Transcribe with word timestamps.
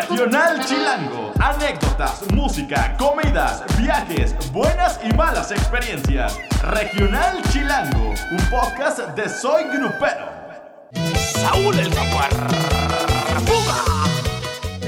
Regional 0.00 0.64
Chilango. 0.64 1.32
Anécdotas, 1.40 2.22
música, 2.32 2.96
comidas, 2.96 3.64
viajes, 3.76 4.32
buenas 4.52 5.00
y 5.02 5.12
malas 5.14 5.50
experiencias. 5.50 6.38
Regional 6.62 7.42
Chilango, 7.52 8.14
un 8.30 8.50
podcast 8.50 9.00
de 9.16 9.28
Soy 9.28 9.64
Grupero. 9.64 10.30
Saúl 11.34 11.80
el. 11.80 11.88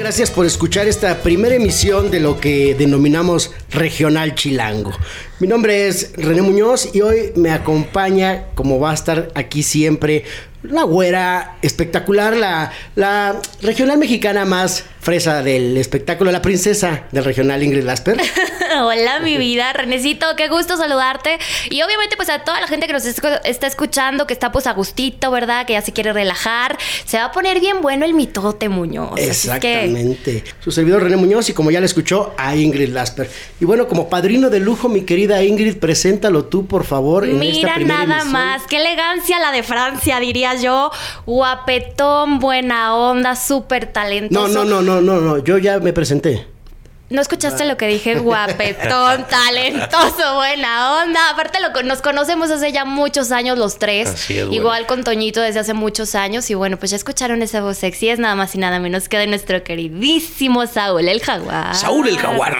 Gracias 0.00 0.30
por 0.30 0.46
escuchar 0.46 0.88
esta 0.88 1.14
primera 1.18 1.54
emisión 1.54 2.10
de 2.10 2.20
lo 2.20 2.40
que 2.40 2.74
denominamos 2.74 3.52
Regional 3.70 4.34
Chilango. 4.34 4.92
Mi 5.40 5.46
nombre 5.46 5.88
es 5.88 6.12
René 6.16 6.40
Muñoz 6.40 6.88
y 6.94 7.02
hoy 7.02 7.32
me 7.36 7.50
acompaña, 7.50 8.46
como 8.54 8.80
va 8.80 8.92
a 8.92 8.94
estar 8.94 9.28
aquí 9.34 9.62
siempre, 9.62 10.24
la 10.62 10.84
güera 10.84 11.58
espectacular, 11.60 12.34
la, 12.34 12.72
la 12.94 13.40
regional 13.60 13.98
mexicana 13.98 14.46
más 14.46 14.84
fresa 15.00 15.42
del 15.42 15.76
espectáculo, 15.76 16.30
la 16.30 16.42
princesa 16.42 17.04
del 17.10 17.24
regional 17.24 17.62
Ingrid 17.62 17.84
Lasper. 17.84 18.20
Hola, 18.82 19.20
mi 19.20 19.36
vida, 19.36 19.72
Renecito, 19.72 20.26
qué 20.36 20.48
gusto 20.48 20.76
saludarte. 20.76 21.38
Y 21.70 21.82
obviamente, 21.82 22.16
pues 22.16 22.28
a 22.28 22.40
toda 22.40 22.60
la 22.60 22.66
gente 22.66 22.86
que 22.86 22.92
nos 22.92 23.04
está 23.04 23.66
escuchando, 23.66 24.26
que 24.26 24.32
está 24.32 24.52
pues 24.52 24.66
a 24.66 24.72
gustito, 24.72 25.30
¿verdad? 25.30 25.66
Que 25.66 25.72
ya 25.72 25.82
se 25.82 25.92
quiere 25.92 26.12
relajar. 26.12 26.78
Se 27.04 27.16
va 27.16 27.24
a 27.24 27.32
poner 27.32 27.60
bien 27.60 27.80
bueno 27.80 28.04
el 28.04 28.14
mitote 28.14 28.68
Muñoz. 28.68 29.18
Exactamente. 29.18 30.44
Su 30.60 30.70
servidor 30.70 31.02
René 31.02 31.16
Muñoz 31.16 31.48
y 31.48 31.52
como 31.52 31.70
ya 31.70 31.80
le 31.80 31.86
escuchó, 31.86 32.34
a 32.36 32.54
Ingrid 32.54 32.90
Lasper. 32.90 33.30
Y 33.60 33.64
bueno, 33.64 33.88
como 33.88 34.08
padrino 34.08 34.50
de 34.50 34.60
lujo, 34.60 34.88
mi 34.88 35.02
querida 35.02 35.42
Ingrid, 35.42 35.78
preséntalo 35.78 36.44
tú, 36.44 36.66
por 36.66 36.84
favor. 36.84 37.24
En 37.24 37.38
Mira 37.38 37.78
nada 37.78 38.24
más, 38.24 38.62
qué 38.68 38.76
elegancia 38.76 39.38
la 39.38 39.50
de 39.52 39.62
Francia, 39.62 40.20
diría 40.20 40.54
yo, 40.54 40.90
guapetón, 41.26 42.38
buena 42.38 42.94
onda, 42.94 43.34
súper 43.34 43.86
talentoso. 43.86 44.48
No, 44.48 44.64
no, 44.64 44.64
no, 44.64 44.82
no, 44.82 44.89
no, 44.98 45.20
no, 45.20 45.38
yo 45.38 45.58
ya 45.58 45.78
me 45.78 45.92
presenté. 45.92 46.46
¿No 47.10 47.20
escuchaste 47.20 47.64
lo 47.64 47.76
que 47.76 47.88
dije? 47.88 48.14
Guapetón, 48.20 49.26
talentoso, 49.28 50.36
buena 50.36 51.02
onda. 51.02 51.30
Aparte, 51.30 51.58
lo, 51.60 51.82
nos 51.82 52.00
conocemos 52.02 52.52
hace 52.52 52.70
ya 52.70 52.84
muchos 52.84 53.32
años 53.32 53.58
los 53.58 53.80
tres. 53.80 54.30
Igual 54.30 54.86
con 54.86 55.02
Toñito 55.02 55.40
desde 55.40 55.58
hace 55.58 55.74
muchos 55.74 56.14
años. 56.14 56.48
Y 56.50 56.54
bueno, 56.54 56.76
pues 56.76 56.92
ya 56.92 56.96
escucharon 56.96 57.42
esa 57.42 57.60
voz 57.62 57.78
sexy. 57.78 58.10
Es 58.10 58.20
nada 58.20 58.36
más 58.36 58.54
y 58.54 58.58
nada 58.58 58.78
menos 58.78 59.08
que 59.08 59.18
de 59.18 59.26
nuestro 59.26 59.62
queridísimo 59.64 60.66
Saúl 60.68 61.08
el 61.08 61.20
Jaguar. 61.20 61.74
Saúl 61.74 62.08
el 62.08 62.16
Jaguar. 62.16 62.56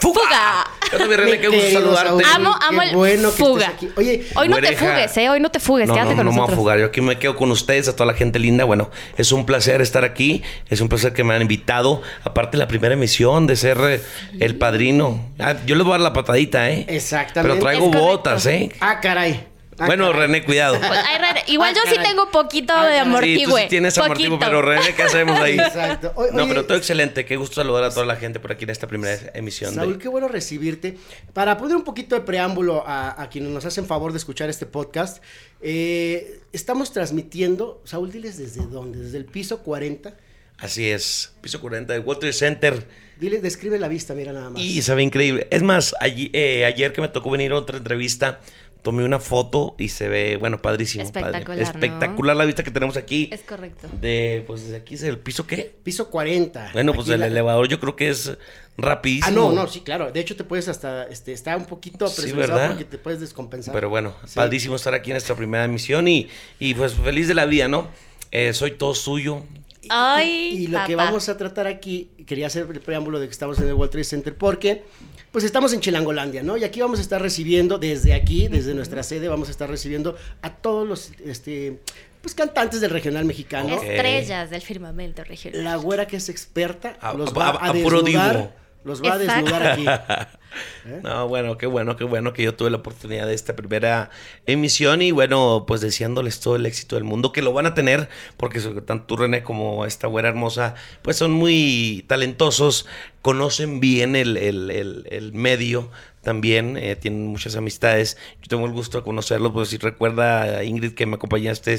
¡Fuga! 0.00 0.22
Fuga. 0.22 0.79
Qué 0.90 1.48
gusto 1.48 1.70
saludarte. 1.72 2.24
Amo, 2.34 2.54
amo 2.60 2.82
el 2.82 2.94
bueno 2.94 3.30
fuga. 3.30 3.72
Oye, 3.96 4.26
hoy 4.34 4.48
no 4.48 4.56
te 4.58 4.76
fugues, 4.76 5.16
¿eh? 5.16 5.28
Hoy 5.28 5.40
no 5.40 5.50
te 5.50 5.60
fugues. 5.60 5.88
No, 5.88 5.94
Quédate 5.94 6.10
no, 6.10 6.16
con 6.16 6.26
no 6.26 6.32
nosotros. 6.32 6.48
me 6.50 6.54
voy 6.54 6.54
a 6.54 6.56
fugar. 6.56 6.78
Yo 6.80 6.86
aquí 6.86 7.00
me 7.00 7.18
quedo 7.18 7.36
con 7.36 7.50
ustedes, 7.50 7.88
a 7.88 7.92
toda 7.94 8.06
la 8.06 8.14
gente 8.14 8.38
linda. 8.38 8.64
Bueno, 8.64 8.90
es 9.16 9.32
un 9.32 9.46
placer 9.46 9.80
estar 9.80 10.04
aquí. 10.04 10.42
Es 10.68 10.80
un 10.80 10.88
placer 10.88 11.12
que 11.12 11.24
me 11.24 11.34
han 11.34 11.42
invitado. 11.42 12.02
Aparte, 12.24 12.56
la 12.56 12.68
primera 12.68 12.94
emisión 12.94 13.46
de 13.46 13.56
ser 13.56 14.02
el 14.38 14.56
padrino. 14.56 15.20
Ah, 15.38 15.56
yo 15.66 15.74
les 15.76 15.84
voy 15.84 15.92
a 15.92 15.98
dar 15.98 16.00
la 16.00 16.12
patadita, 16.12 16.70
¿eh? 16.70 16.84
Exactamente. 16.88 17.58
Pero 17.58 17.60
traigo 17.60 17.90
botas, 17.90 18.46
¿eh? 18.46 18.70
Ah, 18.80 19.00
caray. 19.00 19.49
Ah, 19.80 19.86
bueno. 19.86 20.12
René, 20.12 20.44
cuidado. 20.44 20.78
Pues, 20.78 20.90
ay, 20.90 21.18
René, 21.18 21.44
igual 21.48 21.74
Ah, 21.74 21.80
yo 21.84 21.90
sí 21.90 21.96
tengo 22.02 22.30
poquito 22.30 22.72
Ah, 22.74 22.86
de 22.86 22.98
amortigüe. 22.98 23.38
Sí, 23.38 23.44
tú 23.44 23.56
sí 23.56 23.66
tienes 23.68 23.96
amortiguo, 23.98 24.38
Poquito. 24.38 24.50
pero 24.50 24.62
René, 24.62 24.94
¿qué 24.94 25.02
hacemos 25.02 25.40
ahí? 25.40 25.58
Exacto. 25.58 26.12
O- 26.14 26.26
no, 26.32 26.42
oye, 26.44 26.48
pero 26.48 26.66
todo 26.66 26.76
excelente. 26.76 27.24
Qué 27.24 27.36
gusto 27.36 27.56
saludar 27.56 27.84
a 27.84 27.90
toda 27.90 28.06
la 28.06 28.16
gente 28.16 28.38
por 28.40 28.52
aquí 28.52 28.64
en 28.64 28.70
esta 28.70 28.86
primera 28.86 29.18
emisión. 29.34 29.74
Saúl, 29.74 29.94
de... 29.94 29.98
qué 29.98 30.08
bueno 30.08 30.28
recibirte. 30.28 30.96
Para 31.32 31.56
poner 31.56 31.76
un 31.76 31.84
poquito 31.84 32.14
de 32.14 32.20
preámbulo 32.20 32.84
a, 32.86 33.20
a 33.22 33.28
quienes 33.30 33.50
nos 33.50 33.64
hacen 33.64 33.86
favor 33.86 34.12
de 34.12 34.18
escuchar 34.18 34.48
este 34.50 34.66
podcast, 34.66 35.22
eh, 35.62 36.40
estamos 36.52 36.92
transmitiendo, 36.92 37.80
Saúl, 37.84 38.10
diles 38.10 38.38
desde 38.38 38.66
dónde, 38.66 38.98
desde 38.98 39.18
el 39.18 39.24
piso 39.24 39.58
40. 39.62 40.14
Así 40.58 40.88
es. 40.90 41.32
Piso 41.40 41.60
40 41.60 41.92
de 41.94 41.98
Water 42.00 42.34
Center. 42.34 42.86
Dile, 43.18 43.40
describe 43.40 43.78
la 43.78 43.88
vista, 43.88 44.14
mira 44.14 44.32
nada 44.32 44.50
más. 44.50 44.60
Y 44.60 44.82
se 44.82 44.94
ve 44.94 45.02
increíble. 45.02 45.46
Es 45.50 45.62
más, 45.62 45.94
allí- 46.00 46.30
eh, 46.32 46.64
ayer 46.64 46.92
que 46.92 47.00
me 47.00 47.08
tocó 47.08 47.30
venir 47.30 47.52
a 47.52 47.56
otra 47.56 47.78
entrevista, 47.78 48.40
tomé 48.82 49.04
una 49.04 49.18
foto 49.18 49.74
y 49.78 49.88
se 49.88 50.08
ve, 50.08 50.36
bueno, 50.36 50.60
padrísimo. 50.62 51.04
padre. 51.04 51.20
Espectacular, 51.38 51.58
¿no? 51.58 51.62
Espectacular 51.64 52.36
la 52.36 52.44
vista 52.44 52.62
que 52.62 52.70
tenemos 52.70 52.96
aquí. 52.96 53.28
Es 53.32 53.40
correcto. 53.42 53.88
De, 54.00 54.44
pues 54.46 54.62
desde 54.64 54.76
aquí 54.76 54.94
es 54.94 55.02
el 55.02 55.18
piso 55.18 55.46
qué? 55.46 55.74
Piso 55.82 56.08
40. 56.10 56.70
Bueno, 56.72 56.92
pues 56.94 57.06
Aquí 57.06 57.14
el 57.14 57.20
la- 57.20 57.26
elevador 57.26 57.68
yo 57.68 57.78
creo 57.80 57.96
que 57.96 58.08
es 58.08 58.36
rapidísimo. 58.78 59.28
Ah, 59.28 59.30
no, 59.30 59.52
no, 59.52 59.66
sí, 59.68 59.80
claro. 59.80 60.10
De 60.10 60.20
hecho, 60.20 60.36
te 60.36 60.44
puedes 60.44 60.68
hasta, 60.68 61.04
este, 61.08 61.32
está 61.32 61.56
un 61.56 61.66
poquito 61.66 62.06
Sí, 62.08 62.22
presurizado 62.22 62.54
¿verdad? 62.54 62.68
porque 62.70 62.84
te 62.84 62.98
puedes 62.98 63.20
descompensar. 63.20 63.74
Pero 63.74 63.90
bueno, 63.90 64.14
Sí. 64.26 64.34
padrísimo 64.36 64.76
estar 64.76 64.94
aquí 64.94 65.10
en 65.10 65.14
nuestra 65.14 65.34
primera 65.36 65.64
emisión 65.64 66.08
y, 66.08 66.28
y 66.58 66.74
pues 66.74 66.94
feliz 66.94 67.28
de 67.28 67.34
la 67.34 67.46
vida, 67.46 67.68
¿no? 67.68 67.88
Eh, 68.30 68.52
soy 68.54 68.72
todo 68.72 68.94
suyo. 68.94 69.42
Ay, 69.88 70.50
Y 70.64 70.66
lo 70.68 70.84
que 70.86 70.94
vamos 70.94 71.28
a 71.28 71.36
tratar 71.36 71.66
aquí, 71.66 72.10
quería 72.26 72.46
hacer 72.46 72.66
el 72.70 72.80
preámbulo 72.80 73.18
de 73.18 73.26
que 73.26 73.32
estamos 73.32 73.58
en 73.58 73.66
el 73.66 73.74
World 73.74 73.90
Trade 73.90 74.04
Center 74.04 74.36
porque 74.36 74.84
pues 75.32 75.44
estamos 75.44 75.72
en 75.72 75.80
Chilangolandia, 75.80 76.42
¿no? 76.42 76.56
Y 76.56 76.64
aquí 76.64 76.80
vamos 76.80 76.98
a 76.98 77.02
estar 77.02 77.20
recibiendo 77.22 77.78
desde 77.78 78.14
aquí, 78.14 78.48
desde 78.48 78.74
nuestra 78.74 79.02
sede, 79.02 79.28
vamos 79.28 79.48
a 79.48 79.50
estar 79.52 79.68
recibiendo 79.70 80.16
a 80.42 80.54
todos 80.56 80.86
los 80.88 81.12
este 81.24 81.78
pues 82.20 82.34
cantantes 82.34 82.80
del 82.80 82.90
regional 82.90 83.24
mexicano. 83.24 83.80
Estrellas 83.80 84.50
del 84.50 84.60
firmamento 84.60 85.24
regional. 85.24 85.64
La 85.64 85.76
güera 85.76 86.06
que 86.06 86.16
es 86.16 86.28
experta 86.28 86.96
A- 87.00 87.14
los 87.14 87.30
a- 87.30 87.32
va 87.32 87.48
a, 87.50 87.70
a- 87.70 87.72
desnudar. 87.72 88.54
Los 88.84 89.02
va 89.02 89.14
a 89.14 89.18
desnudar 89.18 89.66
aquí. 89.66 89.86
¿Eh? 89.86 91.00
No, 91.04 91.28
bueno, 91.28 91.56
qué 91.56 91.66
bueno, 91.66 91.94
qué 91.94 92.02
bueno 92.02 92.32
que 92.32 92.42
yo 92.42 92.56
tuve 92.56 92.70
la 92.70 92.78
oportunidad 92.78 93.26
de 93.28 93.34
esta 93.34 93.54
primera 93.54 94.10
emisión 94.46 95.00
y 95.00 95.12
bueno, 95.12 95.62
pues 95.64 95.80
deseándoles 95.80 96.40
todo 96.40 96.56
el 96.56 96.66
éxito 96.66 96.96
del 96.96 97.04
mundo, 97.04 97.30
que 97.32 97.40
lo 97.40 97.52
van 97.52 97.66
a 97.66 97.74
tener, 97.74 98.08
porque 98.36 98.58
tanto 98.60 99.04
tú, 99.06 99.16
René, 99.16 99.44
como 99.44 99.86
esta 99.86 100.08
güera 100.08 100.28
hermosa, 100.30 100.74
pues 101.02 101.16
son 101.16 101.30
muy 101.30 102.04
talentosos, 102.08 102.86
conocen 103.22 103.78
bien 103.78 104.16
el, 104.16 104.36
el- 104.36 104.72
el- 104.72 105.06
el 105.10 105.32
medio 105.32 105.88
también, 106.22 106.76
eh, 106.76 106.96
tienen 106.96 107.28
muchas 107.28 107.54
amistades. 107.54 108.16
Yo 108.42 108.48
tengo 108.48 108.66
el 108.66 108.72
gusto 108.72 108.98
de 108.98 109.04
conocerlos, 109.04 109.52
pues 109.52 109.68
si 109.68 109.78
recuerda, 109.78 110.64
Ingrid, 110.64 110.94
que 110.94 111.06
me 111.06 111.14
acompañaste, 111.14 111.78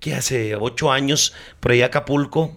que 0.00 0.14
hace 0.14 0.56
ocho 0.56 0.92
años 0.92 1.32
por 1.60 1.72
ahí 1.72 1.80
a 1.80 1.86
Acapulco, 1.86 2.54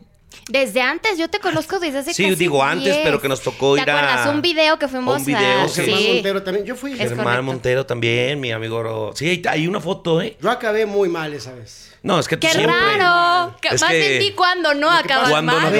Desde 0.50 0.82
antes, 0.82 1.18
yo 1.18 1.30
te 1.30 1.40
conozco 1.40 1.80
desde 1.80 2.00
hace 2.00 2.14
Sí, 2.14 2.24
casi 2.24 2.36
digo 2.36 2.64
antes, 2.64 2.86
10. 2.94 2.98
pero 3.04 3.22
que 3.22 3.28
nos 3.28 3.42
tocó 3.42 3.76
¿Te 3.76 3.82
ir 3.82 3.90
a- 3.90 3.98
acuerdas? 4.12 4.34
Un 4.36 4.42
video 4.42 4.80
que 4.80 4.88
fuimos 4.88 5.20
un 5.20 5.26
video, 5.26 5.62
a... 5.64 5.68
sí. 5.68 5.82
Germán 5.82 6.00
Sí. 6.00 6.08
Montero 6.14 6.44
también, 6.44 6.66
yo 6.66 6.76
fui. 6.76 6.92
Es 6.94 6.98
Germán 7.00 7.24
correcto. 7.26 7.44
Montero 7.44 7.86
también, 7.86 8.40
mi 8.40 8.52
amigo. 8.52 8.82
Ro- 8.84 9.12
Sí, 9.16 9.42
hay, 9.48 9.68
una 9.68 9.82
foto, 9.82 10.22
¿eh? 10.22 10.38
Yo 10.42 10.50
acabé 10.50 10.86
muy 10.86 11.10
mal 11.10 11.34
esa 11.34 11.54
vez. 11.54 11.94
No, 12.04 12.20
es 12.20 12.28
que 12.28 12.38
tú 12.38 12.48
¡Qué 12.48 12.54
siempre. 12.54 12.74
raro! 12.76 13.56
Es 13.62 13.82
Más 13.82 13.92
que- 13.92 13.98
de 13.98 14.20
ti 14.20 14.32
cuando 14.34 14.74
no 14.74 14.82
no 14.82 14.92
acabas 14.92 15.44
mal. 15.44 15.74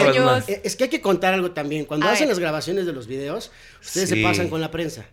Eh, 0.48 0.62
Es 0.64 0.76
que 0.76 0.86
hay 0.86 0.90
que 0.90 1.00
contar 1.02 1.34
algo 1.34 1.52
también. 1.52 1.86
Cuando 1.86 2.08
A 2.08 2.12
hacen 2.12 2.26
ver. 2.28 2.30
las 2.36 2.40
grabaciones 2.40 2.86
de 2.86 2.92
los 2.94 3.08
videos, 3.08 3.52
ustedes 3.82 4.10
Sí. 4.10 4.16
se 4.16 4.24
pasan 4.24 4.50
con 4.50 4.60
la 4.60 4.72
prensa. 4.72 5.06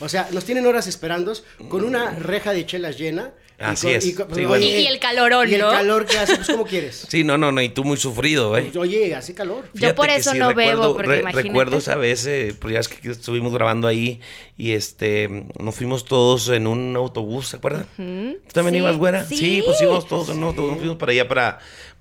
O 0.00 0.08
sea, 0.08 0.28
nos 0.32 0.44
tienen 0.44 0.66
horas 0.66 0.86
esperando 0.86 1.32
con 1.68 1.84
una 1.84 2.10
reja 2.10 2.52
de 2.52 2.66
chelas 2.66 2.98
llena. 2.98 3.32
y 3.58 3.62
Así 3.62 3.86
con- 3.88 3.96
es. 3.96 4.06
y 4.06 4.14
con- 4.14 4.26
Sí, 4.28 4.32
oye, 4.36 4.46
bueno. 4.46 4.64
Y- 4.64 4.68
y 4.70 4.86
el 4.86 4.98
calorón, 4.98 5.50
Y 5.50 5.54
el 5.56 5.60
¿no? 5.60 5.70
calor 5.70 6.06
que 6.06 6.16
hace, 6.18 6.34
pues, 6.36 6.46
¿cómo 6.48 6.64
quieres? 6.64 7.06
Sí, 7.10 7.24
no, 7.24 7.36
no, 7.36 7.52
no, 7.52 7.60
y 7.60 7.68
tú 7.68 7.84
muy 7.84 7.98
sufrido, 7.98 8.56
¿eh? 8.56 8.62
Pues, 8.62 8.76
Oye, 8.76 9.14
hace 9.14 9.34
calor. 9.34 9.68
Yo 9.74 9.94
por 9.94 10.08
eso 10.08 10.32
no 10.32 10.54
bebo, 10.54 10.94
porque 10.96 11.18
imagínate. 11.20 11.42
Recuerdo 11.48 11.76
esa 11.76 11.96
vez, 11.96 12.24
eh, 12.26 12.54
pues 12.58 12.72
ya 12.72 12.80
es 12.80 12.88
que 12.88 13.10
estuvimos 13.10 13.52
grabando 13.52 13.86
ahí 13.86 14.20
y 14.56 14.72
este, 14.72 15.44
nos 15.58 15.74
fuimos 15.74 16.06
todos 16.06 16.48
en 16.48 16.66
un 16.66 16.96
autobús, 16.96 17.48
¿se 17.48 17.56
acuerdan? 17.56 17.86
¿Tú 17.98 18.52
también 18.54 18.76
Sí, 18.76 18.78
ibas, 18.78 18.96
güera? 18.96 19.26
sí. 19.26 19.62
pues 19.66 19.78
íbamos 19.82 20.08
todos 20.08 20.30
en 20.30 20.38
un 20.38 20.44
autobús, 20.44 20.70
nos 20.70 20.78
fuimos 20.78 20.96
para 20.96 21.12
allá, 21.12 21.28
para, 21.28 21.58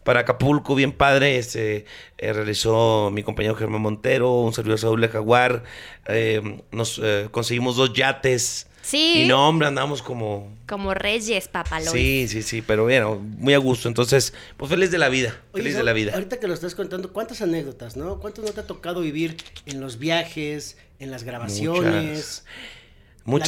para 0.09 0.21
Acapulco, 0.21 0.73
bien 0.73 0.91
padre, 0.91 1.37
este, 1.37 1.85
eh, 2.17 2.33
realizó 2.33 3.11
mi 3.13 3.21
compañero 3.21 3.53
Germán 3.53 3.83
Montero, 3.83 4.39
un 4.41 4.53
servidor 4.53 4.79
Saúl 4.79 5.01
de 5.01 5.07
Jaguar, 5.07 5.63
eh, 6.07 6.63
nos 6.71 6.99
eh, 7.03 7.27
conseguimos 7.29 7.75
dos 7.75 7.93
yates. 7.93 8.65
Sí. 8.81 9.21
Y 9.21 9.27
no, 9.27 9.47
hombre, 9.47 9.67
andamos 9.67 10.01
como... 10.01 10.51
Como 10.67 10.95
reyes, 10.95 11.47
papalón. 11.47 11.93
Sí, 11.93 12.27
sí, 12.27 12.41
sí, 12.41 12.63
pero 12.63 12.85
bueno, 12.85 13.17
muy 13.17 13.53
a 13.53 13.59
gusto. 13.59 13.87
Entonces, 13.87 14.33
pues 14.57 14.71
feliz 14.71 14.89
de 14.89 14.97
la 14.97 15.09
vida, 15.09 15.43
Oye, 15.51 15.61
feliz 15.61 15.77
de 15.77 15.83
la 15.83 15.93
vida. 15.93 16.13
Ahorita 16.15 16.39
que 16.39 16.47
lo 16.47 16.55
estás 16.55 16.73
contando, 16.73 17.13
¿cuántas 17.13 17.43
anécdotas, 17.43 17.95
no? 17.95 18.19
¿Cuánto 18.19 18.41
no 18.41 18.47
te 18.47 18.61
ha 18.61 18.65
tocado 18.65 19.01
vivir 19.01 19.37
en 19.67 19.79
los 19.79 19.99
viajes, 19.99 20.79
en 20.97 21.11
las 21.11 21.23
grabaciones? 21.23 21.85
Muchas, 21.85 22.45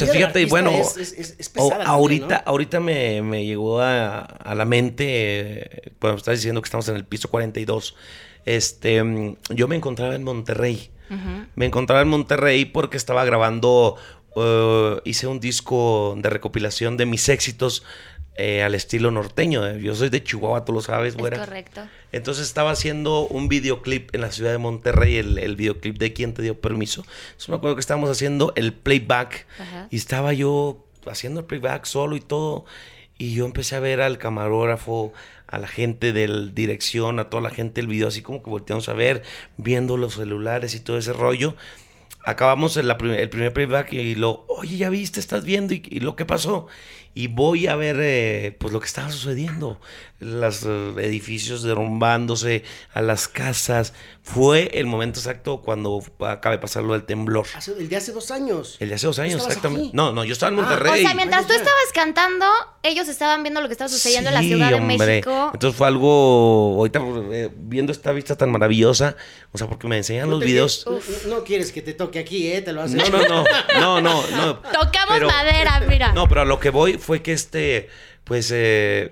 Del 0.06 0.14
fíjate, 0.16 0.42
y 0.42 0.44
bueno, 0.46 0.70
es- 0.70 0.96
es- 0.96 1.12
es- 1.12 1.36
es 1.38 1.48
o- 1.48 1.52
pesada 1.68 1.84
ahorita, 1.84 2.20
también, 2.28 2.42
¿no? 2.44 2.50
ahorita 2.50 2.80
me, 2.80 3.22
me 3.22 3.44
llegó 3.44 3.80
a, 3.80 4.20
a 4.20 4.54
la 4.54 4.64
mente, 4.64 5.04
eh, 5.08 5.92
cuando 5.98 6.18
estás 6.18 6.36
diciendo 6.38 6.60
que 6.62 6.66
estamos 6.66 6.88
en 6.88 6.96
el 6.96 7.04
piso 7.04 7.28
42, 7.28 7.96
este, 8.44 9.02
yo 9.50 9.68
me 9.68 9.76
encontraba 9.76 10.14
en 10.14 10.24
Monterrey. 10.24 10.90
Me 11.56 11.66
encontraba 11.66 12.00
en 12.00 12.08
Monterrey 12.08 12.64
porque 12.64 12.96
estaba 12.96 13.22
grabando, 13.26 13.96
eh, 14.34 14.96
hice 15.04 15.26
un 15.26 15.40
disco 15.40 16.14
de 16.16 16.30
recopilación 16.30 16.96
de 16.96 17.04
mis 17.04 17.28
éxitos 17.28 17.82
eh, 18.42 18.62
al 18.62 18.74
estilo 18.74 19.10
norteño. 19.10 19.76
Yo 19.76 19.94
soy 19.94 20.08
de 20.08 20.22
Chihuahua, 20.22 20.64
tú 20.64 20.72
lo 20.72 20.80
sabes, 20.82 21.14
Es 21.14 21.18
güera. 21.18 21.38
correcto. 21.38 21.82
Entonces 22.10 22.46
estaba 22.46 22.70
haciendo 22.72 23.26
un 23.28 23.48
videoclip 23.48 24.14
en 24.14 24.20
la 24.20 24.32
ciudad 24.32 24.50
de 24.50 24.58
Monterrey, 24.58 25.16
el, 25.16 25.38
el 25.38 25.56
videoclip 25.56 25.96
de 25.98 26.12
quién 26.12 26.34
te 26.34 26.42
dio 26.42 26.60
permiso. 26.60 27.04
Entonces 27.26 27.48
me 27.48 27.56
acuerdo 27.56 27.76
que 27.76 27.80
estábamos 27.80 28.10
haciendo 28.10 28.52
el 28.56 28.72
playback 28.72 29.46
Ajá. 29.58 29.86
y 29.90 29.96
estaba 29.96 30.32
yo 30.32 30.84
haciendo 31.06 31.40
el 31.40 31.46
playback 31.46 31.84
solo 31.84 32.16
y 32.16 32.20
todo. 32.20 32.64
Y 33.18 33.34
yo 33.34 33.44
empecé 33.44 33.76
a 33.76 33.80
ver 33.80 34.00
al 34.00 34.18
camarógrafo, 34.18 35.12
a 35.46 35.58
la 35.58 35.68
gente 35.68 36.12
del 36.12 36.54
dirección, 36.54 37.20
a 37.20 37.30
toda 37.30 37.42
la 37.42 37.50
gente 37.50 37.80
del 37.80 37.86
video, 37.88 38.08
así 38.08 38.22
como 38.22 38.42
que 38.42 38.50
volteamos 38.50 38.88
a 38.88 38.94
ver, 38.94 39.22
viendo 39.56 39.96
los 39.96 40.14
celulares 40.14 40.74
y 40.74 40.80
todo 40.80 40.98
ese 40.98 41.12
rollo. 41.12 41.54
Acabamos 42.24 42.76
el, 42.76 42.88
el 42.90 43.28
primer 43.28 43.52
playback 43.52 43.92
y 43.92 44.14
lo, 44.14 44.44
oye, 44.48 44.76
ya 44.76 44.90
viste, 44.90 45.18
estás 45.18 45.44
viendo 45.44 45.74
y, 45.74 45.82
y 45.88 46.00
lo 46.00 46.14
que 46.14 46.24
pasó 46.24 46.68
y 47.14 47.26
voy 47.26 47.66
a 47.66 47.76
ver 47.76 47.96
eh, 48.00 48.56
pues 48.58 48.72
lo 48.72 48.80
que 48.80 48.86
estaba 48.86 49.10
sucediendo 49.10 49.80
los 50.22 50.64
eh, 50.64 50.92
edificios 50.98 51.62
derrumbándose 51.62 52.64
a 52.94 53.02
las 53.02 53.28
casas. 53.28 53.92
Fue 54.22 54.70
el 54.74 54.86
momento 54.86 55.18
exacto 55.18 55.62
cuando 55.62 56.00
acaba 56.20 56.54
de 56.54 56.60
pasar 56.60 56.84
lo 56.84 56.92
del 56.92 57.02
temblor. 57.02 57.46
El 57.78 57.88
de 57.88 57.96
hace 57.96 58.12
dos 58.12 58.30
años. 58.30 58.76
El 58.78 58.88
de 58.90 58.94
hace 58.94 59.06
dos 59.06 59.18
años 59.18 59.44
exactamente. 59.44 59.90
no 59.94 60.12
no 60.12 60.24
yo 60.24 60.32
estaba 60.32 60.52
en 60.52 60.60
ah, 60.60 60.62
Monterrey 60.62 61.04
o 61.04 61.06
sea 61.06 61.14
mientras 61.14 61.46
tú 61.46 61.52
estabas 61.52 61.92
cantando 61.92 62.46
ellos 62.84 63.08
estaban 63.08 63.42
viendo 63.42 63.60
lo 63.60 63.66
que 63.66 63.72
estaba 63.72 63.88
sucediendo 63.88 64.30
en 64.30 64.34
la 64.34 64.42
ciudad 64.42 64.70
de 64.70 64.80
México. 64.80 65.50
Entonces 65.52 65.76
fue 65.76 65.86
algo 65.88 66.76
ahorita 66.78 67.00
eh, 67.32 67.50
viendo 67.52 67.90
esta 67.90 68.12
vista 68.12 68.36
tan 68.36 68.52
maravillosa 68.52 69.16
o 69.50 69.58
sea 69.58 69.66
porque 69.66 69.88
me 69.88 69.96
enseñan 69.96 70.30
los 70.30 70.40
videos. 70.40 70.86
no, 71.26 71.42
quieres 71.42 71.72
que 71.72 71.82
te 71.82 71.94
toque 71.94 72.20
aquí 72.20 72.46
eh 72.52 72.62
te 72.62 72.72
lo 72.72 72.82
hacen. 72.82 72.98
No 72.98 73.08
no 73.08 73.22
no 73.28 73.44
no 73.80 74.00
no 74.00 74.26
no. 74.30 74.58
Tocamos 74.72 75.20
madera 75.20 75.82
mira. 75.88 76.12
no 76.12 76.28
pero 76.28 76.42
a 76.42 76.44
lo 76.44 76.60
que 76.60 76.70
voy 76.70 76.96
fue 76.98 77.22
que 77.22 77.32
este, 77.32 77.88
pues, 78.24 78.52
eh, 78.54 79.10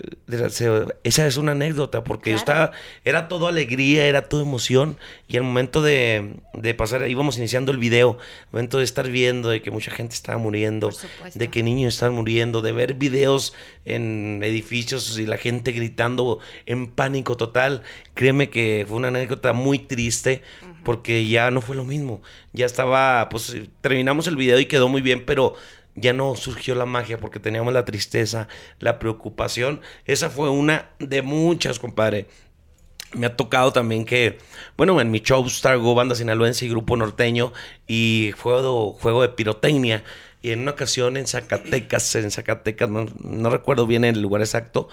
esa 1.02 1.26
es 1.26 1.36
una 1.36 1.52
anécdota, 1.52 2.04
porque 2.04 2.30
yo 2.30 2.36
estaba, 2.36 2.70
era 3.04 3.26
todo 3.26 3.48
alegría, 3.48 4.06
era 4.06 4.28
todo 4.28 4.40
emoción, 4.40 4.98
y 5.26 5.36
al 5.36 5.42
momento 5.42 5.82
de, 5.82 6.36
de, 6.54 6.74
pasar, 6.74 7.08
íbamos 7.08 7.36
iniciando 7.36 7.72
el 7.72 7.78
video, 7.78 8.18
al 8.46 8.52
momento 8.52 8.78
de 8.78 8.84
estar 8.84 9.08
viendo 9.08 9.48
de 9.48 9.62
que 9.62 9.72
mucha 9.72 9.90
gente 9.90 10.14
estaba 10.14 10.38
muriendo, 10.38 10.90
de 11.34 11.48
que 11.48 11.62
niños 11.64 11.94
estaban 11.94 12.14
muriendo, 12.14 12.62
de 12.62 12.70
ver 12.70 12.94
videos 12.94 13.52
en 13.84 14.42
edificios 14.44 15.18
y 15.18 15.26
la 15.26 15.38
gente 15.38 15.72
gritando 15.72 16.38
en 16.66 16.86
pánico 16.86 17.36
total, 17.36 17.82
créeme 18.14 18.48
que 18.48 18.84
fue 18.86 18.96
una 18.96 19.08
anécdota 19.08 19.52
muy 19.52 19.80
triste, 19.80 20.42
porque 20.84 21.26
ya 21.26 21.50
no 21.50 21.60
fue 21.60 21.74
lo 21.74 21.84
mismo, 21.84 22.22
ya 22.52 22.64
estaba, 22.64 23.28
pues, 23.28 23.56
terminamos 23.80 24.28
el 24.28 24.36
video 24.36 24.60
y 24.60 24.66
quedó 24.66 24.88
muy 24.88 25.02
bien, 25.02 25.24
pero 25.26 25.56
ya 25.94 26.12
no 26.12 26.34
surgió 26.36 26.74
la 26.74 26.86
magia 26.86 27.18
porque 27.18 27.40
teníamos 27.40 27.72
la 27.72 27.84
tristeza, 27.84 28.48
la 28.78 28.98
preocupación. 28.98 29.80
Esa 30.04 30.30
fue 30.30 30.50
una 30.50 30.90
de 30.98 31.22
muchas, 31.22 31.78
compadre. 31.78 32.26
Me 33.12 33.26
ha 33.26 33.36
tocado 33.36 33.72
también 33.72 34.04
que, 34.04 34.38
bueno, 34.76 35.00
en 35.00 35.10
mi 35.10 35.20
show 35.20 35.44
Star 35.46 35.78
Go, 35.78 35.94
banda 35.94 36.14
sinaloense 36.14 36.64
y 36.64 36.68
grupo 36.68 36.96
norteño 36.96 37.52
y 37.88 38.32
juego, 38.38 38.92
juego 38.92 39.22
de 39.22 39.30
pirotecnia. 39.30 40.04
Y 40.42 40.52
en 40.52 40.60
una 40.60 40.70
ocasión 40.70 41.16
en 41.16 41.26
Zacatecas, 41.26 42.14
en 42.14 42.30
Zacatecas, 42.30 42.88
no, 42.88 43.50
recuerdo 43.50 43.86
bien 43.86 44.04
el 44.04 44.22
lugar 44.22 44.40
exacto, 44.40 44.88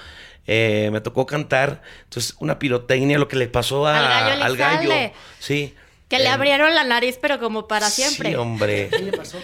eh, 0.45 0.89
me 0.91 0.99
tocó 0.99 1.25
cantar. 1.25 1.83
Entonces, 2.05 2.35
una 2.39 2.59
pirotecnia, 2.59 3.19
lo 3.19 3.27
que 3.27 3.37
le 3.37 3.47
pasó 3.47 3.85
a, 3.85 4.43
al 4.43 4.57
gallo. 4.57 4.91
Sí. 5.39 5.75
Que 6.09 6.19
le 6.19 6.29
abrieron 6.29 6.73
la 6.73 6.83
nariz, 6.83 7.19
pero 7.21 7.39
como 7.39 7.67
para 7.67 7.89
siempre. 7.89 8.29
Sí, 8.29 8.35
hombre. 8.35 8.89
¿Qué 8.89 8.99
le 8.99 9.11
pasó? 9.11 9.37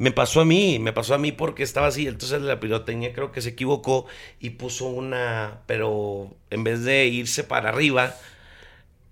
Me 0.00 0.12
pasó 0.12 0.40
a 0.40 0.46
mí, 0.46 0.78
me 0.78 0.94
pasó 0.94 1.12
a 1.12 1.18
mí 1.18 1.30
porque 1.30 1.62
estaba 1.62 1.88
así. 1.88 2.06
Entonces 2.06 2.40
la 2.40 2.58
pirotecnia 2.58 3.12
creo 3.12 3.32
que 3.32 3.42
se 3.42 3.50
equivocó 3.50 4.06
y 4.40 4.48
puso 4.48 4.86
una, 4.86 5.60
pero 5.66 6.34
en 6.48 6.64
vez 6.64 6.84
de 6.84 7.04
irse 7.04 7.44
para 7.44 7.68
arriba, 7.68 8.16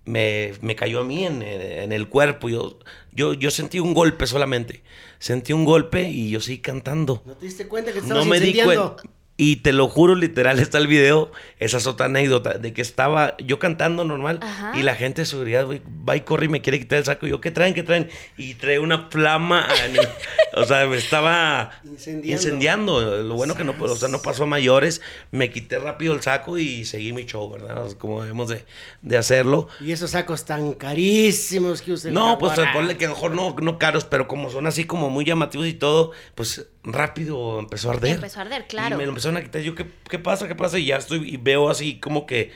me, 0.05 0.75
cayó 0.75 1.01
a 1.01 1.03
mí 1.03 1.27
en, 1.27 1.43
el 1.43 2.09
cuerpo. 2.09 2.49
Yo, 2.49 2.79
yo, 3.11 3.33
yo 3.35 3.51
sentí 3.51 3.79
un 3.79 3.93
golpe 3.93 4.25
solamente. 4.25 4.81
Sentí 5.19 5.53
un 5.53 5.63
golpe 5.63 6.09
y 6.09 6.31
yo 6.31 6.41
seguí 6.41 6.57
cantando. 6.57 7.21
¿No 7.23 7.33
te 7.33 7.45
diste 7.45 7.67
cuenta 7.67 7.93
que 7.93 7.99
estabas 7.99 8.25
no 8.25 8.31
me 8.31 8.39
di 8.39 8.59
cuenta. 8.59 8.95
Y 9.41 9.55
te 9.55 9.71
lo 9.71 9.87
juro, 9.87 10.15
literal, 10.15 10.59
está 10.59 10.79
el 10.79 10.87
video. 10.87 11.31
Esa 11.59 11.77
es 11.77 11.87
otra 11.87 12.07
anécdota 12.07 12.57
de 12.57 12.73
que 12.73 12.81
estaba 12.81 13.37
yo 13.37 13.57
cantando 13.57 14.03
normal 14.03 14.41
y 14.75 14.83
la 14.83 14.95
gente 14.95 15.21
de 15.21 15.25
seguridad 15.25 15.65
va 15.65 16.17
y 16.17 16.21
corre 16.21 16.47
y 16.47 16.49
me 16.49 16.61
quiere 16.61 16.77
quitar 16.77 16.99
el 16.99 17.05
saco. 17.05 17.25
Y 17.25 17.29
yo, 17.29 17.39
¿qué 17.39 17.49
traen? 17.49 17.73
¿Qué 17.73 17.83
traen? 17.83 18.09
Y 18.35 18.55
trae 18.55 18.79
una 18.79 19.07
flama. 19.09 19.65
o 20.55 20.65
sea, 20.65 20.85
me 20.87 20.97
estaba 20.97 21.71
incendiando. 22.21 23.23
Lo 23.23 23.35
bueno 23.35 23.55
que 23.55 23.63
no, 23.63 23.73
o 23.79 23.95
sea, 23.95 24.09
no 24.09 24.21
pasó 24.21 24.43
a 24.43 24.45
mayores. 24.45 25.01
Me 25.31 25.49
quité 25.49 25.79
rápido 25.79 26.13
el 26.13 26.21
saco 26.21 26.57
y 26.57 26.83
seguí 26.83 27.13
mi 27.13 27.23
show, 27.23 27.49
¿verdad? 27.49 27.89
como 27.93 28.21
debemos 28.21 28.53
de, 29.01 29.17
hacerlo. 29.17 29.69
Y 29.79 29.93
esos 29.93 30.11
sacos 30.11 30.43
tan 30.43 30.73
carísimos 30.73 31.81
que 31.81 31.93
usted. 31.93 32.11
No, 32.11 32.37
pues 32.39 32.59
ponle 32.73 32.97
que 32.97 33.07
mejor 33.07 33.31
no, 33.31 33.55
no 33.61 33.79
caros, 33.79 34.03
pero 34.03 34.27
como 34.27 34.49
son 34.49 34.67
así 34.67 34.83
como 34.83 35.09
muy 35.09 35.23
llamativos 35.23 35.65
y 35.67 35.75
todo, 35.75 36.11
pues 36.35 36.67
rápido 36.83 37.59
empezó 37.59 37.89
a 37.89 37.93
arder. 37.93 38.15
Empezó 38.15 38.39
a 38.39 38.43
arder, 38.43 38.67
claro. 38.67 38.95
Y 38.95 38.97
me 38.97 39.05
lo 39.05 39.09
empezaron 39.09 39.37
a 39.37 39.43
quitar. 39.43 39.61
Yo, 39.61 39.75
¿qué, 39.75 39.85
¿qué 40.09 40.19
pasa? 40.19 40.47
¿Qué 40.47 40.55
pasa? 40.55 40.79
Y 40.79 40.85
ya 40.85 40.97
estoy, 40.97 41.29
y 41.29 41.37
veo 41.37 41.69
así 41.69 41.99
como 41.99 42.25
que 42.25 42.51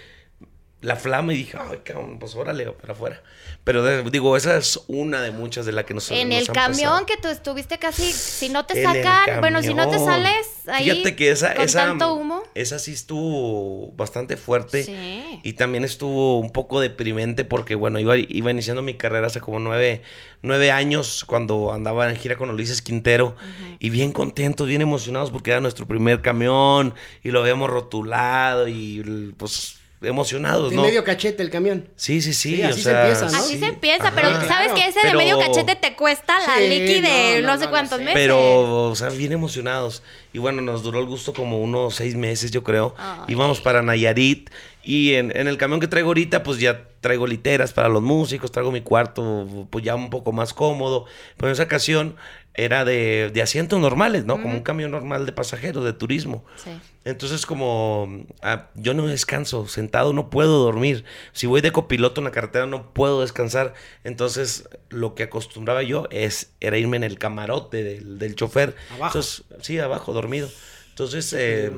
la 0.84 0.98
flama 0.98 1.34
y 1.34 1.38
dije, 1.38 1.58
ay, 1.60 1.80
cabrón, 1.84 2.20
pues 2.20 2.36
órale, 2.36 2.66
para 2.74 2.94
afuera. 2.94 3.24
Pero 3.64 4.04
digo, 4.10 4.36
esa 4.36 4.58
es 4.58 4.78
una 4.88 5.22
de 5.22 5.32
muchas 5.32 5.66
de 5.66 5.72
las 5.72 5.86
que 5.86 5.94
nos 5.94 6.12
En 6.12 6.34
el 6.34 6.48
camión 6.48 7.06
que 7.06 7.16
tú 7.16 7.30
estuviste 7.30 7.80
casi, 7.80 8.12
si 8.12 8.50
no 8.50 8.66
te 8.66 8.84
sacan, 8.84 9.40
bueno, 9.40 9.64
si 9.64 9.74
no 9.74 9.90
te 9.90 9.98
sales 9.98 10.46
ahí 10.68 10.90
Fíjate 10.90 11.16
que 11.16 11.32
esa, 11.32 11.56
con 11.56 11.64
esa, 11.64 11.86
tanto 11.86 12.14
humo. 12.14 12.44
esa 12.54 12.80
sí 12.80 12.92
estuvo 12.92 13.94
bastante 13.94 14.36
fuerte. 14.36 14.84
Sí. 14.84 15.40
Y 15.42 15.54
también 15.54 15.86
estuvo 15.86 16.40
un 16.40 16.52
poco 16.52 16.82
deprimente 16.82 17.46
porque, 17.46 17.76
bueno, 17.76 17.98
iba, 18.00 18.18
iba 18.18 18.52
iniciando 18.52 18.82
mi 18.82 18.96
carrera 18.96 19.28
hace 19.28 19.40
como 19.40 19.60
nueve, 19.60 20.02
nueve 20.42 20.72
años 20.72 21.24
cuando 21.26 21.72
andaba 21.72 22.10
en 22.10 22.18
gira 22.18 22.36
con 22.36 22.50
Ulises 22.50 22.82
Quintero. 22.82 23.38
Y 23.80 23.90
bien 23.90 24.12
contentos, 24.12 24.68
bien 24.68 24.82
emocionados 24.82 25.32
porque 25.32 25.52
era 25.52 25.62
nuestro 25.62 25.88
primer 25.88 26.22
camión 26.22 26.94
y 27.24 27.32
lo 27.32 27.40
habíamos 27.40 27.70
rotulado 27.70 28.68
y 28.68 29.34
pues 29.38 29.78
emocionados, 30.04 30.72
de 30.72 30.78
medio 30.78 31.04
cachete 31.04 31.42
el 31.44 31.50
camión. 31.50 31.88
Sí, 31.96 32.22
sí, 32.22 32.34
sí. 32.34 32.62
así 32.62 32.82
se 32.82 32.92
empieza, 32.92 33.26
¿no? 33.30 33.38
Así 33.38 33.58
se 33.58 33.66
empieza, 33.66 34.12
pero 34.14 34.30
sabes 34.48 34.72
que 34.74 34.88
ese 34.88 35.08
de 35.08 35.14
medio 35.16 35.40
cachete 35.40 35.76
te 35.76 35.96
cuesta 35.96 36.36
la 36.46 36.60
liqui 36.60 37.02
de 37.02 37.42
no, 37.42 37.58
sé 37.58 37.70
cuántos 37.70 38.00
meses. 38.00 38.14
Pero, 38.14 38.90
o 38.90 38.96
sea, 38.96 39.10
bien 39.10 39.32
emocionados. 39.32 40.04
Y 40.34 40.40
bueno, 40.40 40.62
nos 40.62 40.84
duró 40.84 41.00
el 41.00 41.06
gusto 41.06 41.34
como 41.34 41.60
unos 41.60 41.96
seis 41.96 42.16
meses, 42.16 42.52
yo 42.52 42.64
creo. 42.64 42.96
Íbamos 43.28 43.62
para 43.62 43.82
Nayarit. 43.82 44.50
Y 44.86 45.14
en, 45.14 45.36
en, 45.36 45.48
el 45.48 45.58
camión 45.58 45.80
que 45.80 45.88
traigo 45.88 46.10
ahorita, 46.10 46.44
pues 46.44 46.60
ya 46.60 46.88
traigo 47.00 47.26
literas 47.26 47.72
para 47.72 47.88
los 47.88 48.02
músicos, 48.02 48.52
traigo 48.52 48.70
mi 48.70 48.82
cuarto, 48.82 49.68
pues 49.70 49.86
ya 49.86 49.96
un 49.96 50.10
poco 50.10 50.34
más 50.34 50.54
cómodo. 50.54 51.06
Pero 51.38 51.48
en 51.48 51.54
esa 51.54 51.64
ocasión 51.64 52.16
era 52.56 52.86
de, 52.86 53.32
de 53.34 53.42
asientos 53.42 53.80
normales, 53.80 54.26
¿no? 54.26 54.42
Como 54.42 54.54
un 54.54 54.62
camión 54.62 54.92
normal 54.92 55.26
de 55.26 55.32
pasajeros, 55.32 55.84
de 55.84 55.94
turismo. 55.94 56.46
Sí. 56.56 56.70
Entonces, 57.04 57.46
como 57.46 58.26
ah, 58.42 58.70
yo 58.76 58.94
no 58.94 59.08
descanso, 59.08 59.68
sentado 59.68 60.14
no 60.14 60.30
puedo 60.30 60.64
dormir. 60.64 61.04
Si 61.32 61.48
voy 61.48 61.62
de 61.62 61.72
copiloto 61.72 62.22
en 62.22 62.26
la 62.26 62.32
carretera 62.32 62.68
no 62.68 62.94
puedo 62.94 63.22
descansar. 63.22 63.74
Entonces, 64.04 64.70
lo 64.90 65.16
que 65.16 65.24
acostumbraba 65.24 65.82
yo 65.82 66.08
es, 66.12 66.52
era 66.60 66.78
irme 66.78 66.98
en 66.98 67.04
el 67.04 67.18
camarote 67.18 67.84
del, 67.84 68.20
del 68.20 68.36
chofer. 68.36 68.76
Abajo. 68.96 69.20
sí, 69.62 69.80
abajo, 69.80 70.14
dormido. 70.14 70.48
Entonces, 70.90 71.34
eh, 71.34 71.72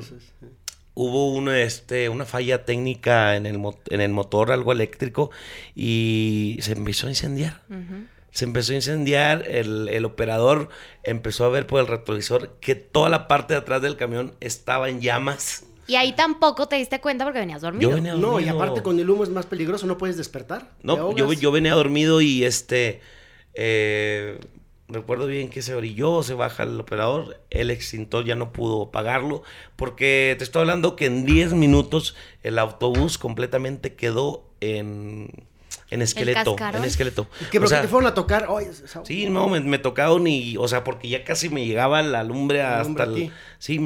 hubo 0.92 1.32
una, 1.32 1.62
este, 1.62 2.10
una 2.10 2.26
falla 2.26 2.66
técnica 2.66 3.34
en 3.36 3.46
el, 3.46 3.60
en 3.88 4.00
el 4.02 4.10
motor, 4.10 4.52
algo 4.52 4.72
eléctrico, 4.72 5.30
y 5.74 6.58
se 6.60 6.72
empezó 6.72 7.06
a 7.06 7.10
incendiar 7.10 7.62
se 8.36 8.44
empezó 8.44 8.72
a 8.72 8.74
incendiar, 8.74 9.48
el, 9.48 10.04
operador 10.04 10.68
empezó 11.02 11.46
a 11.46 11.48
ver 11.48 11.66
por 11.66 11.80
el 11.80 11.86
retrovisor 11.86 12.58
que 12.60 12.74
toda 12.74 13.08
la 13.08 13.28
parte 13.28 13.54
de 13.54 13.60
atrás 13.60 13.80
del 13.80 13.96
camión 13.96 14.34
estaba 14.40 14.90
en 14.90 15.00
llamas. 15.00 15.64
Y 15.86 15.94
ahí 15.94 16.14
tampoco 16.14 16.68
te 16.68 16.76
diste 16.76 17.00
cuenta 17.00 17.24
porque 17.24 17.38
venías 17.38 17.62
dormido. 17.62 17.88
Yo 17.88 17.96
venía 17.96 18.12
dormido. 18.12 18.32
No, 18.32 18.40
y 18.40 18.48
aparte 18.48 18.82
con 18.82 19.00
el 19.00 19.08
humo 19.08 19.24
es 19.24 19.30
más 19.30 19.46
peligroso, 19.46 19.86
no 19.86 19.96
puedes 19.96 20.18
despertar. 20.18 20.70
No, 20.82 21.16
yo, 21.16 21.32
yo, 21.32 21.50
venía 21.50 21.74
dormido 21.74 22.20
y 22.20 22.44
este... 22.44 23.00
Eh, 23.54 24.38
recuerdo 24.86 25.26
bien 25.26 25.48
que 25.48 25.62
se 25.62 25.74
orilló, 25.74 26.22
se 26.22 26.34
baja 26.34 26.64
el 26.64 26.78
operador, 26.78 27.40
el 27.48 27.70
extintor 27.70 28.26
ya 28.26 28.34
no 28.34 28.52
pudo 28.52 28.90
pagarlo, 28.90 29.44
porque 29.76 30.34
te 30.36 30.44
estoy 30.44 30.60
hablando 30.60 30.94
que 30.94 31.06
en 31.06 31.24
10 31.24 31.54
minutos 31.54 32.14
el 32.42 32.58
autobús 32.58 33.16
completamente 33.16 33.94
quedó 33.94 34.44
en 34.60 35.46
en 35.90 36.02
esqueleto. 36.02 36.56
en 36.58 36.84
esqueleto. 36.84 37.28
¿Qué, 37.50 37.60
porque 37.60 37.76
te 37.76 37.88
fueron 37.88 38.08
a 38.08 38.14
tocar? 38.14 38.48
sí, 39.04 39.28
no, 39.28 39.48
me, 39.48 39.60
me, 39.60 39.78
tocaron 39.78 40.26
y, 40.26 40.56
o 40.56 40.68
sea, 40.68 40.84
porque 40.84 41.08
ya 41.08 41.24
casi 41.24 41.48
me 41.48 41.66
llegaba 41.66 42.02
la 42.02 42.24
lumbre 42.24 42.62
hasta 42.62 43.04
el, 43.04 43.32
Sí, 43.58 43.80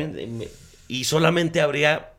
y 0.89 1.05
solamente 1.05 1.61
abría 1.61 2.11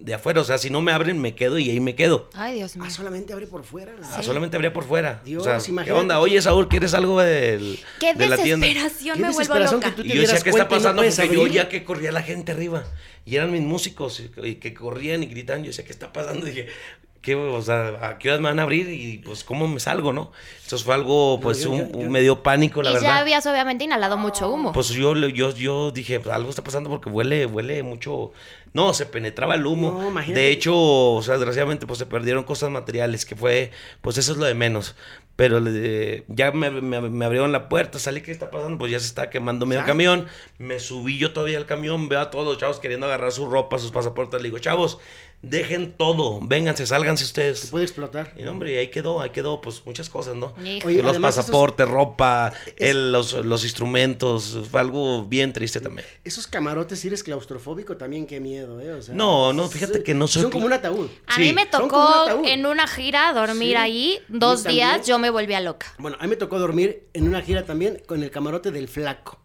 de 0.00 0.14
afuera, 0.14 0.40
o 0.40 0.44
sea, 0.44 0.56
si 0.56 0.70
no 0.70 0.80
me 0.80 0.92
abren 0.92 1.20
me 1.20 1.34
quedo 1.34 1.58
y 1.58 1.68
ahí 1.70 1.78
me 1.78 1.94
quedo. 1.94 2.30
Ay, 2.34 2.56
Dios 2.56 2.74
mío. 2.76 2.86
Ah, 2.86 2.90
solamente 2.90 3.32
abre 3.32 3.46
por 3.46 3.64
fuera. 3.64 3.94
Ah, 4.02 4.22
solamente 4.22 4.56
abría 4.56 4.72
por 4.72 4.84
fuera. 4.84 5.20
Dios, 5.24 5.46
o 5.46 5.60
sea, 5.60 5.84
¿qué 5.84 5.92
onda? 5.92 6.20
Oye, 6.20 6.40
Saúl, 6.40 6.68
¿quieres 6.68 6.94
algo 6.94 7.20
del, 7.20 7.78
¿Qué 7.98 8.14
de 8.14 8.26
la 8.26 8.38
tienda? 8.38 8.66
desesperación 8.66 9.20
me 9.20 9.30
vuelvo 9.30 9.58
loca. 9.58 9.94
y 10.02 10.08
yo 10.08 10.20
decía, 10.22 10.40
¿qué 10.40 10.50
está 10.50 10.68
pasando? 10.68 11.02
porque 11.02 11.34
yo 11.34 11.46
ya 11.46 11.68
que 11.68 11.84
corría 11.84 12.12
la 12.12 12.22
gente 12.22 12.52
arriba 12.52 12.84
y 13.26 13.36
eran 13.36 13.52
mis 13.52 13.62
músicos 13.62 14.22
y, 14.42 14.54
que 14.54 14.74
corrían 14.74 15.22
y 15.22 15.26
gritaban, 15.26 15.62
yo 15.62 15.68
decía, 15.68 15.84
¿qué 15.84 15.92
está 15.92 16.12
pasando? 16.12 16.46
Y 16.46 16.50
dije, 16.50 16.68
¿qué, 17.22 17.34
o 17.34 17.62
sea, 17.62 17.98
¿a 18.02 18.18
qué 18.18 18.28
horas 18.28 18.40
me 18.40 18.48
van 18.48 18.58
a 18.58 18.62
abrir? 18.62 18.88
Y 18.90 19.18
pues, 19.18 19.44
¿cómo 19.44 19.68
me 19.68 19.80
salgo, 19.80 20.12
no? 20.12 20.32
Entonces 20.62 20.84
fue 20.84 20.94
algo, 20.94 21.38
pues, 21.40 21.64
un, 21.66 22.10
medio 22.10 22.42
pánico, 22.42 22.82
la 22.82 22.90
y 22.90 22.94
verdad. 22.94 23.08
ya 23.08 23.18
habías 23.18 23.46
obviamente 23.46 23.84
inhalado 23.84 24.16
mucho 24.16 24.50
humo. 24.50 24.72
Pues 24.72 24.88
yo, 24.90 25.14
yo, 25.14 25.54
yo 25.54 25.90
dije, 25.90 26.20
pues, 26.20 26.34
algo 26.34 26.50
está 26.50 26.64
pasando 26.64 26.90
porque 26.90 27.10
huele, 27.10 27.46
huele 27.46 27.82
mucho. 27.82 28.32
No, 28.72 28.94
se 28.94 29.06
penetraba 29.06 29.56
el 29.56 29.66
humo. 29.66 30.12
de 30.28 30.50
hecho, 30.50 30.74
o 30.76 31.22
sea, 31.22 31.34
desgraciadamente, 31.34 31.86
pues 31.86 31.98
se 31.98 32.06
perdieron 32.06 32.44
cosas 32.44 32.70
materiales, 32.70 33.24
que 33.24 33.34
fue, 33.34 33.72
pues 34.00 34.16
eso 34.18 34.32
es 34.32 34.38
lo 34.38 34.46
de 34.46 34.54
menos. 34.54 34.94
Pero 35.40 35.58
ya 36.28 36.52
me, 36.52 36.70
me, 36.70 37.24
abrieron 37.24 37.50
la 37.50 37.70
puerta, 37.70 37.98
salí, 37.98 38.20
¿qué 38.20 38.30
está 38.30 38.50
pasando? 38.50 38.76
Pues 38.76 38.92
ya 38.92 39.00
se 39.00 39.06
está 39.06 39.30
quemando 39.30 39.64
medio 39.64 39.86
camión. 39.86 40.26
Me 40.58 40.78
subí 40.78 41.16
yo 41.16 41.32
todavía 41.32 41.56
al 41.56 41.64
camión, 41.64 42.10
veo 42.10 42.20
a 42.20 42.30
todos 42.30 42.44
los 42.44 42.58
chavos 42.58 42.78
queriendo 42.78 43.06
agarrar 43.06 43.32
su 43.32 43.48
ropa, 43.48 43.78
sus 43.78 43.90
pasaportes. 43.90 44.42
Le 44.42 44.48
digo, 44.48 44.58
chavos, 44.58 44.98
dejen 45.42 45.92
todo, 45.92 46.40
vénganse, 46.42 46.86
sálganse 46.86 47.24
ustedes. 47.24 47.60
Se 47.60 47.66
puede 47.68 47.84
explotar. 47.84 48.34
Y 48.36 48.46
hombre, 48.46 48.78
ahí 48.78 48.88
quedó, 48.88 49.20
ahí 49.20 49.30
quedó, 49.30 49.60
pues 49.60 49.82
muchas 49.86 50.08
cosas, 50.10 50.36
¿no? 50.36 50.54
los 50.84 51.18
pasaportes, 51.18 51.88
ropa, 51.88 52.52
los, 52.78 53.32
los, 53.44 53.64
instrumentos, 53.64 54.58
fue 54.70 54.80
algo 54.80 55.24
bien 55.24 55.52
triste 55.52 55.80
también. 55.80 56.06
Esos 56.24 56.46
camarotes, 56.46 57.00
si 57.00 57.08
eres 57.08 57.22
claustrofóbico, 57.22 57.96
también 57.96 58.26
qué 58.26 58.40
miedo, 58.40 58.80
¿eh? 58.80 59.00
no, 59.12 59.52
no, 59.52 59.68
fíjate 59.68 60.02
que 60.02 60.14
no 60.14 60.26
soy. 60.26 60.42
Son 60.42 60.50
como 60.50 60.66
un 60.66 60.72
ataúd. 60.72 61.08
A 61.26 61.38
mí 61.38 61.52
me 61.52 61.66
tocó 61.66 62.42
en 62.44 62.66
una 62.66 62.86
gira 62.86 63.32
dormir 63.32 63.76
ahí 63.76 64.18
dos 64.28 64.64
días, 64.64 65.06
yo 65.06 65.18
me 65.18 65.30
volvía 65.30 65.60
loca. 65.60 65.86
Bueno, 65.98 66.16
a 66.20 66.24
mí 66.24 66.30
me 66.30 66.36
tocó 66.36 66.58
dormir 66.58 67.08
en 67.14 67.28
una 67.28 67.40
gira 67.40 67.64
también 67.64 68.02
con 68.06 68.22
el 68.22 68.30
camarote 68.30 68.70
del 68.70 68.88
flaco 68.88 69.38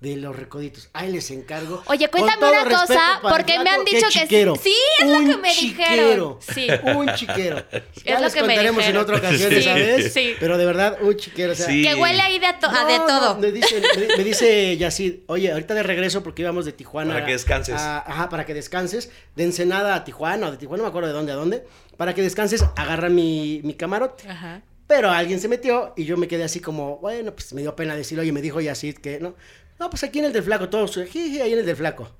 de 0.00 0.16
los 0.16 0.36
recoditos. 0.36 0.90
Ahí 0.92 1.10
les 1.10 1.28
encargo. 1.32 1.82
Oye, 1.86 2.08
cuéntame 2.08 2.48
una 2.48 2.64
cosa, 2.64 3.20
porque 3.20 3.58
me 3.58 3.68
han 3.68 3.84
dicho 3.84 4.06
que, 4.12 4.26
sí. 4.62 4.74
es 5.00 5.08
lo 5.08 5.18
que 5.18 5.36
me 5.38 5.52
dijeron. 5.52 6.36
Sí. 6.40 6.68
Un 6.94 7.12
chiquero. 7.14 7.64
Ya 8.04 8.14
es 8.14 8.20
lo 8.20 8.30
que 8.30 8.42
me 8.44 8.56
dijeron. 8.56 8.80
en 8.80 8.96
otra 8.96 9.16
ocasión, 9.16 9.50
sí, 9.50 9.62
¿sabes? 9.62 10.12
Sí. 10.12 10.34
Pero 10.38 10.56
de 10.56 10.66
verdad, 10.66 10.98
un 11.00 11.16
chiquero. 11.16 11.52
O 11.52 11.56
sea, 11.56 11.66
Que 11.66 11.94
huele 11.96 12.20
ahí 12.20 12.38
de, 12.38 12.46
a 12.46 12.52
de 12.52 12.98
todo. 13.06 13.36
me, 13.36 13.50
dice, 13.50 13.82
me, 14.16 14.24
dice 14.24 14.76
Yacid, 14.76 15.14
oye, 15.26 15.50
ahorita 15.50 15.74
de 15.74 15.82
regreso, 15.82 16.22
porque 16.22 16.42
íbamos 16.42 16.64
de 16.64 16.72
Tijuana. 16.72 17.14
Para 17.14 17.26
que 17.26 17.32
descanses. 17.32 17.74
ajá, 17.74 18.28
para 18.28 18.46
que 18.46 18.54
descanses. 18.54 19.10
De 19.34 19.44
Ensenada 19.44 19.96
a 19.96 20.04
Tijuana, 20.04 20.48
o 20.48 20.50
de 20.52 20.58
Tijuana, 20.58 20.82
no 20.82 20.84
me 20.84 20.90
acuerdo 20.90 21.08
de 21.08 21.14
dónde 21.14 21.32
a 21.32 21.36
dónde. 21.36 21.64
Para 21.96 22.14
que 22.14 22.22
descanses, 22.22 22.64
agarra 22.76 23.08
mi, 23.08 23.60
mi 23.64 23.74
camarote. 23.74 24.28
Ajá. 24.28 24.62
Pero 24.86 25.10
alguien 25.10 25.40
se 25.40 25.48
metió 25.48 25.92
y 25.96 26.04
yo 26.04 26.16
me 26.16 26.28
quedé 26.28 26.44
así 26.44 26.60
como, 26.60 26.96
bueno, 26.98 27.32
pues 27.32 27.52
me 27.52 27.60
dio 27.60 27.76
pena 27.76 27.94
decirlo. 27.94 28.22
Oye, 28.22 28.32
me 28.32 28.40
dijo 28.40 28.60
Yacid 28.60 28.96
que, 28.98 29.20
¿no? 29.20 29.34
No, 29.78 29.90
pues 29.90 30.02
aquí 30.02 30.18
en 30.18 30.26
el 30.26 30.32
del 30.32 30.42
flaco, 30.42 30.68
todos, 30.68 30.96
ahí 30.96 31.40
en 31.40 31.58
el 31.58 31.66
del 31.66 31.76
flaco. 31.76 32.10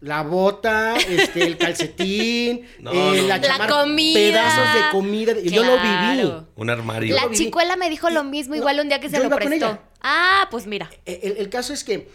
La 0.00 0.22
bota, 0.22 0.96
este, 0.96 1.42
el 1.42 1.58
calcetín, 1.58 2.64
eh, 2.92 3.24
la, 3.26 3.40
comida. 3.68 4.14
Pedazos 4.14 4.74
de 4.74 4.80
comida. 4.92 5.32
Yo 5.42 5.64
lo 5.64 5.76
viví. 5.76 6.32
Un 6.54 6.70
armario. 6.70 7.16
La 7.16 7.30
chicuela 7.32 7.76
me 7.76 7.90
dijo 7.90 8.08
lo 8.10 8.22
mismo, 8.22 8.54
igual 8.54 8.78
un 8.78 8.88
día 8.88 9.00
que 9.00 9.10
se 9.10 9.22
lo 9.22 9.34
prestó. 9.34 9.78
Ah, 10.00 10.46
pues 10.50 10.66
mira. 10.66 10.88
E, 11.04 11.34
el, 11.38 11.48
caso 11.48 11.72
es 11.72 11.82
que 11.82 12.08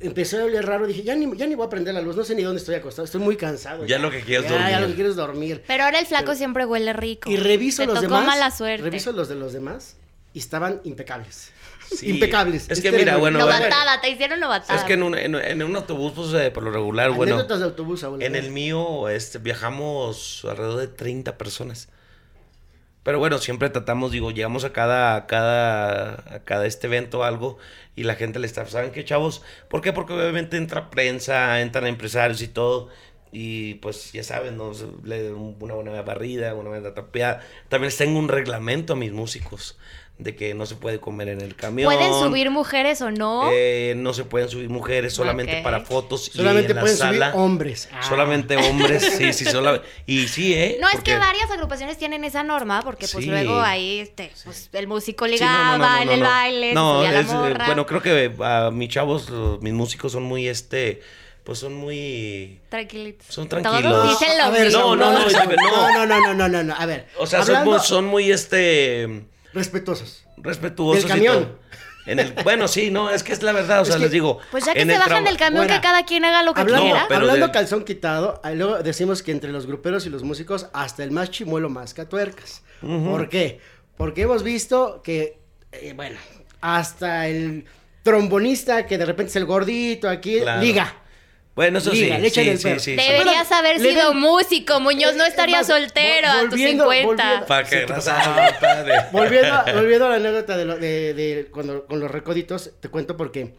empecé 0.00 0.40
a 0.40 0.44
oler 0.44 0.66
raro, 0.66 0.88
dije, 0.88 1.04
ya 1.04 1.14
ni, 1.14 1.36
ya 1.36 1.46
ni 1.46 1.54
voy 1.54 1.66
a 1.66 1.68
prender 1.68 1.94
la 1.94 2.00
luz, 2.00 2.16
no 2.16 2.24
sé 2.24 2.34
ni 2.34 2.42
dónde 2.42 2.58
estoy 2.58 2.74
acostado, 2.74 3.04
estoy 3.04 3.20
muy 3.20 3.36
cansado. 3.36 3.86
Ya, 3.86 4.00
lo 4.00 4.10
que 4.10 4.22
quieres 4.22 4.48
dormir. 4.48 4.68
Ya 4.68 4.80
lo 4.80 4.88
que 4.88 4.94
quieres 4.94 5.14
dormir. 5.14 5.62
Pero 5.68 5.84
ahora 5.84 6.00
el 6.00 6.06
flaco 6.06 6.34
siempre 6.34 6.66
huele 6.66 6.92
rico. 6.94 7.30
Y 7.30 7.36
reviso 7.36 7.86
los 7.86 8.00
demás. 8.00 8.26
mala 8.26 8.50
suerte. 8.50 8.82
Reviso 8.82 9.12
los 9.12 9.28
de 9.28 9.36
los 9.36 9.52
demás 9.52 9.96
y 10.32 10.38
estaban 10.40 10.80
impecables. 10.84 11.52
Impecables. 12.02 12.70
Es 12.70 12.80
que 12.80 12.92
mira, 12.92 13.16
bueno. 13.16 13.38
Novatada, 13.38 14.00
te 14.00 14.10
hicieron 14.10 14.40
novatada. 14.40 14.78
Es 14.78 14.84
que 14.84 14.94
en 14.94 15.02
un, 15.02 15.16
en, 15.16 15.62
un 15.62 15.76
autobús, 15.76 16.12
pues, 16.14 16.32
eh, 16.34 16.50
por 16.50 16.62
lo 16.62 16.70
regular, 16.70 17.10
bueno. 17.12 17.42
de 17.42 17.64
autobús, 17.64 18.04
En 18.20 18.36
el 18.36 18.50
mío, 18.50 19.08
este, 19.08 19.38
viajamos 19.38 20.46
alrededor 20.48 20.80
de 20.80 20.88
30 20.88 21.36
personas. 21.38 21.88
Pero 23.02 23.18
bueno, 23.18 23.38
siempre 23.38 23.70
tratamos, 23.70 24.12
digo, 24.12 24.30
llegamos 24.30 24.64
a 24.64 24.72
cada, 24.72 25.16
a 25.16 25.26
cada, 25.26 26.12
a 26.34 26.44
cada 26.44 26.66
este 26.66 26.86
evento 26.86 27.24
algo 27.24 27.56
y 27.96 28.02
la 28.02 28.14
gente 28.14 28.38
le 28.38 28.46
está, 28.46 28.66
¿saben 28.66 28.92
qué, 28.92 29.04
chavos? 29.06 29.42
¿Por 29.68 29.80
qué? 29.80 29.94
Porque 29.94 30.12
obviamente 30.12 30.58
entra 30.58 30.90
prensa, 30.90 31.60
entran 31.62 31.86
empresarios 31.86 32.42
y 32.42 32.48
todo. 32.48 32.88
Y 33.32 33.74
pues 33.74 34.12
ya 34.12 34.24
saben, 34.24 34.56
¿no? 34.56 34.72
una 34.72 35.74
buena 35.74 36.02
barrida, 36.02 36.54
una 36.54 36.70
buena 36.70 36.92
trapeada. 36.92 37.40
También 37.68 37.88
les 37.88 37.96
tengo 37.96 38.18
un 38.18 38.28
reglamento 38.28 38.94
a 38.94 38.96
mis 38.96 39.12
músicos 39.12 39.78
de 40.22 40.36
que 40.36 40.54
no 40.54 40.66
se 40.66 40.74
puede 40.76 41.00
comer 41.00 41.28
en 41.28 41.40
el 41.40 41.56
camión. 41.56 41.92
¿Pueden 41.92 42.12
subir 42.12 42.50
mujeres 42.50 43.00
o 43.00 43.10
no? 43.10 43.48
Eh, 43.50 43.94
no 43.96 44.12
se 44.12 44.24
pueden 44.24 44.48
subir 44.48 44.68
mujeres, 44.68 45.14
solamente 45.14 45.62
para 45.62 45.80
fotos 45.80 46.30
solamente 46.32 46.72
y 46.72 46.76
en 46.76 46.80
pueden 46.80 46.98
la 46.98 47.06
subir 47.06 47.40
hombres. 47.40 47.88
Ah. 47.92 48.02
Solamente 48.02 48.56
hombres, 48.56 49.14
sí, 49.16 49.32
sí, 49.32 49.44
solamente. 49.50 49.86
Y 50.06 50.28
sí, 50.28 50.52
¿eh? 50.54 50.78
No, 50.80 50.88
es 50.90 51.00
que 51.00 51.16
varias 51.16 51.50
agrupaciones 51.50 51.96
tienen 51.96 52.24
esa 52.24 52.42
norma, 52.42 52.82
porque 52.82 53.06
pues 53.10 53.26
luego 53.26 53.60
ahí 53.60 54.00
este, 54.00 54.30
pues, 54.44 54.68
el 54.72 54.86
músico 54.86 55.26
ligaba 55.26 56.02
en 56.02 56.10
el 56.10 56.22
baile, 56.22 56.74
no, 56.74 57.04
es, 57.04 57.26
eh, 57.30 57.54
bueno, 57.66 57.86
creo 57.86 58.02
que 58.02 58.32
a 58.40 58.70
mis 58.70 58.90
chavos, 58.90 59.30
mis 59.62 59.72
músicos 59.72 60.12
son 60.12 60.24
muy 60.24 60.48
este 60.48 61.00
pues 61.44 61.58
son 61.58 61.74
muy 61.74 62.60
tranquilitos. 62.68 63.26
Son 63.28 63.48
tranquilos. 63.48 63.82
Todos 63.82 64.20
dicen 64.20 64.38
lo 64.38 64.50
mismo. 64.50 64.96
No, 64.96 64.96
no, 64.96 65.12
no, 65.12 66.06
no, 66.06 66.06
no, 66.06 66.34
no, 66.34 66.48
no, 66.48 66.62
no, 66.62 66.74
a 66.74 66.86
ver. 66.86 67.08
O 67.18 67.26
sea, 67.26 67.42
son, 67.42 67.80
son 67.80 68.04
muy 68.06 68.30
este 68.30 69.26
Respetuosos. 69.52 70.24
Respetuosos. 70.36 71.02
Del 71.02 71.10
camión. 71.10 71.58
En 72.06 72.18
el, 72.18 72.32
bueno, 72.44 72.66
sí, 72.66 72.90
no, 72.90 73.10
es 73.10 73.22
que 73.22 73.32
es 73.32 73.42
la 73.42 73.52
verdad, 73.52 73.82
o 73.82 73.84
sea, 73.86 73.98
les 73.98 74.10
digo. 74.10 74.38
Pues 74.50 74.64
ya 74.64 74.74
que 74.74 74.84
se 74.84 74.98
bajan 74.98 75.24
del 75.24 75.36
camión, 75.36 75.66
que 75.66 75.80
cada 75.80 76.04
quien 76.04 76.24
haga 76.24 76.42
lo 76.42 76.54
que 76.54 76.64
quiera. 76.64 77.06
hablando 77.10 77.52
calzón 77.52 77.84
quitado, 77.84 78.40
luego 78.54 78.82
decimos 78.82 79.22
que 79.22 79.32
entre 79.32 79.52
los 79.52 79.66
gruperos 79.66 80.06
y 80.06 80.10
los 80.10 80.22
músicos, 80.22 80.68
hasta 80.72 81.04
el 81.04 81.10
más 81.10 81.30
chimuelo 81.30 81.68
más 81.68 81.94
tuercas. 81.94 82.62
¿Por 82.80 83.28
qué? 83.28 83.60
Porque 83.96 84.22
hemos 84.22 84.42
visto 84.42 85.02
que, 85.02 85.38
eh, 85.72 85.92
bueno, 85.94 86.18
hasta 86.62 87.28
el 87.28 87.66
trombonista 88.02 88.86
que 88.86 88.96
de 88.96 89.04
repente 89.04 89.30
es 89.30 89.36
el 89.36 89.44
gordito 89.44 90.08
aquí, 90.08 90.40
liga. 90.60 90.99
Bueno, 91.54 91.78
eso 91.78 91.90
sí, 91.90 92.10
sí, 92.30 92.56
sí, 92.56 92.78
sí, 92.78 92.96
Deberías 92.96 93.50
haber 93.50 93.80
sido 93.80 94.14
músico, 94.14 94.78
Muñoz, 94.80 95.16
no 95.16 95.24
estaría 95.24 95.64
soltero 95.64 96.28
a 96.28 96.48
tus 96.48 96.60
50. 96.60 97.46
Para 97.46 97.68
que 97.68 97.86
volviendo, 99.12 99.62
volviendo 99.74 100.06
a 100.06 100.10
la 100.10 100.16
anécdota 100.16 100.56
de, 100.56 101.14
de, 101.14 101.48
cuando, 101.50 101.86
con 101.86 101.98
los 101.98 102.10
recoditos, 102.10 102.70
te 102.80 102.88
cuento 102.88 103.16
porque 103.16 103.54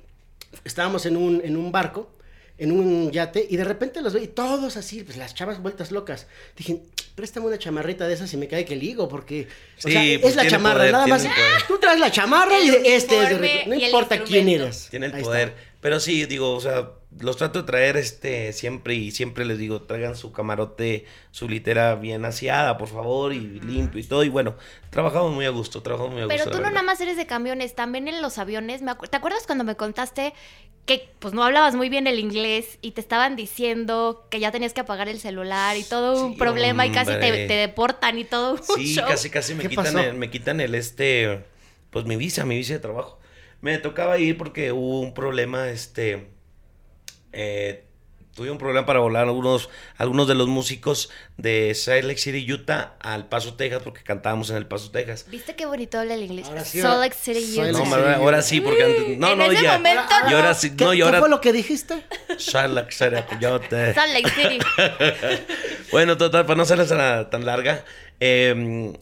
estábamos 0.64 1.06
en 1.06 1.18
un, 1.18 1.42
en 1.44 1.58
un 1.58 1.72
barco, 1.72 2.10
en 2.58 2.72
un 2.72 3.12
yate, 3.12 3.46
y 3.50 3.58
de 3.58 3.66
repente 3.66 4.02
los 4.02 4.14
veo, 4.14 4.24
y 4.24 4.28
todos 4.28 4.78
así, 4.78 5.04
pues 5.04 5.18
las 5.18 5.36
chavas 5.36 5.62
vueltas 5.62 5.92
locas. 5.92 6.28
Dije, 6.56 6.80
préstame 7.16 7.48
una 7.48 7.60
chamarrita 7.60 8.08
de 8.08 8.14
esas 8.14 8.34
y 8.34 8.38
me 8.38 8.48
cae 8.48 8.64
que 8.64 8.78
ligo, 8.78 9.10
porque 9.10 9.50
o 9.84 9.90
sea, 9.90 10.04
es 10.06 10.20
pues 10.20 10.38
la 10.38 10.48
chamarra, 10.48 10.90
nada 10.90 11.08
más. 11.08 11.28
Tú 11.68 11.78
traes 11.78 12.00
la 12.00 12.10
chamarra 12.10 12.58
y 12.58 12.70
este 12.86 13.22
es 13.22 13.42
de 13.42 13.64
No 13.68 13.76
importa 13.76 14.24
quién 14.24 14.48
eres. 14.48 14.88
Tiene 14.90 15.08
el 15.08 15.22
poder. 15.22 15.54
Pero 15.82 16.00
sí, 16.00 16.26
digo, 16.26 16.54
o 16.54 16.62
sea 16.62 17.01
los 17.20 17.38
trato 17.38 17.60
de 17.60 17.66
traer 17.66 17.98
este 17.98 18.54
siempre 18.54 18.96
y 18.96 19.12
siempre 19.12 19.46
les 19.46 19.58
digo, 19.58 19.82
traigan 19.82 20.16
su 20.16 20.32
camarote, 20.32 21.06
su 21.32 21.50
litera 21.50 21.96
bien 21.96 22.24
aseada, 22.24 22.78
por 22.78 22.88
favor, 22.88 23.34
y 23.34 23.40
limpio 23.40 24.00
y 24.00 24.04
todo. 24.04 24.24
Y 24.24 24.30
bueno, 24.30 24.56
trabajamos 24.90 25.34
muy 25.34 25.46
a 25.46 25.50
gusto, 25.50 25.82
trabajamos 25.84 26.14
muy 26.14 26.22
a 26.22 26.26
gusto. 26.26 26.38
Pero 26.46 26.58
tú 26.58 26.64
no 26.64 26.70
nada 26.70 26.84
más 26.84 27.02
eres 27.02 27.18
de 27.18 27.26
camiones, 27.26 27.76
también 27.76 28.08
en 28.08 28.22
los 28.22 28.38
aviones. 28.38 28.82
Me 28.82 28.94
¿Te 28.96 29.18
acuerdas 29.18 29.46
cuando 29.46 29.64
me 29.64 29.76
contaste 29.76 30.34
que 30.86 31.10
pues 31.20 31.34
no 31.34 31.44
hablabas 31.44 31.76
muy 31.76 31.90
bien 31.90 32.08
el 32.08 32.18
inglés 32.18 32.80
y 32.82 32.92
te 32.92 33.02
estaban 33.02 33.36
diciendo 33.36 34.26
que 34.32 34.40
ya 34.40 34.52
tenías 34.52 34.74
que 34.74 34.82
apagar 34.82 35.10
el 35.10 35.20
celular 35.20 35.78
y 35.78 35.84
todo 35.84 36.26
un 36.26 36.38
problema 36.38 36.88
y 36.88 36.92
casi 36.92 37.12
te, 37.12 37.48
deportan 37.48 38.18
y 38.18 38.24
todo 38.24 38.58
Sí, 38.58 38.96
casi 38.96 39.30
casi 39.30 39.54
me 39.54 39.68
quitan 39.68 40.00
el, 40.00 40.14
me 40.16 40.32
quitan 40.32 40.60
el 40.60 40.74
este 40.74 41.46
pues 41.92 42.06
mi 42.06 42.16
visa, 42.16 42.46
mi 42.46 42.56
visa 42.56 42.74
de 42.74 42.80
trabajo. 42.80 43.20
Me 43.60 43.78
tocaba 43.78 44.18
ir 44.18 44.38
porque 44.38 44.72
hubo 44.72 45.02
un 45.02 45.14
problema 45.14 45.70
este 45.70 46.32
eh, 47.34 47.86
tuve 48.36 48.50
un 48.50 48.58
problema 48.58 48.86
para 48.86 49.00
volar 49.00 49.24
algunos, 49.24 49.70
algunos 49.98 50.28
de 50.28 50.36
los 50.36 50.48
músicos 50.48 51.10
de 51.38 51.74
Salt 51.76 52.04
Lake 52.04 52.20
City, 52.20 52.52
Utah, 52.52 52.96
al 53.00 53.28
Paso, 53.28 53.56
Texas, 53.56 53.82
porque 53.84 54.04
cantábamos 54.04 54.50
en 54.50 54.58
el 54.58 54.66
Paso, 54.66 54.92
Texas. 54.92 55.26
¿Viste 55.30 55.56
qué 55.56 55.66
bonito 55.66 56.00
habla 56.00 56.14
el 56.14 56.24
inglés? 56.24 56.48
Salt 56.48 57.02
Lake 57.02 57.16
City, 57.20 57.60
Utah. 57.60 57.72
No, 57.72 57.96
ahora 57.96 58.42
sí, 58.42 58.62
porque 58.62 58.84
antes, 58.84 59.18
no, 59.18 59.36
no, 59.36 59.52
ya. 59.52 59.74
Momento, 59.74 60.14
y 60.30 60.34
ahora 60.34 60.54
sí, 60.54 60.72
no, 60.72 60.92
¿Qué, 60.92 61.04
ahora, 61.04 61.20
fue 61.20 61.30
lo 61.30 61.42
que 61.42 61.52
dijiste? 61.52 62.04
Salt 62.38 62.74
Lake 62.74 62.92
City, 62.92 63.46
Utah. 63.46 63.94
Salt 63.94 64.14
Lake 64.14 64.30
City. 64.30 64.60
bueno, 65.92 66.18
total, 66.18 66.46
para 66.46 66.58
no 66.58 66.66
ser 66.66 66.86
tan 67.30 67.46
larga, 67.46 67.84
eh, 68.20 68.94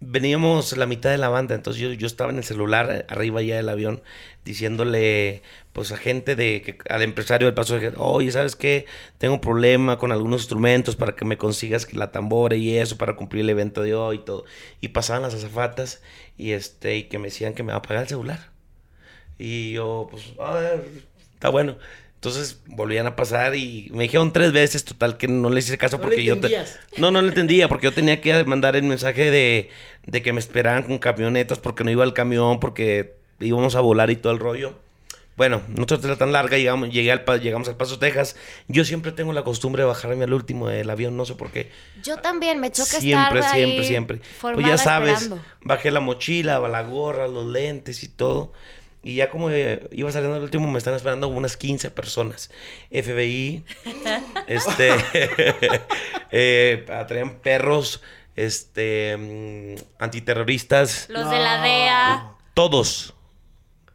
veníamos 0.00 0.76
la 0.76 0.86
mitad 0.86 1.10
de 1.10 1.18
la 1.18 1.28
banda, 1.28 1.54
entonces 1.54 1.82
yo, 1.82 1.92
yo 1.92 2.06
estaba 2.06 2.30
en 2.30 2.38
el 2.38 2.44
celular 2.44 3.06
arriba 3.08 3.42
ya 3.42 3.56
del 3.56 3.68
avión 3.68 4.02
diciéndole 4.44 5.42
pues 5.72 5.92
a 5.92 5.96
gente 5.96 6.36
de 6.36 6.62
que 6.62 6.78
al 6.88 7.02
empresario 7.02 7.46
del 7.46 7.54
paso 7.54 7.78
de 7.78 7.92
oye 7.96 8.30
sabes 8.30 8.56
qué 8.56 8.86
tengo 9.18 9.34
un 9.34 9.40
problema 9.40 9.98
con 9.98 10.10
algunos 10.12 10.42
instrumentos 10.42 10.96
para 10.96 11.14
que 11.14 11.24
me 11.24 11.36
consigas 11.36 11.92
la 11.92 12.12
tambora 12.12 12.56
y 12.56 12.76
eso 12.78 12.96
para 12.96 13.16
cumplir 13.16 13.42
el 13.42 13.50
evento 13.50 13.82
de 13.82 13.94
hoy 13.94 14.16
y 14.16 14.24
todo 14.24 14.44
y 14.80 14.88
pasaban 14.88 15.22
las 15.22 15.34
azafatas 15.34 16.02
y 16.36 16.52
este 16.52 16.96
y 16.96 17.04
que 17.04 17.18
me 17.18 17.28
decían 17.28 17.54
que 17.54 17.62
me 17.62 17.72
va 17.72 17.78
a 17.78 17.82
pagar 17.82 18.04
el 18.04 18.08
celular. 18.08 18.50
Y 19.38 19.72
yo 19.72 20.08
pues 20.10 20.32
está 21.34 21.48
bueno 21.50 21.76
Entonces 22.18 22.58
volvían 22.66 23.06
a 23.06 23.14
pasar 23.14 23.54
y 23.54 23.90
me 23.92 24.02
dijeron 24.02 24.32
tres 24.32 24.50
veces, 24.50 24.84
total, 24.84 25.16
que 25.16 25.28
no 25.28 25.50
les 25.50 25.68
hice 25.68 25.78
caso 25.78 26.00
porque 26.00 26.24
yo... 26.24 26.34
No, 26.96 27.12
no 27.12 27.22
lo 27.22 27.28
entendía, 27.28 27.68
porque 27.68 27.84
yo 27.84 27.92
tenía 27.92 28.20
que 28.20 28.42
mandar 28.42 28.74
el 28.74 28.82
mensaje 28.82 29.30
de, 29.30 29.70
de 30.04 30.22
que 30.22 30.32
me 30.32 30.40
esperaran 30.40 30.82
con 30.82 30.98
camionetas 30.98 31.60
porque 31.60 31.84
no 31.84 31.92
iba 31.92 32.02
al 32.02 32.14
camión, 32.14 32.58
porque 32.58 33.14
íbamos 33.38 33.76
a 33.76 33.80
volar 33.80 34.10
y 34.10 34.16
todo 34.16 34.32
el 34.32 34.40
rollo. 34.40 34.74
Bueno, 35.36 35.62
no 35.68 35.86
era 35.88 36.16
tan 36.16 36.32
larga, 36.32 36.58
llegamos, 36.58 36.90
llegué 36.90 37.12
al, 37.12 37.24
llegamos 37.40 37.68
al 37.68 37.76
Paso, 37.76 38.00
Texas. 38.00 38.34
Yo 38.66 38.84
siempre 38.84 39.12
tengo 39.12 39.32
la 39.32 39.44
costumbre 39.44 39.84
de 39.84 39.86
bajarme 39.86 40.24
al 40.24 40.34
último 40.34 40.66
del 40.66 40.90
avión, 40.90 41.16
no 41.16 41.24
sé 41.24 41.36
por 41.36 41.52
qué. 41.52 41.70
Yo 42.02 42.16
también, 42.16 42.58
me 42.58 42.72
choca 42.72 42.98
siempre, 42.98 43.38
estar 43.38 43.54
Siempre, 43.54 43.84
siempre, 43.84 44.18
siempre. 44.18 44.54
Pues 44.54 44.66
ya 44.66 44.76
sabes, 44.76 45.30
bajé 45.62 45.92
la 45.92 46.00
mochila, 46.00 46.58
la 46.58 46.82
gorra, 46.82 47.28
los 47.28 47.46
lentes 47.46 48.02
y 48.02 48.08
todo. 48.08 48.52
Y 49.08 49.14
ya 49.14 49.30
como 49.30 49.50
iba 49.50 50.12
saliendo 50.12 50.36
el 50.36 50.42
último, 50.42 50.70
me 50.70 50.76
están 50.76 50.92
esperando 50.92 51.28
unas 51.28 51.56
15 51.56 51.90
personas. 51.92 52.50
FBI, 52.90 53.64
este, 54.46 54.90
eh, 56.30 56.84
traían 57.08 57.38
perros, 57.38 58.02
este, 58.36 59.16
mm, 59.16 59.82
antiterroristas. 59.98 61.08
Los 61.08 61.30
de 61.30 61.38
la 61.38 61.62
DEA. 61.62 62.32
Todos 62.52 63.14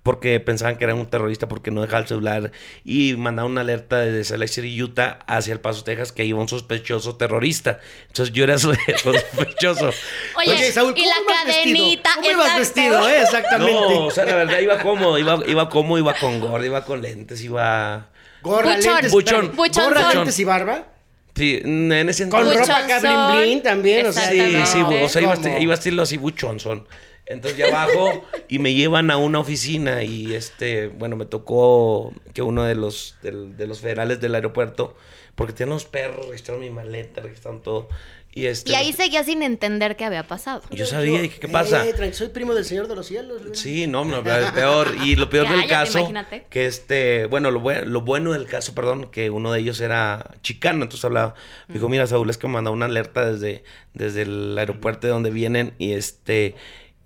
porque 0.03 0.37
pensaban 0.41 0.77
que 0.77 0.83
era 0.83 0.93
un 0.93 1.05
terrorista 1.05 1.47
porque 1.47 1.71
no 1.71 1.81
dejaba 1.81 2.01
el 2.01 2.07
celular 2.07 2.51
y 2.83 3.15
mandaron 3.15 3.53
una 3.53 3.61
alerta 3.61 3.99
desde 3.99 4.25
Salt 4.25 4.41
Lake 4.41 4.83
Utah 4.83 5.19
hacia 5.27 5.53
El 5.53 5.61
Paso, 5.61 5.85
Texas, 5.85 6.11
que 6.11 6.25
iba 6.25 6.39
un 6.39 6.49
sospechoso 6.49 7.15
terrorista. 7.15 7.79
Entonces 8.07 8.33
yo 8.33 8.43
era 8.43 8.57
sospechoso. 8.59 9.91
Oye, 10.35 10.71
Saúl, 10.73 10.93
y 10.97 11.05
la 11.05 11.15
cadenita. 11.27 12.09
¿Cómo 12.15 12.31
ibas 12.31 12.59
vestido? 12.59 13.09
Eh? 13.09 13.21
Exactamente. 13.21 13.73
No, 13.73 14.05
o 14.05 14.11
sea, 14.11 14.25
la 14.25 14.35
verdad 14.35 14.59
iba 14.59 14.77
cómodo, 14.79 15.17
iba, 15.17 15.39
iba 15.47 15.69
cómodo, 15.69 15.97
iba 15.97 16.13
con 16.15 16.41
gorra, 16.41 16.65
iba 16.65 16.83
con 16.83 17.01
lentes, 17.01 17.41
iba... 17.41 18.09
Gorra, 18.41 18.75
buchón, 18.75 18.93
lentes, 18.93 19.11
buchón. 19.11 19.55
buchón. 19.55 19.85
Gorra, 19.85 20.13
lentes 20.13 20.37
y 20.37 20.43
barba. 20.43 20.87
Sí, 21.33 21.61
en 21.63 21.91
ese 22.09 22.29
Con 22.29 22.45
ropa 22.45 22.77
acá 22.77 22.99
blin 22.99 23.41
blin 23.41 23.63
también, 23.63 24.05
o 24.05 24.11
sea. 24.11 24.29
Sí, 24.29 24.39
sí, 24.67 24.81
o 24.81 25.09
sea, 25.09 25.21
iba, 25.21 25.59
iba 25.59 25.73
a 25.73 25.75
estilo 25.75 26.03
así 26.03 26.17
buchonzón. 26.17 26.85
Entonces 27.33 27.57
ya 27.57 27.71
bajo 27.71 28.25
y 28.47 28.59
me 28.59 28.73
llevan 28.73 29.11
a 29.11 29.17
una 29.17 29.39
oficina 29.39 30.03
y 30.03 30.33
este, 30.33 30.87
bueno, 30.87 31.15
me 31.15 31.25
tocó 31.25 32.13
que 32.33 32.41
uno 32.41 32.63
de 32.63 32.75
los, 32.75 33.17
de, 33.21 33.67
los 33.67 33.79
federales 33.79 34.21
del 34.21 34.35
aeropuerto, 34.35 34.95
porque 35.35 35.53
tienen 35.53 35.73
los 35.73 35.85
perros, 35.85 36.27
registraron 36.27 36.61
mi 36.61 36.69
maleta, 36.69 37.21
registraron 37.21 37.61
todo. 37.61 37.89
Y, 38.35 38.47
este, 38.47 38.71
y 38.71 38.75
ahí 38.75 38.93
seguía 38.93 39.23
sin 39.23 39.43
entender 39.43 39.95
qué 39.95 40.05
había 40.05 40.25
pasado. 40.25 40.63
Yo 40.71 40.87
sabía, 40.87 41.21
dije, 41.21 41.39
¿qué 41.39 41.47
pasa? 41.47 41.87
Eh, 41.87 42.13
soy 42.13 42.29
primo 42.29 42.55
del 42.55 42.65
Señor 42.65 42.87
de 42.87 42.95
los 42.95 43.05
Cielos. 43.05 43.41
Sí, 43.53 43.85
no, 43.85 44.05
no, 44.05 44.23
peor. 44.23 44.95
Y 45.03 45.15
lo 45.15 45.29
peor 45.29 45.47
del 45.49 45.67
caso, 45.67 46.11
que 46.49 46.65
este, 46.65 47.27
bueno, 47.27 47.51
lo, 47.51 47.61
lo 47.85 48.01
bueno 48.01 48.33
del 48.33 48.45
caso, 48.45 48.73
perdón, 48.73 49.11
que 49.11 49.29
uno 49.29 49.51
de 49.51 49.59
ellos 49.59 49.79
era 49.81 50.31
chicano, 50.41 50.81
entonces 50.83 51.05
hablaba, 51.05 51.35
me 51.67 51.75
dijo, 51.75 51.89
mira, 51.89 52.07
Saúl, 52.07 52.27
es 52.31 52.39
que 52.39 52.47
me 52.47 52.53
mandó 52.53 52.71
una 52.71 52.87
alerta 52.87 53.31
desde, 53.31 53.63
desde 53.93 54.23
el 54.23 54.57
aeropuerto 54.57 55.05
de 55.05 55.13
donde 55.13 55.29
vienen 55.29 55.75
y 55.77 55.91
este 55.91 56.55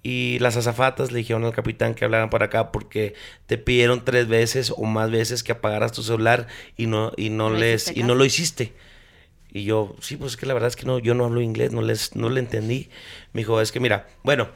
y 0.10 0.40
las 0.40 0.56
azafatas 0.56 1.12
le 1.12 1.18
dijeron 1.18 1.44
al 1.44 1.52
capitán 1.52 1.94
que 1.94 2.06
hablaran 2.06 2.30
para 2.30 2.46
acá 2.46 2.72
porque 2.72 3.14
te 3.46 3.58
pidieron 3.58 4.06
tres 4.06 4.30
veces 4.30 4.72
o 4.72 4.84
más 4.86 5.12
veces 5.12 5.44
que 5.44 5.52
apagaras 5.52 5.92
tu 5.92 6.02
celular 6.02 6.48
y 6.78 6.88
no, 6.88 7.12
y 7.18 7.30
no, 7.30 7.50
les, 7.50 7.92
y 7.94 8.04
no 8.04 8.16
lo 8.16 8.24
hiciste. 8.24 8.72
Y 9.52 9.66
yo, 9.66 9.98
sí, 10.00 10.16
pues 10.16 10.32
es 10.32 10.38
que 10.38 10.46
la 10.46 10.54
verdad 10.54 10.70
es 10.70 10.78
que 10.78 10.86
no, 10.86 11.00
yo 11.00 11.14
no 11.14 11.26
hablo 11.26 11.42
inglés, 11.42 11.74
no 11.74 11.82
les, 11.82 12.16
no 12.16 12.30
le 12.30 12.40
entendí. 12.40 12.90
Me 13.34 13.42
dijo, 13.42 13.60
es 13.60 13.74
que 13.74 13.82
mira, 13.82 14.08
bueno, 14.24 14.48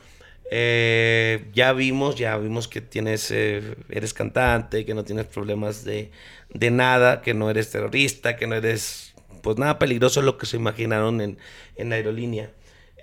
eh, 0.51 1.50
ya 1.53 1.74
vimos, 1.74 2.15
ya 2.15 2.38
vimos 2.38 2.70
que 2.70 2.79
tienes, 2.79 3.29
eh, 3.31 3.75
eres 3.89 4.13
cantante, 4.13 4.86
que 4.86 4.93
no 4.93 5.03
tienes 5.03 5.25
problemas 5.25 5.84
de, 5.84 6.12
de, 6.53 6.72
nada, 6.72 7.22
que 7.22 7.34
no 7.34 7.50
eres 7.50 7.70
terrorista, 7.72 8.38
que 8.38 8.48
no 8.48 8.55
eres, 8.55 9.13
pues 9.43 9.58
nada 9.58 9.79
peligroso 9.79 10.22
lo 10.22 10.38
que 10.38 10.46
se 10.46 10.55
imaginaron 10.55 11.20
en, 11.20 11.38
en 11.75 11.89
la 11.89 11.98
aerolínea. 11.98 12.51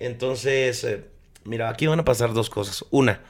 Entonces, 0.00 0.84
eh, 0.84 1.04
mira, 1.48 1.68
aquí 1.68 1.86
van 1.86 2.00
a 2.00 2.04
pasar 2.04 2.32
dos 2.32 2.50
cosas. 2.50 2.84
Una, 2.90 3.20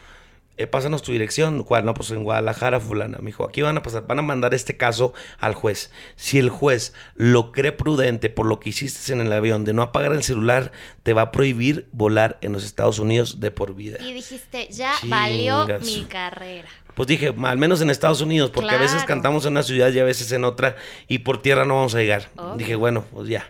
eh, 0.58 0.66
pásanos 0.66 1.02
tu 1.02 1.12
dirección. 1.12 1.62
¿Cuál? 1.62 1.84
No, 1.84 1.94
pues 1.94 2.10
en 2.10 2.25
Guadalajara, 2.25 2.80
fulana. 2.80 3.18
Me 3.18 3.26
dijo, 3.26 3.44
aquí 3.44 3.62
van 3.62 3.76
a 3.78 3.82
pasar, 3.82 4.06
van 4.08 4.18
a 4.18 4.22
mandar 4.22 4.54
este 4.54 4.76
caso 4.76 5.14
al 5.38 5.54
juez. 5.54 5.92
Si 6.16 6.38
el 6.38 6.50
juez 6.50 6.92
lo 7.14 7.52
cree 7.52 7.70
prudente 7.70 8.28
por 8.28 8.46
lo 8.46 8.58
que 8.58 8.70
hiciste 8.70 9.12
en 9.12 9.20
el 9.20 9.32
avión 9.32 9.64
de 9.64 9.72
no 9.72 9.82
apagar 9.82 10.12
el 10.12 10.25
celular, 10.25 10.72
te 11.04 11.12
va 11.12 11.22
a 11.22 11.30
prohibir 11.30 11.87
volar 11.92 12.38
en 12.40 12.52
los 12.52 12.64
Estados 12.64 12.98
Unidos 12.98 13.38
de 13.38 13.52
por 13.52 13.76
vida. 13.76 13.98
Y 14.00 14.12
dijiste, 14.12 14.66
ya 14.68 14.94
valió 15.04 15.64
mi 15.84 16.04
carrera. 16.04 16.68
Pues 16.96 17.06
dije, 17.06 17.32
al 17.40 17.58
menos 17.58 17.80
en 17.80 17.90
Estados 17.90 18.20
Unidos, 18.20 18.50
porque 18.50 18.75
a 18.75 18.78
veces 18.78 19.04
cantamos 19.04 19.47
en 19.47 19.52
una 19.52 19.62
ciudad 19.62 19.93
y 19.93 20.00
a 20.00 20.04
veces 20.04 20.32
en 20.32 20.43
otra, 20.43 20.75
y 21.06 21.19
por 21.19 21.40
tierra 21.40 21.64
no 21.64 21.76
vamos 21.76 21.95
a 21.95 21.99
llegar. 21.99 22.30
Dije, 22.56 22.75
bueno, 22.75 23.04
pues 23.12 23.28
ya. 23.28 23.49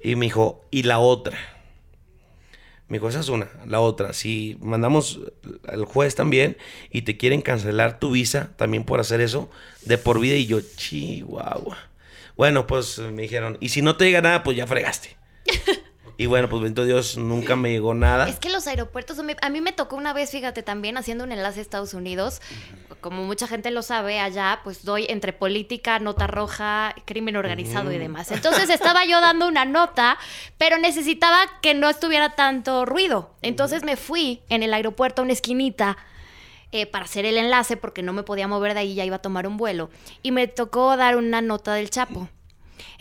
Y 0.00 0.16
me 0.16 0.26
dijo, 0.26 0.64
y 0.72 0.82
la 0.82 0.98
otra 0.98 1.38
me 2.92 2.98
dijo, 2.98 3.08
esa 3.08 3.20
es 3.20 3.30
una. 3.30 3.48
La 3.66 3.80
otra, 3.80 4.12
si 4.12 4.58
mandamos 4.60 5.18
al 5.66 5.86
juez 5.86 6.14
también 6.14 6.58
y 6.90 7.02
te 7.02 7.16
quieren 7.16 7.40
cancelar 7.40 7.98
tu 7.98 8.10
visa 8.10 8.50
también 8.56 8.84
por 8.84 9.00
hacer 9.00 9.22
eso, 9.22 9.48
de 9.86 9.96
por 9.96 10.20
vida. 10.20 10.36
Y 10.36 10.44
yo, 10.44 10.60
chihuahua. 10.60 11.78
Bueno, 12.36 12.66
pues 12.66 12.98
me 12.98 13.22
dijeron, 13.22 13.56
y 13.60 13.70
si 13.70 13.80
no 13.80 13.96
te 13.96 14.04
llega 14.04 14.20
nada, 14.20 14.42
pues 14.42 14.58
ya 14.58 14.66
fregaste. 14.66 15.16
Y 16.16 16.26
bueno, 16.26 16.48
pues 16.48 16.62
bendito 16.62 16.84
Dios, 16.84 17.16
nunca 17.16 17.56
me 17.56 17.70
llegó 17.70 17.94
nada. 17.94 18.28
Es 18.28 18.38
que 18.38 18.50
los 18.50 18.66
aeropuertos, 18.66 19.18
a 19.18 19.48
mí 19.50 19.60
me 19.60 19.72
tocó 19.72 19.96
una 19.96 20.12
vez, 20.12 20.30
fíjate, 20.30 20.62
también 20.62 20.96
haciendo 20.96 21.24
un 21.24 21.32
enlace 21.32 21.60
a 21.60 21.62
Estados 21.62 21.94
Unidos, 21.94 22.40
como 23.00 23.24
mucha 23.24 23.46
gente 23.46 23.70
lo 23.70 23.82
sabe, 23.82 24.20
allá 24.20 24.60
pues 24.62 24.84
doy 24.84 25.06
entre 25.08 25.32
política, 25.32 25.98
nota 25.98 26.26
roja, 26.26 26.94
crimen 27.04 27.36
organizado 27.36 27.92
y 27.92 27.98
demás. 27.98 28.30
Entonces 28.30 28.70
estaba 28.70 29.04
yo 29.04 29.20
dando 29.20 29.48
una 29.48 29.64
nota, 29.64 30.18
pero 30.58 30.78
necesitaba 30.78 31.38
que 31.60 31.74
no 31.74 31.88
estuviera 31.88 32.30
tanto 32.30 32.84
ruido. 32.84 33.34
Entonces 33.42 33.82
me 33.82 33.96
fui 33.96 34.42
en 34.48 34.62
el 34.62 34.74
aeropuerto 34.74 35.22
a 35.22 35.24
una 35.24 35.32
esquinita. 35.32 35.96
Eh, 36.74 36.86
para 36.86 37.04
hacer 37.04 37.26
el 37.26 37.36
enlace 37.36 37.76
porque 37.76 38.02
no 38.02 38.14
me 38.14 38.22
podía 38.22 38.48
mover 38.48 38.72
de 38.72 38.80
ahí, 38.80 38.94
ya 38.94 39.04
iba 39.04 39.16
a 39.16 39.20
tomar 39.20 39.46
un 39.46 39.58
vuelo. 39.58 39.90
Y 40.22 40.30
me 40.30 40.48
tocó 40.48 40.96
dar 40.96 41.18
una 41.18 41.42
nota 41.42 41.74
del 41.74 41.90
Chapo. 41.90 42.30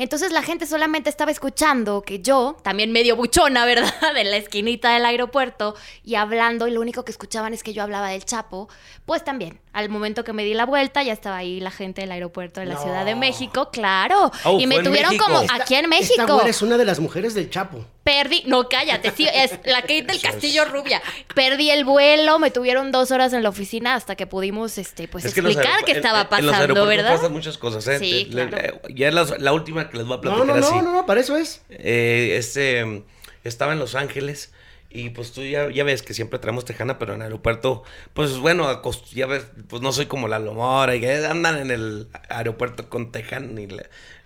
Entonces 0.02 0.32
la 0.32 0.42
gente 0.42 0.66
solamente 0.66 1.12
estaba 1.12 1.30
escuchando 1.30 2.02
que 2.02 2.24
yo, 2.24 2.58
también 2.64 2.92
medio 2.92 3.16
buchona, 3.16 3.66
¿verdad? 3.68 4.18
En 4.18 4.32
la 4.32 4.38
esquinita 4.38 4.96
del 4.96 5.06
aeropuerto 5.06 5.76
y 6.04 6.16
hablando 6.16 6.68
y 6.68 6.72
lo 6.72 6.82
único 6.82 7.06
que 7.06 7.12
escuchaban 7.12 7.54
es 7.54 7.62
que 7.62 7.72
yo 7.72 7.84
hablaba 7.84 8.10
del 8.10 8.26
Chapo, 8.26 8.68
pues 9.06 9.24
también, 9.24 9.62
al 9.73 9.89
momento 9.89 10.23
que 10.23 10.34
me 10.34 10.43
di 10.43 10.53
la 10.53 10.65
vuelta 10.65 11.01
ya 11.01 11.13
estaba 11.13 11.38
ahí 11.38 11.60
la 11.60 11.71
gente 11.71 12.01
del 12.01 12.12
aeropuerto 12.12 12.60
de 12.60 12.65
la 12.65 12.77
Ciudad 12.77 13.05
de 13.05 13.15
México, 13.15 13.69
claro. 13.71 14.31
Oh, 14.43 14.60
y 14.60 14.67
me 14.67 14.84
tuvieron 14.84 15.17
como 15.17 15.41
aquí 15.51 15.75
en 15.75 15.88
México. 15.88 16.38
Esta 16.38 16.49
es 16.49 16.62
una 16.62 16.77
de 16.77 16.86
las 16.86 16.99
mujeres 16.99 17.34
del 17.34 17.49
Chapo. 17.49 17.86
Perdí, 18.03 18.43
no 18.47 18.67
cállate, 18.67 19.12
sí, 19.12 19.27
es 19.34 19.60
la 19.63 19.84
que 19.84 20.01
del 20.01 20.19
Castillo 20.21 20.65
Rubia. 20.65 21.01
Perdí 21.36 21.69
el 21.69 21.86
vuelo, 21.86 22.39
me 22.39 22.51
tuvieron 22.51 22.91
dos 22.91 23.12
horas 23.12 23.31
en 23.31 23.43
la 23.43 23.49
oficina 23.49 23.95
hasta 23.95 24.15
que 24.15 24.27
pudimos, 24.27 24.77
este, 24.77 25.07
pues 25.07 25.23
explicar 25.23 25.86
qué 25.86 25.93
estaba 25.93 26.27
pasando, 26.27 26.84
en 26.84 26.89
¿verdad? 26.89 27.15
Pasan 27.15 27.31
muchas 27.31 27.57
cosas, 27.57 27.88
¿eh? 27.88 27.99
Sí, 27.99 28.27
claro. 28.29 28.81
Ya 28.89 29.07
es 29.07 29.39
la, 29.39 29.53
última 29.53 29.89
que 29.89 29.97
les 29.97 30.05
voy 30.05 30.17
a 30.17 30.21
platicar 30.21 30.45
no, 30.45 30.53
no, 30.53 30.60
así. 30.60 30.75
No, 30.75 30.81
no, 30.81 30.93
no, 30.93 31.05
para 31.05 31.21
eso 31.21 31.38
es. 31.38 31.62
Eh, 31.69 32.36
este, 32.38 33.03
estaba 33.43 33.71
en 33.71 33.79
Los 33.79 33.95
Ángeles 33.95 34.51
y 34.93 35.10
pues 35.12 35.32
tú 35.32 35.43
ya, 35.43 35.69
ya 35.69 35.84
ves 35.84 36.01
que 36.01 36.13
siempre 36.13 36.38
traemos 36.39 36.65
tejana, 36.65 36.99
pero 36.99 37.13
en 37.13 37.21
el 37.21 37.25
aeropuerto, 37.25 37.84
pues 38.13 38.38
bueno, 38.38 38.82
ya 39.13 39.25
ves, 39.25 39.45
pues 39.67 39.82
no 39.82 39.91
soy 39.91 40.08
como 40.08 40.27
la 40.27 40.39
Lomora, 40.39 40.95
y 40.95 41.01
que 41.01 41.25
andan 41.25 41.58
en 41.58 41.71
el 41.71 42.08
aeropuerto 42.30 42.89
con 42.89 43.12
tejana. 43.12 43.62
Y 43.62 43.69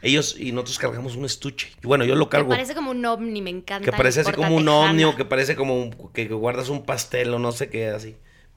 ellos 0.01 0.35
y 0.39 0.51
nosotros 0.51 0.79
cargamos 0.79 1.15
un 1.15 1.25
estuche. 1.25 1.71
Y 1.83 1.87
bueno, 1.87 2.03
yo 2.05 2.15
lo 2.15 2.29
cargo. 2.29 2.49
Que 2.49 2.55
parece 2.55 2.75
como 2.75 2.91
un 2.91 3.05
ovni, 3.05 3.41
me 3.41 3.51
encanta. 3.51 3.85
Que 3.85 3.95
parece 3.95 4.21
así 4.21 4.31
como 4.31 4.55
un 4.55 4.67
ovni 4.67 5.03
o 5.03 5.15
que 5.15 5.25
parece 5.25 5.55
como 5.55 5.91
que 6.13 6.27
guardas 6.27 6.69
un 6.69 6.85
pastel 6.85 7.33
o 7.33 7.39
no 7.39 7.51
sé 7.51 7.69
qué, 7.69 7.89
así. 7.89 8.15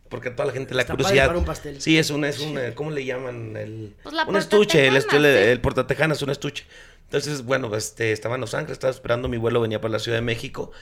Porque 0.08 0.30
toda 0.30 0.46
la 0.46 0.52
gente 0.52 0.74
la 0.74 0.86
curiosidad. 0.86 1.36
un 1.36 1.44
pastel. 1.44 1.80
Sí, 1.82 1.98
es 1.98 2.10
un, 2.10 2.24
es 2.24 2.40
un, 2.40 2.58
¿cómo 2.74 2.90
le 2.90 3.04
llaman? 3.04 3.56
El, 3.56 3.94
pues 4.02 4.14
un 4.26 4.36
estuche, 4.36 4.86
el, 4.86 4.96
el, 4.96 5.24
el 5.24 5.60
portatejana 5.60 6.14
es 6.14 6.22
un 6.22 6.30
estuche. 6.30 6.64
Entonces, 7.04 7.42
bueno, 7.42 7.74
este, 7.74 8.12
estaba 8.12 8.34
en 8.34 8.42
Los 8.42 8.52
Ángeles, 8.52 8.72
estaba 8.72 8.90
esperando 8.90 9.28
mi 9.28 9.38
vuelo, 9.38 9.62
venía 9.62 9.80
para 9.80 9.92
la 9.92 9.98
Ciudad 9.98 10.18
de 10.18 10.22
México 10.22 10.72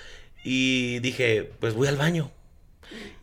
y 0.49 1.01
dije, 1.01 1.51
pues 1.59 1.75
voy 1.75 1.89
al 1.89 1.97
baño. 1.97 2.31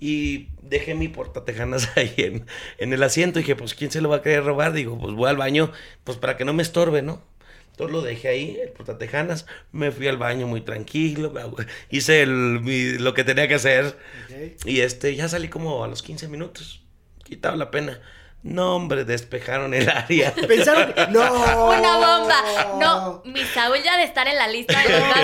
Y 0.01 0.49
dejé 0.61 0.93
mi 0.93 1.07
portatejanas 1.07 1.89
ahí 1.95 2.13
en, 2.17 2.45
en 2.79 2.91
el 2.91 3.01
asiento. 3.01 3.39
Y 3.39 3.43
dije, 3.43 3.55
pues 3.55 3.75
¿quién 3.75 3.91
se 3.91 4.01
lo 4.01 4.09
va 4.09 4.17
a 4.17 4.21
querer 4.21 4.43
robar? 4.43 4.73
Digo, 4.73 4.99
pues 4.99 5.13
voy 5.13 5.29
al 5.29 5.37
baño, 5.37 5.71
pues 6.03 6.17
para 6.17 6.35
que 6.35 6.43
no 6.43 6.53
me 6.53 6.63
estorbe, 6.63 7.01
¿no? 7.01 7.23
Entonces 7.71 7.93
lo 7.93 8.01
dejé 8.01 8.27
ahí, 8.27 8.57
el 8.61 8.69
portatejanas, 8.71 9.45
me 9.71 9.91
fui 9.91 10.09
al 10.09 10.17
baño 10.17 10.47
muy 10.47 10.59
tranquilo, 10.61 11.33
hice 11.89 12.25
lo 12.25 13.13
que 13.13 13.23
tenía 13.23 13.47
que 13.47 13.55
hacer. 13.55 13.97
Y 14.65 14.81
este, 14.81 15.15
ya 15.15 15.29
salí 15.29 15.47
como 15.47 15.81
a 15.83 15.87
los 15.87 16.03
15 16.03 16.27
minutos, 16.27 16.83
quitaba 17.23 17.55
la 17.55 17.71
pena. 17.71 18.01
No, 18.43 18.75
hombre, 18.75 19.05
despejaron 19.05 19.73
el 19.73 19.89
área. 19.89 20.33
Pensaron 20.47 20.93
que... 20.93 21.07
¡No! 21.07 21.69
Una 21.69 21.95
bomba. 21.95 22.43
No, 22.77 23.23
mi 23.25 23.41
Saúl 23.45 23.77
ya 23.81 23.97
de 23.97 24.03
estar 24.03 24.27
en 24.27 24.35
la 24.35 24.49
lista 24.49 24.81
de 24.83 24.89
los 24.89 25.01
más 25.01 25.17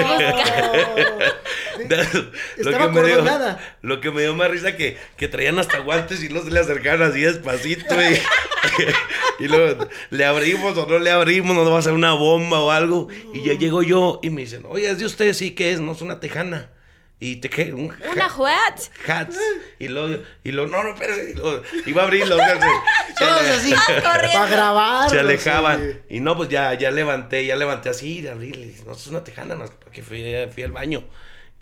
Estaba 2.58 2.86
lo, 2.86 2.94
que 2.94 3.02
me 3.02 3.08
dio, 3.08 3.22
nada. 3.22 3.78
lo 3.82 4.00
que 4.00 4.12
me 4.12 4.22
dio 4.22 4.34
más 4.36 4.50
risa 4.50 4.78
que, 4.78 4.98
que 5.18 5.28
traían 5.28 5.60
hasta 5.60 5.80
guantes 5.80 6.24
y 6.24 6.30
no 6.30 6.42
se 6.42 6.50
le 6.50 6.62
acercaron 6.62 7.10
así 7.10 7.20
despacito. 7.20 7.96
Y, 8.02 8.22
y 9.44 9.48
luego, 9.50 9.88
¿le 10.12 10.26
abrimos 10.26 10.78
o 10.78 10.86
no 10.86 10.98
le 11.00 11.12
abrimos? 11.12 11.54
¿Nos 11.56 11.70
va 11.70 11.76
a 11.76 11.80
hacer 11.80 11.94
una 11.94 12.14
bomba 12.14 12.62
o 12.62 12.72
algo? 12.72 13.10
Y 13.34 13.44
ya 13.44 13.54
llego 13.54 13.84
yo 13.84 14.22
y 14.24 14.30
me 14.30 14.42
dicen, 14.42 14.64
oye, 14.70 14.90
es 14.90 14.98
de 14.98 15.06
ustedes, 15.06 15.38
sí, 15.38 15.52
¿qué 15.52 15.74
es? 15.74 15.82
No 15.82 15.92
es 15.92 16.02
una 16.02 16.22
tejana. 16.22 16.70
Y 17.22 17.38
te 17.38 17.50
qué 17.50 17.74
un 17.74 17.94
Una 18.12 18.26
hat. 18.28 18.80
Hats. 19.06 19.38
Y 19.78 19.90
luego, 19.90 20.24
y 20.44 20.52
lo, 20.52 20.68
no, 20.68 20.84
no, 20.84 20.94
espérate. 20.94 21.36
Y 21.86 21.90
iba 21.90 22.04
a 22.04 22.06
abrirlo. 22.06 22.38
Todos 23.20 23.42
así. 23.42 23.74
Para 24.04 24.48
grabar. 24.48 25.10
Se 25.10 25.20
alejaban. 25.20 26.02
Y 26.10 26.22
no, 26.22 26.38
pues 26.38 26.48
ya, 26.48 26.74
ya 26.76 26.92
levanté, 26.92 27.46
ya 27.46 27.58
levanté 27.58 27.90
así 27.90 28.22
de 28.22 28.30
abrirle. 28.30 28.74
No, 28.86 28.94
es 28.94 29.08
una 29.08 29.24
tejana, 29.24 29.56
no, 29.56 29.66
porque 29.84 30.02
fui, 30.02 30.24
fui 30.54 30.64
al 30.64 30.72
baño. 30.72 31.04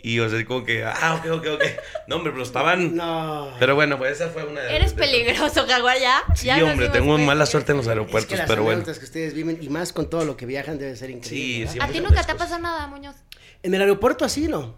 Y 0.00 0.14
yo 0.14 0.26
así 0.26 0.44
como 0.44 0.64
que, 0.64 0.84
ah, 0.84 1.20
ok, 1.20 1.38
ok, 1.38 1.46
ok. 1.54 1.64
No, 2.06 2.16
hombre, 2.16 2.30
pero 2.30 2.44
estaban. 2.44 2.94
No. 2.94 3.52
Pero 3.58 3.74
bueno, 3.74 3.98
pues 3.98 4.12
esa 4.12 4.28
fue 4.28 4.44
una 4.44 4.60
de 4.60 4.76
Eres 4.76 4.92
peligroso, 4.92 5.66
Jaguar, 5.66 5.98
ya. 5.98 6.22
Sí, 6.36 6.46
ya 6.46 6.62
hombre, 6.64 6.88
tengo 6.90 7.18
mala 7.18 7.46
suerte 7.46 7.72
en 7.72 7.78
los 7.78 7.88
aeropuertos, 7.88 8.32
es 8.32 8.40
que 8.42 8.46
pero 8.46 8.62
bueno. 8.62 8.84
que 8.84 8.92
ustedes 8.92 9.34
viven 9.34 9.58
y 9.60 9.68
más 9.68 9.92
con 9.92 10.08
todo 10.08 10.24
lo 10.24 10.36
que 10.36 10.46
viajan 10.46 10.78
debe 10.78 10.94
ser 10.94 11.10
increíble. 11.10 11.66
Sí, 11.66 11.72
sí. 11.72 11.78
¿A 11.80 11.88
ti 11.88 11.98
nunca 11.98 12.22
te 12.22 12.30
ha 12.30 12.36
pasado 12.36 12.60
nada, 12.60 12.86
Muñoz? 12.86 13.16
En 13.64 13.74
el 13.74 13.80
aeropuerto 13.80 14.24
así 14.24 14.46
no. 14.46 14.76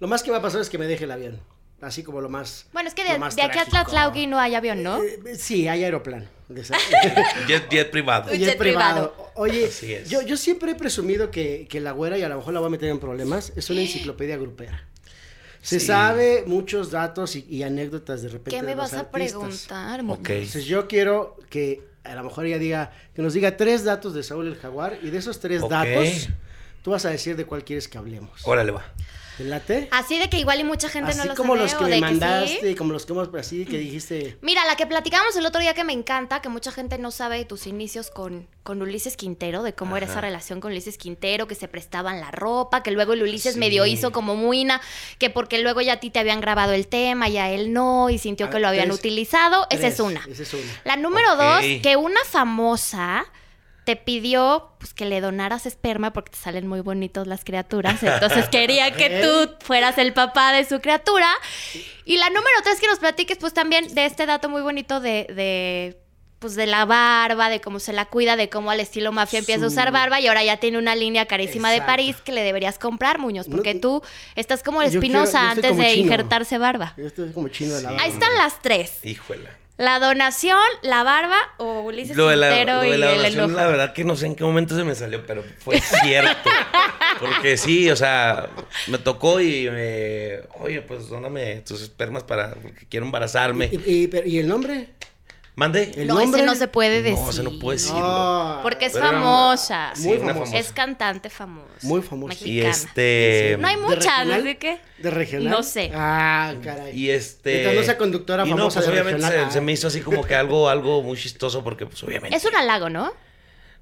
Lo 0.00 0.08
más 0.08 0.22
que 0.22 0.30
me 0.30 0.38
ha 0.38 0.42
pasado 0.42 0.62
es 0.62 0.68
que 0.68 0.78
me 0.78 0.86
deje 0.86 1.04
el 1.04 1.10
avión. 1.10 1.40
Así 1.80 2.02
como 2.02 2.20
lo 2.20 2.28
más. 2.28 2.66
Bueno, 2.72 2.88
es 2.88 2.94
que 2.94 3.04
de, 3.04 3.10
aquí 3.10 3.58
a 3.58 3.64
Tlatlauqui 3.64 4.26
no 4.26 4.38
hay 4.38 4.54
avión, 4.54 4.82
¿no? 4.82 5.02
Eh, 5.02 5.18
eh, 5.24 5.34
sí, 5.36 5.66
hay 5.66 5.82
aeroplano. 5.84 6.26
jet, 7.46 7.70
jet, 7.70 7.90
privado. 7.90 8.30
Jet, 8.34 8.58
privado. 8.58 9.14
Oye, 9.34 9.70
yo, 10.06 10.20
yo 10.20 10.36
siempre 10.36 10.72
he 10.72 10.74
presumido 10.74 11.30
que, 11.30 11.66
que, 11.70 11.80
la 11.80 11.92
güera, 11.92 12.18
y 12.18 12.22
a 12.22 12.28
lo 12.28 12.36
mejor 12.36 12.52
la 12.52 12.60
voy 12.60 12.66
a 12.66 12.70
meter 12.70 12.90
en 12.90 12.98
problemas, 12.98 13.52
es 13.56 13.70
una 13.70 13.80
enciclopedia 13.80 14.36
grupera. 14.36 14.84
Se 15.62 15.80
sabe 15.80 16.44
muchos 16.46 16.90
datos 16.90 17.36
y, 17.36 17.62
anécdotas 17.62 18.22
de 18.22 18.28
repente. 18.28 18.50
¿Qué 18.50 18.62
me 18.62 18.74
vas 18.74 18.94
a 18.94 19.10
preguntar, 19.10 20.00
okay. 20.08 20.38
Entonces 20.38 20.64
yo 20.64 20.88
quiero 20.88 21.36
que 21.48 21.82
a 22.04 22.14
lo 22.14 22.24
mejor 22.24 22.46
ella 22.46 22.58
diga, 22.58 22.92
que 23.14 23.22
nos 23.22 23.34
diga 23.34 23.56
tres 23.56 23.84
datos 23.84 24.14
de 24.14 24.22
Saúl 24.22 24.48
el 24.48 24.56
Jaguar 24.56 24.98
y 25.02 25.10
de 25.10 25.18
esos 25.18 25.38
tres 25.40 25.66
datos, 25.66 26.28
tú 26.82 26.90
vas 26.90 27.04
a 27.04 27.10
decir 27.10 27.36
de 27.36 27.44
cuál 27.44 27.64
quieres 27.64 27.88
que 27.88 27.98
hablemos. 27.98 28.40
Órale, 28.44 28.72
va. 28.72 28.84
Así 29.90 30.18
de 30.18 30.28
que 30.28 30.38
igual 30.38 30.60
y 30.60 30.64
mucha 30.64 30.88
gente 30.88 31.14
no 31.14 31.24
lo 31.24 31.34
como 31.34 31.54
sabe. 31.56 31.64
Los 31.64 31.74
que 31.74 31.84
me 31.84 32.00
mandaste, 32.00 32.76
como 32.76 32.92
los 32.92 33.06
que 33.06 33.12
hemos 33.12 33.28
así 33.34 33.64
que 33.64 33.78
dijiste. 33.78 34.38
Mira, 34.42 34.64
la 34.66 34.76
que 34.76 34.86
platicamos 34.86 35.34
el 35.36 35.46
otro 35.46 35.60
día 35.60 35.74
que 35.74 35.84
me 35.84 35.92
encanta, 35.92 36.40
que 36.40 36.48
mucha 36.48 36.72
gente 36.72 36.98
no 36.98 37.10
sabe 37.10 37.38
de 37.38 37.44
tus 37.44 37.66
inicios 37.66 38.10
con, 38.10 38.46
con 38.62 38.82
Ulises 38.82 39.16
Quintero, 39.16 39.62
de 39.62 39.74
cómo 39.74 39.96
era 39.96 40.06
esa 40.06 40.20
relación 40.20 40.60
con 40.60 40.72
Ulises 40.72 40.98
Quintero, 40.98 41.46
que 41.46 41.54
se 41.54 41.68
prestaban 41.68 42.20
la 42.20 42.30
ropa, 42.30 42.82
que 42.82 42.90
luego 42.90 43.12
el 43.12 43.22
Ulises 43.22 43.56
medio 43.56 43.86
hizo 43.86 44.12
como 44.12 44.36
muina, 44.36 44.80
que 45.18 45.30
porque 45.30 45.60
luego 45.60 45.80
ya 45.80 45.94
a 45.94 46.00
ti 46.00 46.10
te 46.10 46.18
habían 46.18 46.40
grabado 46.40 46.72
el 46.72 46.86
tema 46.86 47.28
y 47.28 47.38
a 47.38 47.50
él 47.50 47.72
no, 47.72 48.10
y 48.10 48.18
sintió 48.18 48.46
ah, 48.46 48.50
que 48.50 48.58
lo 48.58 48.68
habían 48.68 48.90
utilizado. 48.90 49.66
esa, 49.70 49.86
es 49.86 50.00
una. 50.00 50.26
La 50.84 50.96
número 50.96 51.36
dos, 51.36 51.60
que 51.82 51.96
una 51.96 52.20
famosa 52.24 53.26
te 53.90 53.96
pidió 53.96 54.70
pues 54.78 54.94
que 54.94 55.04
le 55.04 55.20
donaras 55.20 55.66
esperma 55.66 56.12
porque 56.12 56.30
te 56.30 56.36
salen 56.36 56.68
muy 56.68 56.80
bonitos 56.80 57.26
las 57.26 57.42
criaturas. 57.42 58.00
Entonces 58.00 58.48
quería 58.52 58.92
que 58.92 59.20
tú 59.20 59.64
fueras 59.64 59.98
el 59.98 60.12
papá 60.12 60.52
de 60.52 60.64
su 60.64 60.80
criatura. 60.80 61.28
Y 62.04 62.16
la 62.18 62.28
número 62.28 62.56
tres 62.62 62.78
que 62.78 62.86
nos 62.86 63.00
platiques 63.00 63.36
pues 63.38 63.52
también 63.52 63.92
de 63.92 64.06
este 64.06 64.26
dato 64.26 64.48
muy 64.48 64.62
bonito 64.62 65.00
de, 65.00 65.26
de 65.34 66.00
pues 66.38 66.54
de 66.54 66.66
la 66.66 66.84
barba, 66.84 67.48
de 67.48 67.60
cómo 67.60 67.80
se 67.80 67.92
la 67.92 68.04
cuida, 68.04 68.36
de 68.36 68.48
cómo 68.48 68.70
al 68.70 68.78
estilo 68.78 69.10
mafia 69.10 69.40
empieza 69.40 69.64
a 69.64 69.68
usar 69.68 69.90
barba 69.90 70.20
y 70.20 70.28
ahora 70.28 70.44
ya 70.44 70.58
tiene 70.58 70.78
una 70.78 70.94
línea 70.94 71.26
carísima 71.26 71.72
de 71.72 71.82
París 71.82 72.14
que 72.24 72.30
le 72.30 72.44
deberías 72.44 72.78
comprar, 72.78 73.18
Muñoz, 73.18 73.48
porque 73.50 73.74
tú 73.74 74.04
estás 74.36 74.62
como 74.62 74.82
espinosa 74.82 75.50
antes 75.50 75.76
de 75.76 75.94
injertarse 75.94 76.58
barba. 76.58 76.94
Yo 76.96 77.08
estoy 77.08 77.32
como 77.32 77.48
chino 77.48 77.74
de 77.74 77.82
la 77.82 77.90
barba. 77.90 78.04
Ahí 78.04 78.12
están 78.12 78.32
las 78.36 78.62
tres. 78.62 79.04
Híjole. 79.04 79.59
La 79.80 79.98
donación, 79.98 80.60
la 80.82 81.02
barba 81.04 81.38
o 81.56 81.80
Ulises 81.80 82.14
lo 82.14 82.28
de 82.28 82.36
la, 82.36 82.50
lo 82.66 82.82
de 82.82 82.98
la 82.98 83.14
donación, 83.14 83.56
La 83.56 83.66
verdad 83.66 83.94
que 83.94 84.04
no 84.04 84.14
sé 84.14 84.26
en 84.26 84.36
qué 84.36 84.44
momento 84.44 84.76
se 84.76 84.84
me 84.84 84.94
salió, 84.94 85.24
pero 85.24 85.42
fue 85.64 85.80
cierto. 85.80 86.50
Porque 87.18 87.56
sí, 87.56 87.90
o 87.90 87.96
sea, 87.96 88.50
me 88.88 88.98
tocó 88.98 89.40
y 89.40 89.70
me... 89.70 90.40
Oye, 90.60 90.82
pues 90.82 91.08
dóname 91.08 91.62
tus 91.66 91.80
espermas 91.80 92.24
para... 92.24 92.50
Porque 92.56 92.84
quiero 92.90 93.06
embarazarme. 93.06 93.70
¿Y, 93.72 94.04
y, 94.04 94.10
y 94.26 94.38
el 94.38 94.48
nombre? 94.48 94.90
¿Mande? 95.60 95.92
¿El 95.94 96.06
no, 96.06 96.14
nombre? 96.14 96.40
ese 96.40 96.46
no 96.46 96.54
se 96.54 96.68
puede 96.68 97.02
decir. 97.02 97.22
No, 97.22 97.28
ese 97.28 97.42
no 97.42 97.58
puede 97.58 97.76
decirlo. 97.76 98.00
No. 98.00 98.60
Porque 98.62 98.86
es 98.86 98.98
famosa. 98.98 99.92
muy 99.98 100.16
famosa. 100.16 100.56
Es 100.56 100.72
cantante 100.72 101.28
famosa. 101.28 101.68
Muy 101.82 102.00
famosa. 102.00 102.28
Mexicana. 102.30 102.50
Y 102.50 102.60
este... 102.62 103.56
No 103.60 103.68
hay 103.68 103.76
muchas, 103.76 104.26
¿de 104.42 104.56
qué? 104.56 104.80
¿De 104.96 105.10
regional? 105.10 105.52
No 105.52 105.62
sé. 105.62 105.90
Ah, 105.92 106.54
caray. 106.64 106.98
Y 106.98 107.10
este... 107.10 107.50
Mientras 107.50 107.74
no 107.74 107.82
sea 107.82 107.98
conductora 107.98 108.46
y 108.46 108.48
famosa 108.48 108.80
no, 108.80 108.86
pues 108.86 108.86
de 108.86 109.02
obviamente 109.02 109.26
se, 109.28 109.50
se, 109.52 109.60
me 109.60 109.72
hizo 109.72 109.88
así 109.88 110.00
como 110.00 110.24
que 110.24 110.34
algo, 110.34 110.70
algo 110.70 111.02
muy 111.02 111.18
chistoso 111.18 111.62
porque 111.62 111.84
pues 111.84 112.02
obviamente... 112.04 112.34
Es 112.34 112.46
un 112.46 112.56
halago, 112.56 112.88
¿no? 112.88 113.12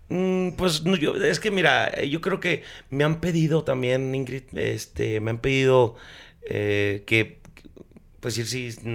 Mm, 0.09 0.57
pues 0.57 0.83
no, 0.83 0.97
yo, 0.97 1.15
es 1.15 1.39
que 1.39 1.53
mira, 1.53 2.03
yo 2.03 2.21
creo 2.21 2.41
que 2.41 2.65
me 2.91 3.05
han 3.05 3.21
pedido 3.21 3.63
también, 3.63 4.13
Ingrid, 4.17 4.43
este, 4.59 5.21
me 5.21 5.31
han 5.31 5.39
pedido 5.39 5.95
eh, 6.43 7.05
que 7.07 7.39
pues 8.21 8.35
decir, 8.35 8.73
sí, 8.73 8.91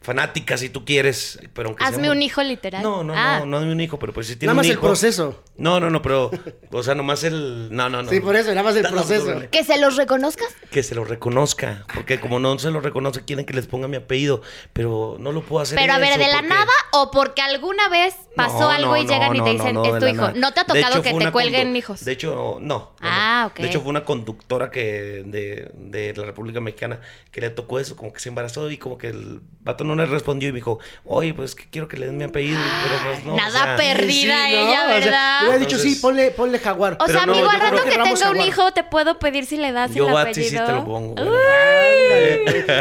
fanática 0.00 0.56
si 0.56 0.70
tú 0.70 0.86
quieres, 0.86 1.38
pero 1.52 1.68
aunque 1.68 1.84
Hazme 1.84 2.10
un 2.10 2.22
hijo 2.22 2.42
literal. 2.42 2.82
No, 2.82 3.04
no, 3.04 3.12
ah. 3.14 3.40
no, 3.40 3.46
no 3.46 3.56
hazme 3.58 3.72
un 3.72 3.80
hijo, 3.82 3.98
pero 3.98 4.14
pues 4.14 4.26
si 4.26 4.36
tiene 4.36 4.54
nada 4.54 4.62
un 4.62 4.66
más 4.66 4.74
el 4.74 4.80
proceso. 4.80 5.42
No, 5.58 5.80
no, 5.80 5.90
no, 5.90 6.00
pero, 6.00 6.30
o 6.72 6.82
sea, 6.82 6.94
nomás 6.94 7.24
el, 7.24 7.68
no, 7.70 7.90
no, 7.90 8.02
no. 8.02 8.08
Sí, 8.08 8.20
por 8.20 8.36
eso, 8.36 8.48
nada 8.50 8.62
más 8.62 8.74
el 8.76 8.82
proceso. 8.90 9.42
¿Que 9.50 9.64
se 9.64 9.78
los 9.78 9.96
reconozcas? 9.96 10.48
Que 10.70 10.82
se 10.82 10.94
lo 10.94 11.04
reconozca, 11.04 11.84
porque 11.94 12.18
como 12.18 12.38
no 12.38 12.58
se 12.58 12.70
lo 12.70 12.80
reconoce, 12.80 13.24
quieren 13.24 13.44
que 13.44 13.52
les 13.52 13.66
ponga 13.66 13.86
mi 13.86 13.96
apellido, 13.96 14.40
pero 14.72 15.18
no 15.20 15.30
lo 15.30 15.42
puedo 15.42 15.62
hacer 15.62 15.78
Pero 15.78 15.92
a 15.92 15.98
ver, 15.98 16.18
¿de 16.18 16.28
la 16.28 16.40
nada 16.40 16.72
o 16.92 17.10
porque 17.10 17.42
alguna 17.42 17.90
vez 17.90 18.14
pasó 18.34 18.70
algo 18.70 18.96
y 18.96 19.06
llegan 19.06 19.36
y 19.36 19.42
te 19.42 19.50
dicen, 19.50 19.76
es 19.76 19.98
tu 19.98 20.06
hijo? 20.06 20.32
¿No 20.32 20.52
te 20.52 20.60
ha 20.60 20.64
tocado 20.64 21.02
que 21.02 21.12
te 21.12 21.30
cuelguen 21.30 21.76
hijos? 21.76 22.02
De 22.02 22.12
hecho, 22.12 22.56
no. 22.62 22.94
Ah, 23.02 23.48
ok. 23.50 23.58
De 23.58 23.66
hecho, 23.66 23.82
fue 23.82 23.90
una 23.90 24.06
conductora 24.06 24.70
que 24.70 25.22
de, 25.26 25.70
de 25.74 26.14
la 26.16 26.24
República 26.24 26.60
Mexicana 26.60 27.00
que 27.30 27.40
le 27.42 27.50
tocó 27.50 27.78
eso, 27.78 27.94
como 27.96 28.12
que 28.12 28.20
se 28.20 28.30
embarazó 28.30 28.53
y 28.70 28.78
como 28.78 28.98
que 28.98 29.08
el 29.08 29.40
vato 29.60 29.84
no 29.84 29.94
le 29.94 30.06
respondió 30.06 30.48
y 30.48 30.52
me 30.52 30.58
dijo, 30.58 30.78
oye, 31.04 31.34
pues 31.34 31.54
que 31.54 31.64
quiero 31.70 31.88
que 31.88 31.96
le 31.96 32.06
den 32.06 32.16
mi 32.16 32.24
apellido, 32.24 32.58
pero 32.82 33.10
pues 33.10 33.24
no. 33.24 33.36
Nada 33.36 33.76
perdida 33.76 34.48
ella, 34.50 34.86
¿verdad? 34.86 35.40
le 35.42 35.48
hubiera 35.48 35.64
dicho, 35.64 35.78
sí, 35.78 35.96
ponle, 35.96 36.30
ponle 36.30 36.58
jaguar. 36.58 36.96
O 37.00 37.06
sea, 37.06 37.22
amigo, 37.22 37.48
al 37.48 37.60
rato 37.60 37.82
que, 37.84 37.90
tenga 37.90 38.30
un 38.30 38.40
hijo, 38.40 38.72
te 38.72 38.84
puedo 38.84 39.18
pedir 39.18 39.46
si 39.46 39.56
le 39.56 39.72
das 39.72 39.94
yo 39.94 40.08
el 40.08 40.16
apellido. 40.16 40.50
Yo 40.50 40.58
sí 40.58 40.64
te 40.66 40.72
lo 40.72 40.84
pongo. 40.84 41.14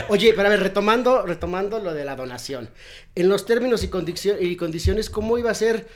Oye, 0.09 0.33
para 0.33 0.49
ver, 0.49 0.62
retomando, 0.62 1.25
retomando 1.25 1.79
lo 1.79 1.93
de 1.93 2.05
la 2.05 2.15
donación. 2.15 2.69
En 3.15 3.29
los 3.29 3.45
términos 3.45 3.83
y, 3.83 3.89
y 4.39 4.55
condiciones, 4.55 5.09
¿cómo 5.09 5.38
iba 5.38 5.51
a 5.51 5.55
ser 5.55 5.88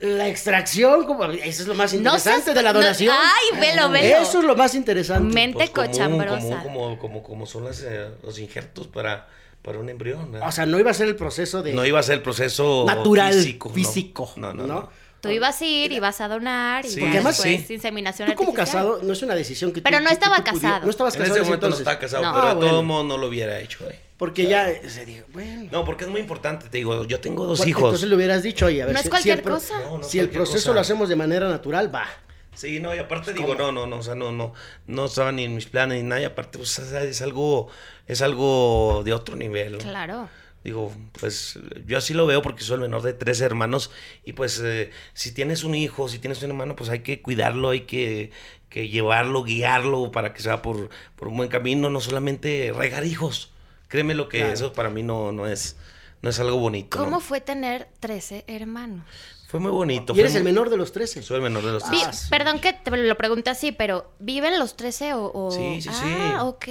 la 0.00 0.28
extracción, 0.28 1.04
como, 1.06 1.24
eso 1.24 1.62
es 1.62 1.66
lo 1.66 1.74
más 1.74 1.92
interesante 1.92 2.54
de 2.54 2.62
la 2.62 2.72
donación. 2.72 3.14
ay, 3.16 3.60
velo, 3.60 3.90
velo. 3.90 4.18
Eso 4.18 4.38
es 4.38 4.44
lo 4.44 4.56
más 4.56 4.74
interesante. 4.74 5.34
Mente 5.34 5.56
pues 5.56 5.70
cochambrosa. 5.70 6.62
Como, 6.62 6.98
como, 6.98 7.22
como, 7.22 7.46
son 7.46 7.64
las, 7.64 7.82
eh, 7.82 8.08
los 8.22 8.38
injertos 8.38 8.86
para 8.88 9.26
para 9.64 9.78
un 9.78 9.88
embrión. 9.88 10.34
O 10.42 10.52
sea, 10.52 10.66
no 10.66 10.78
iba 10.78 10.90
a 10.90 10.94
ser 10.94 11.08
el 11.08 11.16
proceso 11.16 11.62
de... 11.62 11.72
No 11.72 11.86
iba 11.86 11.98
a 11.98 12.02
ser 12.02 12.16
el 12.16 12.22
proceso 12.22 12.84
natural, 12.86 13.32
físico. 13.32 13.70
físico 13.70 14.30
no, 14.36 14.52
no, 14.52 14.66
no, 14.66 14.90
Tú 15.22 15.30
ibas 15.30 15.58
a 15.58 15.64
ir 15.64 15.90
y 15.90 16.00
vas 16.00 16.20
a 16.20 16.28
donar 16.28 16.84
y 16.84 16.90
porque 16.90 17.14
además 17.14 17.38
sí. 17.38 17.64
inseminación 17.70 18.28
Tú 18.28 18.34
como 18.34 18.52
casado 18.52 19.00
no 19.02 19.14
es 19.14 19.22
una 19.22 19.34
decisión 19.34 19.72
que 19.72 19.80
Pero 19.80 20.00
no 20.00 20.10
estaba 20.10 20.44
casado. 20.44 20.84
No 20.84 20.90
estabas 20.90 21.16
casado. 21.16 21.36
En 21.36 21.40
ese 21.40 21.44
momento 21.46 21.70
no 21.70 21.76
estaba 21.76 21.98
casado, 21.98 22.30
pero 22.34 22.54
de 22.60 22.68
todo 22.68 22.82
modo 22.82 23.04
no 23.04 23.16
lo 23.16 23.28
hubiera 23.28 23.58
hecho. 23.58 23.88
Eh. 23.88 23.98
Porque 24.16 24.46
ya 24.46 24.68
se 24.88 25.04
dijo, 25.04 25.26
bueno. 25.32 25.68
No, 25.72 25.84
porque 25.84 26.04
es 26.04 26.10
muy 26.10 26.20
importante, 26.20 26.68
te 26.68 26.78
digo, 26.78 27.04
yo 27.04 27.20
tengo 27.20 27.46
dos 27.46 27.66
hijos. 27.66 27.84
Entonces 27.84 28.08
le 28.08 28.14
hubieras 28.14 28.42
dicho, 28.42 28.66
oye, 28.66 28.82
a 28.82 28.86
ver, 28.86 28.94
no 28.94 29.00
si, 29.00 29.06
es 29.06 29.10
cualquier 29.10 29.38
si 29.38 29.42
el, 29.42 29.48
cosa. 29.48 29.74
si 30.02 30.18
el 30.20 30.30
proceso 30.30 30.72
lo 30.72 30.80
hacemos 30.80 31.08
de 31.08 31.16
manera 31.16 31.48
natural, 31.48 31.92
va. 31.92 32.06
Sí, 32.54 32.78
no, 32.78 32.94
y 32.94 32.98
aparte 32.98 33.32
digo, 33.32 33.56
no, 33.56 33.72
no, 33.72 33.86
no, 33.86 33.96
o 33.96 34.02
sea, 34.02 34.14
no, 34.14 34.30
no, 34.30 34.52
no 34.86 35.06
estaba 35.06 35.32
ni 35.32 35.44
en 35.44 35.56
mis 35.56 35.66
planes 35.66 36.00
ni 36.00 36.08
nada, 36.08 36.20
y 36.22 36.24
aparte, 36.24 36.58
pues, 36.58 36.78
es 36.78 37.22
algo, 37.22 37.68
es 38.06 38.22
algo 38.22 39.02
de 39.04 39.12
otro 39.12 39.34
nivel. 39.34 39.78
Claro. 39.78 40.28
Digo, 40.62 40.90
pues 41.20 41.58
yo 41.86 41.98
así 41.98 42.14
lo 42.14 42.24
veo 42.26 42.40
porque 42.40 42.62
soy 42.62 42.76
el 42.76 42.80
menor 42.80 43.02
de 43.02 43.12
tres 43.12 43.42
hermanos 43.42 43.90
y 44.24 44.32
pues 44.32 44.62
eh, 44.64 44.90
si 45.12 45.32
tienes 45.32 45.62
un 45.62 45.74
hijo, 45.74 46.08
si 46.08 46.18
tienes 46.18 46.42
un 46.42 46.48
hermano, 46.48 46.74
pues 46.74 46.88
hay 46.88 47.00
que 47.00 47.20
cuidarlo, 47.20 47.68
hay 47.68 47.82
que, 47.82 48.30
que 48.70 48.88
llevarlo, 48.88 49.44
guiarlo 49.44 50.10
para 50.10 50.32
que 50.32 50.40
sea 50.40 50.62
por, 50.62 50.88
por 51.16 51.28
un 51.28 51.36
buen 51.36 51.50
camino, 51.50 51.90
no 51.90 52.00
solamente 52.00 52.72
regar 52.74 53.04
hijos. 53.04 53.52
Créeme 53.94 54.14
lo 54.14 54.28
que 54.28 54.50
eso 54.50 54.72
para 54.72 54.90
mí 54.90 55.04
no, 55.04 55.30
no, 55.30 55.46
es, 55.46 55.76
no 56.20 56.28
es 56.28 56.40
algo 56.40 56.56
bonito. 56.56 56.98
¿Cómo 56.98 57.20
fue 57.20 57.40
tener 57.40 57.86
13 58.00 58.42
hermanos? 58.48 59.04
Fue 59.46 59.60
muy 59.60 59.70
bonito. 59.70 60.14
¿Y 60.16 60.18
eres 60.18 60.34
el 60.34 60.42
menor 60.42 60.68
de 60.68 60.76
los 60.76 60.90
13? 60.90 61.22
Soy 61.22 61.36
el 61.36 61.42
menor 61.42 61.64
de 61.64 61.70
los 61.70 61.84
13. 61.84 62.28
perdón 62.28 62.58
que 62.58 62.72
te 62.72 62.90
lo 62.90 63.16
pregunte 63.16 63.50
así, 63.50 63.70
pero 63.70 64.10
¿viven 64.18 64.58
los 64.58 64.74
13 64.74 65.12
o...? 65.14 65.48
Sí, 65.52 65.80
sí, 65.80 65.90
sí. 65.90 66.12
Ah, 66.12 66.42
ok. 66.42 66.66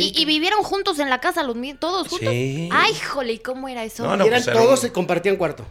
¿Y, 0.00 0.24
vivieron 0.24 0.62
juntos 0.62 0.98
en 0.98 1.10
la 1.10 1.20
casa, 1.20 1.42
los 1.42 1.58
todos 1.78 2.08
juntos? 2.08 2.30
Sí. 2.30 2.70
Ay, 2.72 2.94
jole, 2.94 3.34
¿y 3.34 3.38
cómo 3.40 3.68
era 3.68 3.84
eso? 3.84 4.04
No, 4.04 4.16
no, 4.16 4.24
¿Y 4.24 4.28
eran 4.28 4.42
pues 4.42 4.56
todos 4.56 4.80
se 4.80 4.90
compartían 4.90 5.36
cuarto? 5.36 5.66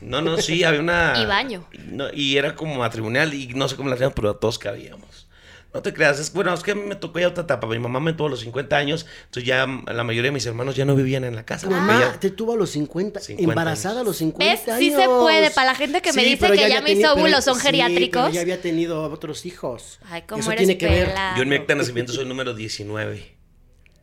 No, 0.00 0.22
no, 0.22 0.38
sí, 0.38 0.64
había 0.64 0.80
una... 0.80 1.18
y 1.22 1.26
baño. 1.26 1.68
y 2.14 2.38
era 2.38 2.54
como 2.54 2.76
matrimonial 2.76 3.34
y 3.34 3.48
no 3.48 3.68
sé 3.68 3.76
cómo 3.76 3.90
la 3.90 3.96
hacíamos, 3.96 4.14
pero 4.14 4.34
todos 4.36 4.58
cabíamos. 4.58 5.27
No 5.74 5.82
te 5.82 5.92
creas, 5.92 6.18
es, 6.18 6.32
bueno, 6.32 6.54
es 6.54 6.62
que 6.62 6.70
a 6.70 6.74
mí 6.74 6.80
me 6.80 6.94
tocó 6.94 7.18
ya 7.20 7.28
otra 7.28 7.44
etapa. 7.44 7.66
Mi 7.66 7.78
mamá 7.78 8.00
me 8.00 8.14
tuvo 8.14 8.28
a 8.28 8.30
los 8.30 8.40
50 8.40 8.74
años, 8.74 9.04
entonces 9.26 9.44
ya 9.44 9.66
la 9.66 10.02
mayoría 10.02 10.28
de 10.28 10.32
mis 10.32 10.46
hermanos 10.46 10.76
ya 10.76 10.86
no 10.86 10.94
vivían 10.96 11.24
en 11.24 11.36
la 11.36 11.44
casa. 11.44 11.66
Tu 11.66 11.72
mamá 11.72 12.16
te 12.18 12.30
tuvo 12.30 12.54
a 12.54 12.56
los 12.56 12.70
50, 12.70 13.20
embarazada 13.36 14.00
a 14.00 14.04
los 14.04 14.16
50 14.16 14.76
años. 14.76 14.78
Sí 14.78 14.90
se 14.90 15.06
puede, 15.06 15.50
para 15.50 15.72
la 15.72 15.74
gente 15.74 16.00
que 16.00 16.14
me 16.14 16.24
dice 16.24 16.50
que 16.50 16.68
ya, 16.70 16.80
mis 16.80 17.04
óvulos 17.04 17.44
son 17.44 17.58
geriátricos. 17.58 18.32
ya 18.32 18.40
había 18.40 18.62
tenido 18.62 19.02
otros 19.02 19.44
hijos. 19.44 19.98
Ay, 20.08 20.22
cómo 20.22 20.40
Eso 20.40 20.52
eres 20.52 20.66
tiene 20.66 20.78
que 20.78 20.86
ver. 20.86 21.14
Yo 21.36 21.42
en 21.42 21.48
mi 21.50 21.56
acta 21.56 21.74
de 21.74 21.80
nacimiento 21.80 22.12
soy 22.14 22.24
número 22.24 22.54
19. 22.54 23.36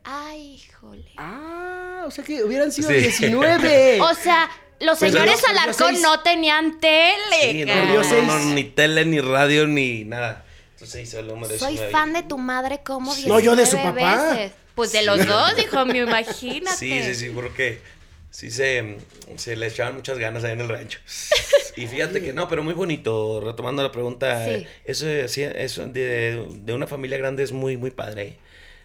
Ay, 0.03 0.55
híjole. 0.55 1.11
Ah, 1.17 2.03
o 2.05 2.11
sea 2.11 2.23
que 2.23 2.43
hubieran 2.43 2.71
sido 2.71 2.89
19. 2.89 4.01
o 4.01 4.13
sea, 4.13 4.51
los 4.79 4.99
señores 4.99 5.41
Alarcón 5.49 5.99
no 6.01 6.19
tenían 6.19 6.79
tele. 6.79 7.65
no, 7.65 8.21
no, 8.21 8.39
ni 8.53 8.65
tele, 8.65 9.03
ni 9.05 9.19
radio, 9.19 9.65
ni 9.65 10.03
nada. 10.03 10.44
Soy 11.57 11.77
fan 11.91 12.13
de 12.13 12.23
tu 12.23 12.37
madre 12.37 12.81
como 12.83 13.13
No, 13.27 13.39
yo 13.39 13.55
de 13.55 13.65
su 13.65 13.77
papá. 13.77 14.51
Pues 14.75 14.91
de 14.91 15.03
los 15.03 15.25
dos, 15.25 15.55
dijo, 15.57 15.85
me 15.85 15.99
imagínate. 15.99 16.75
Sí, 16.75 17.01
sí, 17.01 17.15
sí, 17.15 17.29
porque 17.29 17.79
sí 18.29 18.51
se, 18.51 18.97
se 19.37 19.55
le 19.55 19.67
echaban 19.67 19.95
muchas 19.95 20.17
ganas 20.17 20.43
ahí 20.43 20.51
en 20.51 20.61
el 20.61 20.69
rancho. 20.69 20.99
Y 21.77 21.87
fíjate 21.87 22.21
que 22.21 22.33
no, 22.33 22.47
pero 22.47 22.63
muy 22.63 22.73
bonito, 22.73 23.41
retomando 23.41 23.83
la 23.83 23.91
pregunta, 23.91 24.49
eso, 24.85 25.07
eso 25.09 25.87
de, 25.87 26.45
de, 26.49 26.73
una 26.73 26.87
familia 26.87 27.17
grande 27.17 27.43
es 27.43 27.51
muy, 27.51 27.77
muy 27.77 27.91
padre. 27.91 28.37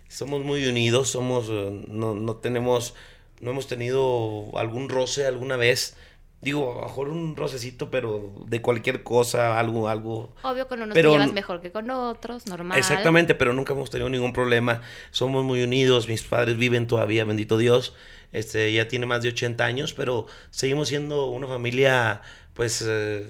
Somos 0.08 0.44
muy 0.44 0.66
unidos, 0.66 1.10
somos, 1.10 1.48
no, 1.48 2.14
no 2.14 2.36
tenemos, 2.36 2.94
no 3.40 3.50
hemos 3.52 3.68
tenido 3.68 4.50
algún 4.56 4.88
roce 4.88 5.26
alguna 5.26 5.56
vez 5.56 5.94
Digo, 6.42 6.72
a 6.72 6.74
lo 6.76 6.82
mejor 6.86 7.08
un 7.10 7.36
rocecito, 7.36 7.90
pero 7.90 8.32
de 8.46 8.62
cualquier 8.62 9.02
cosa, 9.02 9.58
algo, 9.58 9.88
algo. 9.88 10.34
Obvio 10.42 10.68
con 10.68 10.80
unos 10.80 10.94
te 10.94 11.02
llevas 11.02 11.34
mejor 11.34 11.60
que 11.60 11.70
con 11.70 11.90
otros, 11.90 12.46
normal. 12.46 12.78
Exactamente, 12.78 13.34
pero 13.34 13.52
nunca 13.52 13.74
hemos 13.74 13.90
tenido 13.90 14.08
ningún 14.08 14.32
problema. 14.32 14.80
Somos 15.10 15.44
muy 15.44 15.62
unidos, 15.62 16.08
mis 16.08 16.22
padres 16.22 16.56
viven 16.56 16.86
todavía, 16.86 17.26
bendito 17.26 17.58
Dios. 17.58 17.94
Este, 18.32 18.72
ya 18.72 18.88
tiene 18.88 19.04
más 19.04 19.22
de 19.22 19.28
80 19.28 19.62
años, 19.64 19.92
pero 19.92 20.26
seguimos 20.50 20.88
siendo 20.88 21.26
una 21.26 21.46
familia, 21.46 22.22
pues, 22.54 22.82
eh, 22.88 23.26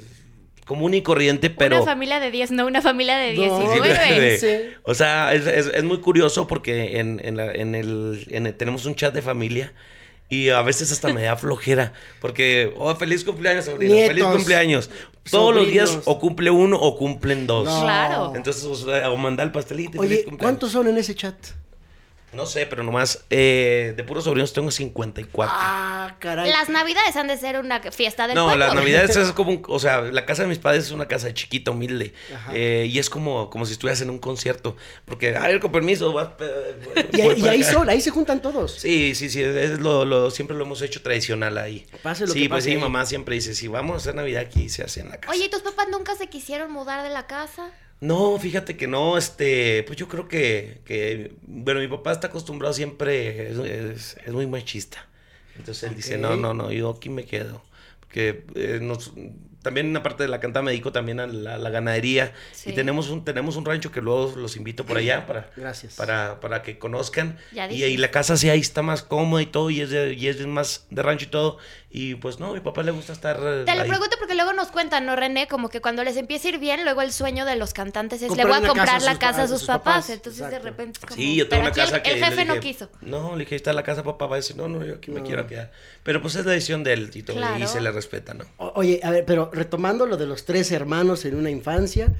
común 0.64 0.94
y 0.94 1.02
corriente, 1.02 1.50
pero... 1.50 1.78
Una 1.78 1.86
familia 1.86 2.20
de 2.20 2.30
10, 2.30 2.52
no 2.52 2.66
una 2.66 2.80
familia 2.80 3.16
de 3.18 3.32
19. 3.32 4.76
O 4.84 4.94
sea, 4.94 5.34
es, 5.34 5.46
es, 5.46 5.82
muy 5.82 5.98
curioso 5.98 6.46
porque 6.46 7.00
en, 7.00 7.20
en, 7.24 7.36
la, 7.36 7.50
en, 7.52 7.74
el, 7.74 8.24
en 8.30 8.56
tenemos 8.56 8.86
un 8.86 8.94
chat 8.94 9.12
de 9.12 9.22
familia 9.22 9.72
y 10.30 10.48
a 10.48 10.62
veces 10.62 10.90
hasta 10.92 11.12
me 11.12 11.22
da 11.22 11.36
flojera. 11.36 11.92
Porque, 12.20 12.72
oh, 12.78 12.94
feliz 12.94 13.24
cumpleaños, 13.24 13.66
sobrino. 13.66 13.94
feliz 13.94 14.24
cumpleaños. 14.24 14.90
Todos 15.28 15.54
los 15.54 15.66
días 15.66 15.98
o 16.06 16.18
cumple 16.18 16.50
uno 16.50 16.78
o 16.80 16.96
cumplen 16.96 17.46
dos. 17.46 17.68
Claro. 17.68 18.32
Entonces, 18.34 18.64
o, 18.64 19.16
mandar 19.16 19.48
el 19.48 19.52
pastelito. 19.52 20.00
Oye, 20.00 20.24
¿cuántos 20.38 20.72
son 20.72 20.88
en 20.88 20.96
ese 20.96 21.14
chat? 21.14 21.34
No 22.32 22.46
sé, 22.46 22.66
pero 22.66 22.84
nomás 22.84 23.24
eh, 23.28 23.92
de 23.96 24.04
puros 24.04 24.24
sobrinos 24.24 24.52
tengo 24.52 24.70
54. 24.70 25.52
Ah, 25.58 26.14
caray. 26.20 26.48
Las 26.48 26.68
navidades 26.68 27.16
han 27.16 27.26
de 27.26 27.36
ser 27.36 27.58
una 27.58 27.80
fiesta 27.90 28.28
del 28.28 28.36
No, 28.36 28.54
las 28.54 28.74
navidades 28.74 29.16
es 29.16 29.32
como, 29.32 29.60
o 29.68 29.78
sea, 29.80 30.02
la 30.02 30.24
casa 30.26 30.42
de 30.42 30.48
mis 30.48 30.58
padres 30.58 30.84
es 30.84 30.92
una 30.92 31.08
casa 31.08 31.34
chiquita, 31.34 31.72
humilde. 31.72 32.14
Eh, 32.52 32.88
y 32.88 32.98
es 33.00 33.10
como, 33.10 33.50
como 33.50 33.66
si 33.66 33.72
estuvieras 33.72 34.00
en 34.02 34.10
un 34.10 34.18
concierto. 34.18 34.76
Porque, 35.06 35.36
a 35.36 35.40
ver, 35.48 35.58
con 35.58 35.72
permiso, 35.72 36.12
vas, 36.12 36.28
Y, 37.12 37.20
ahí 37.20 37.64
son, 37.64 37.90
ahí 37.90 38.00
se 38.00 38.10
juntan 38.10 38.40
todos. 38.40 38.74
Sí, 38.74 39.14
sí, 39.16 39.28
sí, 39.28 39.42
es 39.42 39.80
lo, 39.80 40.30
siempre 40.30 40.56
lo 40.56 40.64
hemos 40.64 40.82
hecho 40.82 41.02
tradicional 41.02 41.58
ahí. 41.58 41.86
Pase 42.02 42.26
lo 42.26 42.32
sí, 42.32 42.48
pues 42.48 42.64
sí, 42.64 42.76
mamá 42.76 43.06
siempre 43.06 43.34
dice, 43.34 43.54
si 43.54 43.66
vamos 43.66 43.94
a 43.94 43.96
hacer 43.96 44.14
Navidad 44.14 44.42
aquí, 44.42 44.68
se 44.68 44.84
hace 44.84 45.00
en 45.00 45.08
la 45.10 45.18
casa. 45.18 45.32
Oye, 45.32 45.46
¿y 45.46 45.50
tus 45.50 45.62
papás 45.62 45.88
nunca 45.90 46.14
se 46.14 46.28
quisieron 46.28 46.70
mudar 46.70 47.02
de 47.02 47.10
la 47.10 47.26
casa? 47.26 47.70
No, 48.00 48.38
fíjate 48.38 48.76
que 48.76 48.86
no, 48.86 49.18
este, 49.18 49.82
pues 49.86 49.98
yo 49.98 50.08
creo 50.08 50.26
que, 50.26 50.80
que 50.86 51.34
bueno, 51.42 51.80
mi 51.80 51.88
papá 51.88 52.12
está 52.12 52.28
acostumbrado 52.28 52.72
siempre, 52.72 53.50
es, 53.50 54.16
es, 54.24 54.32
muy 54.32 54.46
machista. 54.46 55.06
Entonces 55.58 55.90
él 55.90 55.96
dice, 55.96 56.16
no, 56.16 56.36
no, 56.36 56.54
no, 56.54 56.72
yo 56.72 56.90
aquí 56.90 57.10
me 57.10 57.26
quedo. 57.26 57.62
Porque 58.00 58.44
eh, 58.54 58.78
nos, 58.80 59.12
también 59.62 59.86
en 59.86 59.92
la 59.92 60.02
parte 60.02 60.22
de 60.22 60.28
la 60.28 60.40
canta 60.40 60.62
me 60.62 60.70
dedico 60.70 60.92
también 60.92 61.20
a 61.20 61.26
la, 61.26 61.70
ganadería. 61.70 62.32
Y 62.64 62.72
tenemos 62.72 63.10
un, 63.10 63.24
tenemos 63.24 63.56
un 63.56 63.64
rancho 63.64 63.92
que 63.92 64.00
luego 64.00 64.34
los 64.36 64.56
invito 64.56 64.84
por 64.84 64.96
allá 64.96 65.26
para, 65.26 65.50
para, 65.96 66.40
para 66.40 66.62
que 66.62 66.78
conozcan. 66.78 67.38
y 67.52 67.82
ahí 67.82 67.96
la 67.96 68.10
casa 68.10 68.36
sí 68.36 68.48
ahí 68.48 68.60
está 68.60 68.82
más 68.82 69.02
cómoda 69.02 69.42
y 69.42 69.46
todo, 69.46 69.70
y 69.70 69.80
es, 69.80 69.92
y 69.92 70.28
es 70.28 70.46
más 70.46 70.86
de 70.90 71.02
rancho 71.02 71.26
y 71.26 71.28
todo. 71.28 71.58
Y 71.92 72.14
pues 72.14 72.38
no, 72.38 72.50
a 72.50 72.52
mi 72.52 72.60
papá 72.60 72.84
le 72.84 72.92
gusta 72.92 73.12
estar. 73.12 73.36
Te 73.36 73.74
lo 73.74 73.84
pregunto 73.84 74.16
porque 74.18 74.36
luego 74.36 74.52
nos 74.52 74.68
cuentan, 74.68 75.06
¿no, 75.06 75.16
René? 75.16 75.48
Como 75.48 75.68
que 75.68 75.80
cuando 75.80 76.04
les 76.04 76.16
empieza 76.16 76.46
a 76.46 76.52
ir 76.52 76.58
bien, 76.58 76.84
luego 76.84 77.02
el 77.02 77.12
sueño 77.12 77.44
de 77.44 77.56
los 77.56 77.74
cantantes 77.74 78.22
es 78.22 78.34
le 78.36 78.44
voy 78.44 78.54
a 78.54 78.66
comprar 78.66 79.02
la 79.02 79.18
casa 79.18 79.42
a 79.42 79.48
sus, 79.48 79.64
papás. 79.64 80.08
Entonces 80.08 80.48
de 80.50 80.58
repente 80.60 81.00
como, 81.00 81.16
Sí, 81.16 81.34
yo 81.34 81.48
tengo 81.48 81.62
una 81.62 81.72
casa 81.72 81.96
el, 81.96 82.02
que. 82.02 82.12
El 82.12 82.24
jefe 82.24 82.44
no 82.44 82.60
quiso. 82.60 82.88
No, 83.00 83.34
le 83.34 83.44
dije, 83.44 83.56
está 83.56 83.72
la 83.72 83.82
casa, 83.82 84.04
papá 84.04 84.26
va 84.26 84.36
a 84.36 84.38
decir, 84.38 84.56
no, 84.56 84.68
no, 84.68 84.84
yo 84.84 84.94
aquí 84.94 85.10
me 85.10 85.22
quiero 85.22 85.46
quedar. 85.48 85.72
Pero 86.04 86.22
pues 86.22 86.36
es 86.36 86.46
la 86.46 86.52
decisión 86.52 86.84
de 86.84 86.92
él, 86.92 87.10
Tito, 87.10 87.34
y 87.58 87.66
se 87.66 87.80
le 87.80 87.90
respeta, 87.90 88.34
¿no? 88.34 88.44
oye, 88.56 89.00
a 89.02 89.10
ver, 89.10 89.24
pero 89.24 89.49
retomando 89.52 90.06
lo 90.06 90.16
de 90.16 90.26
los 90.26 90.44
tres 90.44 90.72
hermanos 90.72 91.24
en 91.24 91.36
una 91.36 91.50
infancia, 91.50 92.14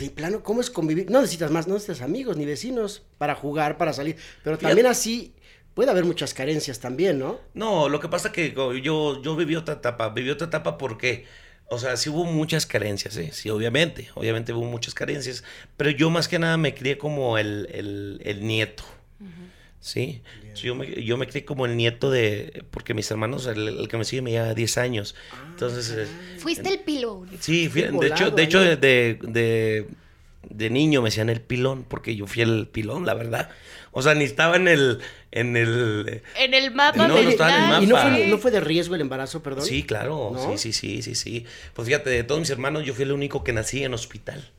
de 0.00 0.10
plano, 0.10 0.42
¿cómo 0.42 0.60
es 0.60 0.70
convivir? 0.70 1.10
No 1.10 1.20
necesitas 1.20 1.50
más, 1.50 1.68
no 1.68 1.74
necesitas 1.74 2.00
amigos 2.00 2.36
ni 2.36 2.46
vecinos 2.46 3.02
para 3.18 3.34
jugar, 3.34 3.76
para 3.76 3.92
salir, 3.92 4.16
pero 4.42 4.56
también 4.56 4.86
así 4.86 5.34
puede 5.74 5.90
haber 5.90 6.04
muchas 6.04 6.34
carencias 6.34 6.80
también, 6.80 7.18
¿no? 7.18 7.38
No, 7.54 7.88
lo 7.88 8.00
que 8.00 8.08
pasa 8.08 8.32
que 8.32 8.52
yo, 8.52 9.22
yo 9.22 9.36
viví 9.36 9.56
otra 9.56 9.74
etapa, 9.74 10.08
viví 10.08 10.30
otra 10.30 10.46
etapa 10.46 10.78
porque, 10.78 11.26
o 11.68 11.78
sea, 11.78 11.96
sí 11.96 12.08
hubo 12.08 12.24
muchas 12.24 12.66
carencias, 12.66 13.16
¿eh? 13.18 13.30
sí, 13.32 13.50
obviamente, 13.50 14.08
obviamente 14.14 14.52
hubo 14.52 14.64
muchas 14.64 14.94
carencias, 14.94 15.44
pero 15.76 15.90
yo 15.90 16.08
más 16.10 16.28
que 16.28 16.38
nada 16.38 16.56
me 16.56 16.74
crié 16.74 16.96
como 16.98 17.38
el, 17.38 17.68
el, 17.72 18.20
el 18.24 18.46
nieto. 18.46 18.84
Sí, 19.80 20.20
yo 20.54 20.74
me, 20.74 21.02
yo 21.02 21.16
me 21.16 21.26
crié 21.26 21.46
como 21.46 21.64
el 21.64 21.74
nieto 21.74 22.10
de, 22.10 22.64
porque 22.70 22.92
mis 22.92 23.10
hermanos, 23.10 23.46
el, 23.46 23.88
que 23.88 23.96
me 23.96 24.04
sigue 24.04 24.20
me 24.20 24.30
lleva 24.30 24.52
10 24.52 24.78
años. 24.78 25.14
Entonces... 25.48 25.90
Eh, 25.96 26.06
Fuiste 26.38 26.68
el 26.68 26.80
pilón. 26.80 27.26
Sí, 27.40 27.68
de 27.68 28.06
hecho, 28.06 28.30
de, 28.30 28.42
hecho 28.42 28.60
de, 28.60 28.76
de, 28.76 29.88
de, 30.50 30.70
niño 30.70 31.00
me 31.00 31.08
decían 31.08 31.30
el 31.30 31.40
pilón, 31.40 31.84
porque 31.88 32.14
yo 32.14 32.26
fui 32.26 32.42
el 32.42 32.68
pilón, 32.68 33.06
la 33.06 33.14
verdad. 33.14 33.48
O 33.90 34.02
sea, 34.02 34.14
ni 34.14 34.24
estaba 34.24 34.56
en 34.56 34.68
el... 34.68 35.00
En 35.32 35.56
el, 35.56 36.22
en 36.36 36.54
el 36.54 36.72
mapa. 36.72 37.08
No, 37.08 37.14
no 37.14 37.28
estaba 37.28 37.56
en 37.56 37.62
el 37.62 37.68
mapa. 37.68 37.82
¿Y 37.82 37.86
no 37.86 37.96
fue, 37.96 38.26
no 38.26 38.38
fue, 38.38 38.50
de 38.50 38.60
riesgo 38.60 38.96
el 38.96 39.00
embarazo, 39.00 39.42
perdón? 39.42 39.64
Sí, 39.64 39.82
claro. 39.82 40.36
Sí, 40.56 40.58
sí, 40.58 40.72
sí, 40.74 41.02
sí, 41.02 41.14
sí. 41.14 41.46
Pues 41.72 41.86
fíjate, 41.86 42.10
de 42.10 42.22
todos 42.22 42.40
mis 42.40 42.50
hermanos, 42.50 42.84
yo 42.84 42.92
fui 42.92 43.04
el 43.04 43.12
único 43.12 43.44
que 43.44 43.54
nací 43.54 43.82
en 43.82 43.94
hospital. 43.94 44.50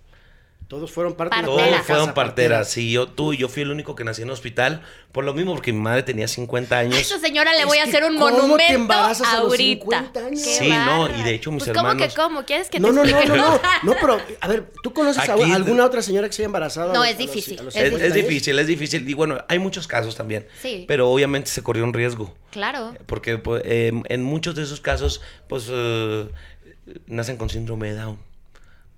Todos 0.72 0.90
fueron 0.90 1.16
parte 1.16 1.36
de 1.36 1.44
Todos 1.44 1.82
fueron 1.86 2.14
parteras. 2.14 2.70
Sí, 2.70 2.94
yo, 2.94 3.06
tú 3.06 3.34
y 3.34 3.38
yo 3.38 3.50
fui 3.50 3.64
el 3.64 3.72
único 3.72 3.94
que 3.94 4.06
nací 4.06 4.22
en 4.22 4.30
hospital. 4.30 4.82
Por 5.12 5.26
lo 5.26 5.34
mismo, 5.34 5.54
porque 5.54 5.74
mi 5.74 5.82
madre 5.82 6.02
tenía 6.02 6.30
50 6.30 6.78
años. 6.78 6.96
A 6.96 7.00
esa 7.02 7.20
señora 7.20 7.54
le 7.56 7.66
voy 7.66 7.80
a 7.80 7.84
hacer 7.84 8.06
un 8.06 8.16
monumento 8.16 8.94
ahorita. 8.94 10.14
Sí, 10.34 10.70
no, 10.70 11.10
y 11.10 11.24
de 11.24 11.34
hecho 11.34 11.52
mis 11.52 11.66
pues 11.66 11.76
hermanos. 11.76 11.92
¿Cómo 11.92 12.08
que 12.08 12.16
cómo? 12.16 12.46
¿Quieres 12.46 12.70
que 12.70 12.78
te 12.78 12.80
no, 12.80 12.94
no, 12.94 13.04
no, 13.04 13.26
no, 13.26 13.36
no, 13.36 13.62
no, 13.84 13.96
pero 14.00 14.18
a 14.40 14.48
ver, 14.48 14.72
¿tú 14.82 14.94
conoces 14.94 15.28
a 15.28 15.34
alguna 15.34 15.84
otra 15.84 16.02
señora 16.02 16.28
que 16.28 16.34
se 16.34 16.44
haya 16.44 16.46
embarazado? 16.46 16.94
No, 16.94 17.04
es 17.04 17.18
difícil. 17.18 17.60
es, 17.74 18.14
difícil, 18.14 18.58
es 18.58 18.68
difícil. 18.68 19.10
Y 19.10 19.14
bueno, 19.14 19.44
hay 19.50 19.60
muchos 19.60 19.88
casos 19.88 20.16
también. 20.16 20.48
Sí. 20.62 20.86
Pero 20.88 21.12
obviamente 21.12 21.52
se 21.52 21.62
corrió 21.64 21.84
un 21.84 21.92
riesgo. 21.92 22.34
Claro. 22.50 22.96
Porque 23.08 23.38
pues, 23.38 23.62
en 23.66 24.24
muchos 24.24 24.56
de 24.56 24.64
esos 24.64 24.80
casos, 24.80 25.20
pues 25.50 25.68
uh, 25.68 26.30
nacen 27.08 27.36
con 27.36 27.50
síndrome 27.50 27.90
de 27.90 27.96
Down 27.96 28.31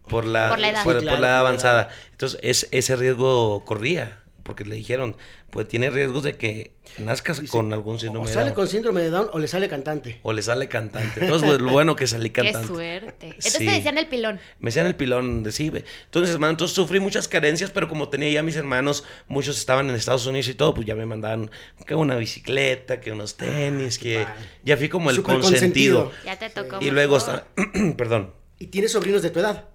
por 0.07 0.25
la, 0.25 0.49
por 0.83 1.03
la 1.03 1.17
edad, 1.17 1.39
avanzada. 1.39 1.89
Entonces, 2.11 2.67
ese 2.71 2.95
riesgo 2.95 3.63
corría, 3.65 4.19
porque 4.43 4.65
le 4.65 4.75
dijeron, 4.75 5.15
pues 5.53 5.67
tiene 5.67 5.91
riesgos 5.91 6.23
de 6.23 6.35
que 6.35 6.73
nazcas 6.97 7.41
con 7.41 7.71
algún 7.73 7.99
síndrome 7.99 8.27
de 8.27 8.33
Down. 8.33 8.41
O 8.41 8.43
sale 8.43 8.55
con 8.55 8.67
síndrome 8.67 9.01
de 9.01 9.09
Down 9.11 9.29
o 9.33 9.39
le 9.39 9.47
sale 9.47 9.69
cantante. 9.69 10.19
O 10.23 10.33
le 10.33 10.41
sale 10.41 10.67
cantante. 10.67 11.21
Entonces, 11.21 11.47
pues, 11.47 11.61
lo 11.61 11.71
bueno 11.71 11.95
que 11.95 12.07
salí 12.07 12.29
cantante. 12.31 12.61
Qué 12.61 12.67
suerte. 12.67 13.25
Entonces 13.27 13.57
te 13.59 13.63
decían 13.63 13.97
el 13.99 14.07
pilón. 14.07 14.39
Me 14.59 14.69
decían 14.69 14.87
el 14.87 14.95
pilón, 14.95 15.45
sí. 15.51 15.71
Entonces, 16.05 16.33
hermano, 16.33 16.51
entonces 16.51 16.73
sufrí 16.73 16.99
muchas 16.99 17.27
carencias, 17.27 17.69
pero 17.69 17.87
como 17.87 18.09
tenía 18.09 18.29
ya 18.31 18.41
mis 18.43 18.55
hermanos, 18.55 19.03
muchos 19.27 19.57
estaban 19.57 19.89
en 19.89 19.95
Estados 19.95 20.25
Unidos 20.25 20.47
y 20.47 20.55
todo, 20.55 20.73
pues 20.73 20.87
ya 20.87 20.95
me 20.95 21.05
mandaban 21.05 21.51
que 21.85 21.93
una 21.93 22.15
bicicleta, 22.15 22.99
que 22.99 23.11
unos 23.11 23.37
tenis, 23.37 23.99
que 23.99 24.25
ya 24.63 24.75
fui 24.75 24.89
como 24.89 25.11
el 25.11 25.21
consentido. 25.21 26.11
Ya 26.25 26.37
te 26.37 26.49
tocó. 26.49 26.77
Y 26.81 26.89
luego, 26.89 27.19
perdón. 27.97 28.33
¿Y 28.57 28.67
tienes 28.67 28.91
sobrinos 28.91 29.21
de 29.21 29.29
tu 29.29 29.39
edad? 29.39 29.65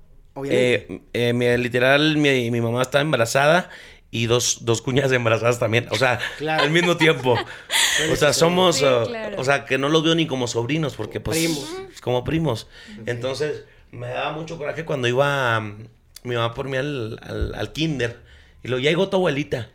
Eh, 0.46 1.00
eh, 1.12 1.58
literal, 1.58 2.16
mi, 2.16 2.50
mi, 2.50 2.60
mamá 2.60 2.82
estaba 2.82 3.02
embarazada 3.02 3.70
y 4.10 4.26
dos, 4.26 4.58
dos 4.62 4.82
cuñas 4.82 5.12
embarazadas 5.12 5.58
también. 5.58 5.86
O 5.90 5.96
sea, 5.96 6.18
al 6.48 6.70
mismo 6.70 6.96
tiempo. 6.96 7.36
o 8.12 8.16
sea, 8.16 8.32
somos. 8.32 8.82
o 8.82 9.44
sea, 9.44 9.64
que 9.64 9.78
no 9.78 9.88
los 9.88 10.02
veo 10.04 10.14
ni 10.14 10.26
como 10.26 10.46
sobrinos, 10.46 10.94
porque 10.96 11.20
pues. 11.20 11.38
Primos. 11.38 11.76
Como 12.00 12.24
primos. 12.24 12.68
Entonces, 13.06 13.64
me 13.90 14.08
daba 14.08 14.32
mucho 14.32 14.58
coraje 14.58 14.84
cuando 14.84 15.08
iba 15.08 15.60
mi 16.24 16.34
mamá 16.34 16.54
por 16.54 16.68
mí 16.68 16.76
al, 16.76 17.20
al, 17.54 17.72
kinder. 17.72 18.18
Y 18.62 18.68
lo 18.68 18.78
ya 18.78 18.90
llegó 18.90 19.08
tu 19.08 19.16
abuelita. 19.16 19.70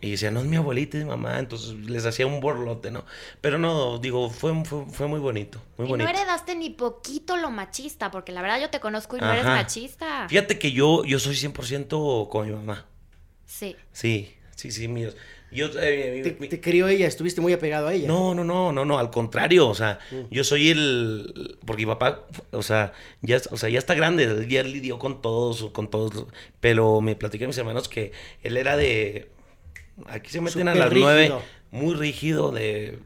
Y 0.00 0.12
decía, 0.12 0.30
no 0.30 0.40
es 0.40 0.46
mi 0.46 0.56
abuelita 0.56 0.96
y 0.96 1.00
mi 1.00 1.06
mamá, 1.06 1.38
entonces 1.38 1.74
les 1.74 2.06
hacía 2.06 2.26
un 2.26 2.40
borlote, 2.40 2.90
¿no? 2.90 3.04
Pero 3.40 3.58
no, 3.58 3.98
digo, 3.98 4.30
fue, 4.30 4.52
fue, 4.64 5.06
muy 5.06 5.20
bonito, 5.20 5.60
muy 5.76 5.86
y 5.86 5.90
bonito. 5.90 6.10
no 6.10 6.16
heredaste 6.16 6.54
ni 6.54 6.70
poquito 6.70 7.36
lo 7.36 7.50
machista, 7.50 8.10
porque 8.10 8.32
la 8.32 8.42
verdad 8.42 8.60
yo 8.60 8.70
te 8.70 8.80
conozco 8.80 9.16
y 9.16 9.20
no 9.20 9.32
eres 9.32 9.44
machista. 9.44 10.28
Fíjate 10.28 10.58
que 10.58 10.72
yo, 10.72 11.04
yo 11.04 11.18
soy 11.18 11.34
100% 11.34 12.28
con 12.28 12.46
mi 12.46 12.54
mamá. 12.54 12.86
Sí. 13.44 13.76
Sí, 13.92 14.34
sí, 14.54 14.70
sí, 14.70 14.88
míos. 14.88 15.16
Yo, 15.50 15.68
eh, 15.80 16.36
te, 16.50 16.60
crió 16.60 16.88
ella, 16.88 17.06
estuviste 17.06 17.40
muy 17.40 17.52
apegado 17.52 17.86
a 17.86 17.94
ella. 17.94 18.08
No, 18.08 18.34
no, 18.34 18.42
no, 18.42 18.72
no, 18.72 18.84
no, 18.84 18.98
al 18.98 19.10
contrario, 19.10 19.68
o 19.68 19.74
sea, 19.74 20.00
mm. 20.10 20.22
yo 20.30 20.42
soy 20.42 20.70
el, 20.70 21.56
porque 21.64 21.86
mi 21.86 21.92
papá, 21.92 22.26
o 22.50 22.62
sea, 22.62 22.92
ya, 23.22 23.40
o 23.50 23.56
sea, 23.56 23.68
ya 23.68 23.78
está 23.78 23.94
grande, 23.94 24.46
ya 24.48 24.64
lidió 24.64 24.98
con 24.98 25.22
todos, 25.22 25.70
con 25.70 25.88
todos, 25.88 26.26
pero 26.60 27.00
me 27.00 27.14
platicé 27.14 27.46
mis 27.46 27.56
hermanos 27.58 27.88
que 27.88 28.10
él 28.42 28.56
era 28.56 28.76
de, 28.76 29.30
aquí 30.06 30.30
se 30.30 30.40
meten 30.40 30.68
a 30.68 30.74
las 30.74 30.92
nueve, 30.92 31.32
muy 31.70 31.94
rígido, 31.94 32.50
de 32.50 32.98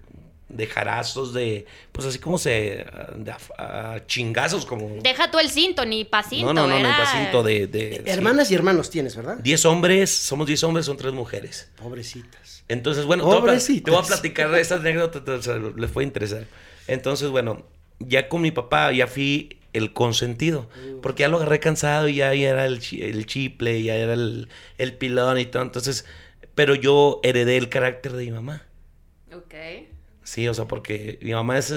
de 0.51 0.67
jarazos, 0.67 1.33
de, 1.33 1.65
pues 1.93 2.07
así 2.07 2.19
como 2.19 2.37
se, 2.37 2.85
de 3.17 3.35
chingazos 4.07 4.67
como... 4.67 5.01
Deja 5.01 5.31
tú 5.31 5.39
el 5.39 5.49
cinto, 5.49 5.87
ni 5.87 6.05
pacinto, 6.05 6.53
No, 6.53 6.67
no, 6.67 6.79
no, 6.79 6.89
ni 6.89 6.93
pacinto 6.93 7.43
de... 7.43 7.67
de 7.67 8.03
Hermanas 8.05 8.51
y 8.51 8.55
hermanos 8.55 8.91
tienes, 8.91 9.17
¿verdad? 9.17 9.37
Diez 9.39 9.65
hombres, 9.65 10.11
somos 10.11 10.47
diez 10.47 10.63
hombres, 10.65 10.87
son 10.87 10.97
tres 10.97 11.13
mujeres. 11.13 11.71
Pobrecitas. 11.77 12.65
Entonces, 12.69 13.05
bueno, 13.05 13.25
Pobrecitas. 13.25 13.85
te 13.85 13.91
voy 13.91 14.01
a 14.01 14.07
platicar 14.07 14.55
esta 14.57 14.77
anécdota, 14.77 15.23
les 15.77 15.91
puede 15.91 16.07
interesar. 16.07 16.45
Entonces, 16.89 17.31
bueno, 17.31 17.65
ya 18.01 18.29
con 18.29 18.43
mi 18.43 18.51
papá 18.51 18.93
ya 18.93 19.07
fui 19.07 19.57
el 19.73 19.93
consentido, 19.93 20.69
porque 21.01 21.21
ya 21.21 21.29
lo 21.29 21.37
agarré 21.37 21.61
cansado 21.61 22.09
y 22.09 22.17
ya, 22.17 22.33
era 22.33 22.67
el, 22.67 22.81
el 22.91 23.27
chiple, 23.27 23.85
ya 23.85 23.95
era 23.95 24.15
el, 24.15 24.49
el 24.79 24.95
pilón 24.95 25.39
y 25.39 25.47
todo, 25.47 25.63
entonces, 25.63 26.07
pero 26.61 26.75
yo 26.75 27.21
heredé 27.23 27.57
el 27.57 27.71
carácter 27.71 28.13
de 28.13 28.23
mi 28.27 28.33
mamá. 28.33 28.67
Ok. 29.33 29.55
Sí, 30.23 30.47
o 30.47 30.53
sea, 30.53 30.67
porque 30.67 31.19
mi 31.23 31.33
mamá 31.33 31.57
es 31.57 31.73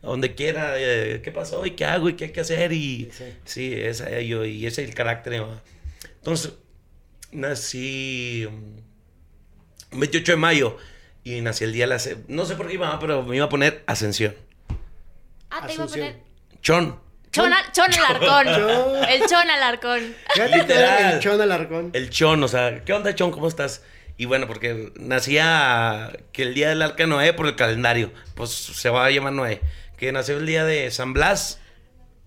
donde 0.00 0.34
quiera, 0.34 0.72
eh, 0.78 1.20
¿qué 1.22 1.30
pasó? 1.30 1.66
¿Y 1.66 1.72
qué 1.72 1.84
hago? 1.84 2.08
¿Y 2.08 2.14
qué 2.14 2.24
hay 2.24 2.32
que 2.32 2.40
hacer? 2.40 2.72
Y 2.72 3.10
sí, 3.44 3.74
esa, 3.74 4.08
yo, 4.20 4.46
y 4.46 4.64
ese 4.64 4.84
es 4.84 4.88
el 4.88 4.94
carácter 4.94 5.34
de 5.34 5.40
mi 5.40 5.44
mamá. 5.44 5.62
Entonces, 6.14 6.54
nací 7.30 8.48
28 9.92 10.32
mm, 10.32 10.32
de 10.32 10.36
mayo 10.38 10.78
y 11.22 11.42
nací 11.42 11.64
el 11.64 11.74
día 11.74 11.86
de 11.86 11.94
la... 11.94 12.02
No 12.28 12.46
sé 12.46 12.56
por 12.56 12.68
qué 12.68 12.78
mamá, 12.78 12.98
pero 12.98 13.22
me 13.22 13.36
iba 13.36 13.44
a 13.44 13.50
poner 13.50 13.84
Ascensión. 13.86 14.34
Ah, 15.50 15.66
te 15.66 15.74
iba 15.74 15.84
a 15.84 15.88
poner... 15.88 16.16
Chon. 16.62 16.98
Chon, 17.32 17.52
chon 17.70 17.92
Alarcón. 17.92 18.48
El 19.10 19.26
Chon 19.28 19.50
Alarcón. 19.50 20.16
Literal. 20.54 21.12
El 21.12 21.20
Chon 21.20 21.38
Alarcón. 21.38 21.90
El 21.92 22.08
Chon, 22.08 22.42
o 22.42 22.48
sea, 22.48 22.82
¿qué 22.82 22.94
onda, 22.94 23.14
Chon? 23.14 23.30
¿Cómo 23.30 23.46
estás? 23.46 23.82
Y 24.18 24.24
bueno, 24.24 24.46
porque 24.46 24.92
nacía 24.96 26.10
que 26.32 26.42
el 26.42 26.54
día 26.54 26.70
del 26.70 26.82
arca 26.82 27.06
Noé 27.06 27.32
por 27.32 27.46
el 27.46 27.56
calendario, 27.56 28.12
pues 28.34 28.50
se 28.50 28.88
va 28.88 29.04
a 29.04 29.10
llamar 29.10 29.34
Noé. 29.34 29.60
Que 29.98 30.12
nació 30.12 30.38
el 30.38 30.46
día 30.46 30.64
de 30.64 30.90
San 30.90 31.12
Blas. 31.12 31.60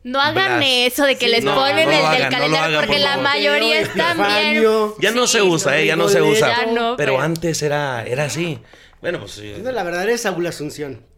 No 0.04 0.22
hagan 0.22 0.64
eso 0.64 1.06
de 1.06 1.18
que 1.18 1.28
les 1.28 1.44
ponen 1.44 1.92
el 1.92 2.12
del 2.12 2.30
calendario 2.30 2.80
porque 2.80 3.00
la 3.00 3.18
mayoría 3.18 3.82
están 3.82 4.18
bien. 4.18 4.64
Ya 5.00 5.12
no 5.12 5.28
se 5.28 5.42
usa, 5.42 5.78
eh, 5.80 5.88
ya 5.88 5.96
no 5.96 6.08
se 6.10 6.22
usa. 6.22 6.66
pero, 6.98 7.20
antes 7.20 7.62
era, 7.62 8.06
era 8.06 8.26
así. 8.26 8.60
Bueno, 9.02 9.20
pues. 9.20 9.38
la 9.40 9.84
verdad 9.84 10.08
es 10.10 10.22
Saúl 10.22 10.46
Asunción. 10.48 11.10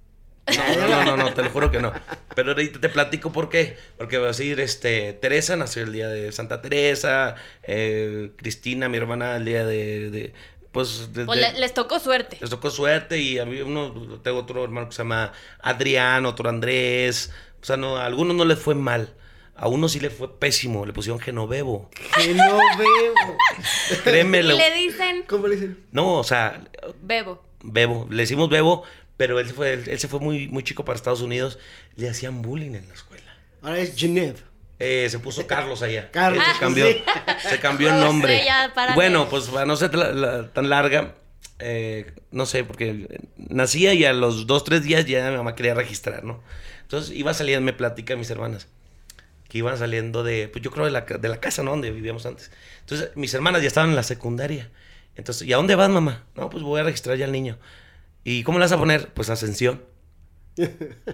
No, 0.48 0.88
no, 0.88 1.06
no, 1.06 1.18
no, 1.18 1.34
te 1.34 1.44
lo 1.44 1.50
juro 1.50 1.72
que 1.72 1.80
no. 1.80 1.94
Pero 2.36 2.50
ahorita 2.50 2.80
te 2.80 2.90
platico 2.90 3.32
por 3.32 3.50
qué. 3.50 3.78
Porque 3.98 4.18
va 4.18 4.26
a 4.26 4.28
decir, 4.30 4.60
este, 4.60 5.14
Teresa 5.14 5.56
nació 5.56 5.84
el 5.84 5.94
día 5.94 6.08
de 6.10 6.32
Santa 6.32 6.62
Teresa, 6.62 7.36
eh, 7.64 8.32
Cristina, 8.38 8.90
mi 8.90 8.98
hermana, 8.98 9.36
el 9.36 9.46
día 9.46 9.66
de, 9.66 10.34
pues, 10.72 11.10
les 11.14 11.74
tocó 11.74 12.00
suerte. 12.00 12.38
Les 12.40 12.50
tocó 12.50 12.70
suerte 12.70 13.20
y 13.20 13.40
a 13.40 13.46
mí 13.46 13.60
uno, 13.62 14.20
tengo 14.24 14.40
otro 14.40 14.64
hermano 14.64 14.88
que 14.88 14.96
se 14.96 15.00
llama 15.00 15.34
Adrián, 15.62 16.26
otro 16.26 16.50
Andrés. 16.50 17.32
O 17.62 17.66
sea, 17.66 17.78
no, 17.78 17.98
a 17.98 18.06
algunos 18.06 18.36
no 18.36 18.46
les 18.46 18.58
fue 18.58 18.76
mal. 18.76 19.14
A 19.56 19.68
uno 19.68 19.90
sí 19.90 20.00
le 20.00 20.10
fue 20.10 20.40
pésimo, 20.40 20.86
le 20.86 20.94
pusieron 20.94 21.20
Genovevo. 21.20 21.90
Genovevo. 22.16 23.38
Créemelo. 24.04 24.56
¿Y 24.56 24.58
le 24.58 24.74
dicen? 24.74 25.24
¿Cómo 25.28 25.48
le 25.48 25.56
dicen? 25.56 25.86
No, 25.92 26.16
o 26.18 26.24
sea. 26.24 26.64
Bebo. 27.02 27.44
Bebo. 27.62 28.08
Le 28.10 28.24
decimos 28.24 28.50
Bebo, 28.50 28.84
pero 29.18 29.40
él, 29.40 29.48
fue, 29.48 29.74
él, 29.74 30.00
se 30.00 30.08
fue 30.08 30.20
muy, 30.20 30.48
muy 30.48 30.64
chico 30.64 30.86
para 30.86 30.96
Estados 30.96 31.22
Unidos. 31.22 31.60
Le 31.96 32.10
hacían 32.10 32.42
bullying 32.42 32.74
en 32.74 32.88
la 32.88 32.94
escuela. 32.94 33.38
Ahora 33.62 33.80
es 33.80 33.96
Geneve. 33.96 34.40
Eh, 34.84 35.08
se 35.10 35.20
puso 35.20 35.46
Carlos 35.46 35.84
allá. 35.84 36.10
Carlos. 36.12 36.44
se 36.54 36.60
cambió, 36.60 36.86
se 37.48 37.60
cambió 37.60 37.90
el 37.90 38.00
nombre. 38.00 38.44
bueno, 38.96 39.30
pues 39.30 39.46
para 39.46 39.66
no 39.66 39.76
ser 39.76 39.92
tan 39.92 40.70
larga, 40.70 41.14
eh, 41.60 42.14
no 42.32 42.48
sé, 42.48 42.64
porque 42.64 43.20
nacía 43.38 43.94
y 43.94 44.06
a 44.06 44.14
los 44.14 44.48
dos, 44.48 44.64
tres 44.64 44.84
días 44.84 45.06
ya 45.06 45.30
mi 45.30 45.38
mamá 45.38 45.56
quería 45.56 45.76
registrar, 45.76 46.24
¿no? 46.24 46.42
Entonces 46.82 47.16
iba 47.16 47.34
saliendo, 47.36 47.64
me 47.64 47.74
platica 47.74 48.16
mis 48.16 48.32
hermanas, 48.32 48.68
que 49.48 49.60
iban 49.60 49.78
saliendo 49.78 50.24
de, 50.24 50.48
pues 50.48 50.64
yo 50.64 50.72
creo 50.72 50.86
de 50.86 50.92
la, 50.92 51.02
de 51.02 51.30
la 51.30 51.40
casa, 51.40 51.62
¿no? 51.62 51.72
Donde 51.72 51.92
vivíamos 51.92 52.26
antes. 52.26 52.52
Entonces 52.80 53.12
mis 53.16 53.34
hermanas 53.36 53.62
ya 53.62 53.68
estaban 53.68 53.92
en 53.92 53.96
la 53.96 54.04
secundaria. 54.04 54.72
Entonces, 55.16 55.48
¿y 55.48 55.54
a 55.54 55.58
dónde 55.58 55.76
vas, 55.76 55.90
mamá? 55.90 56.24
No, 56.36 56.50
pues 56.50 56.64
voy 56.64 56.80
a 56.80 56.84
registrar 56.84 57.18
ya 57.18 57.26
al 57.26 57.32
niño. 57.32 57.60
¿Y 58.24 58.44
cómo 58.44 58.58
le 58.58 58.66
vas 58.66 58.72
a 58.72 58.78
poner? 58.78 59.10
Pues 59.10 59.30
Ascensión. 59.30 59.84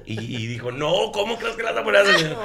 Y, 0.05 0.47
dijo, 0.47 0.71
no, 0.71 1.11
¿cómo 1.11 1.37
crees 1.37 1.55
que 1.55 1.67
a 1.67 1.83
poner 1.83 2.01
ascensión? 2.01 2.37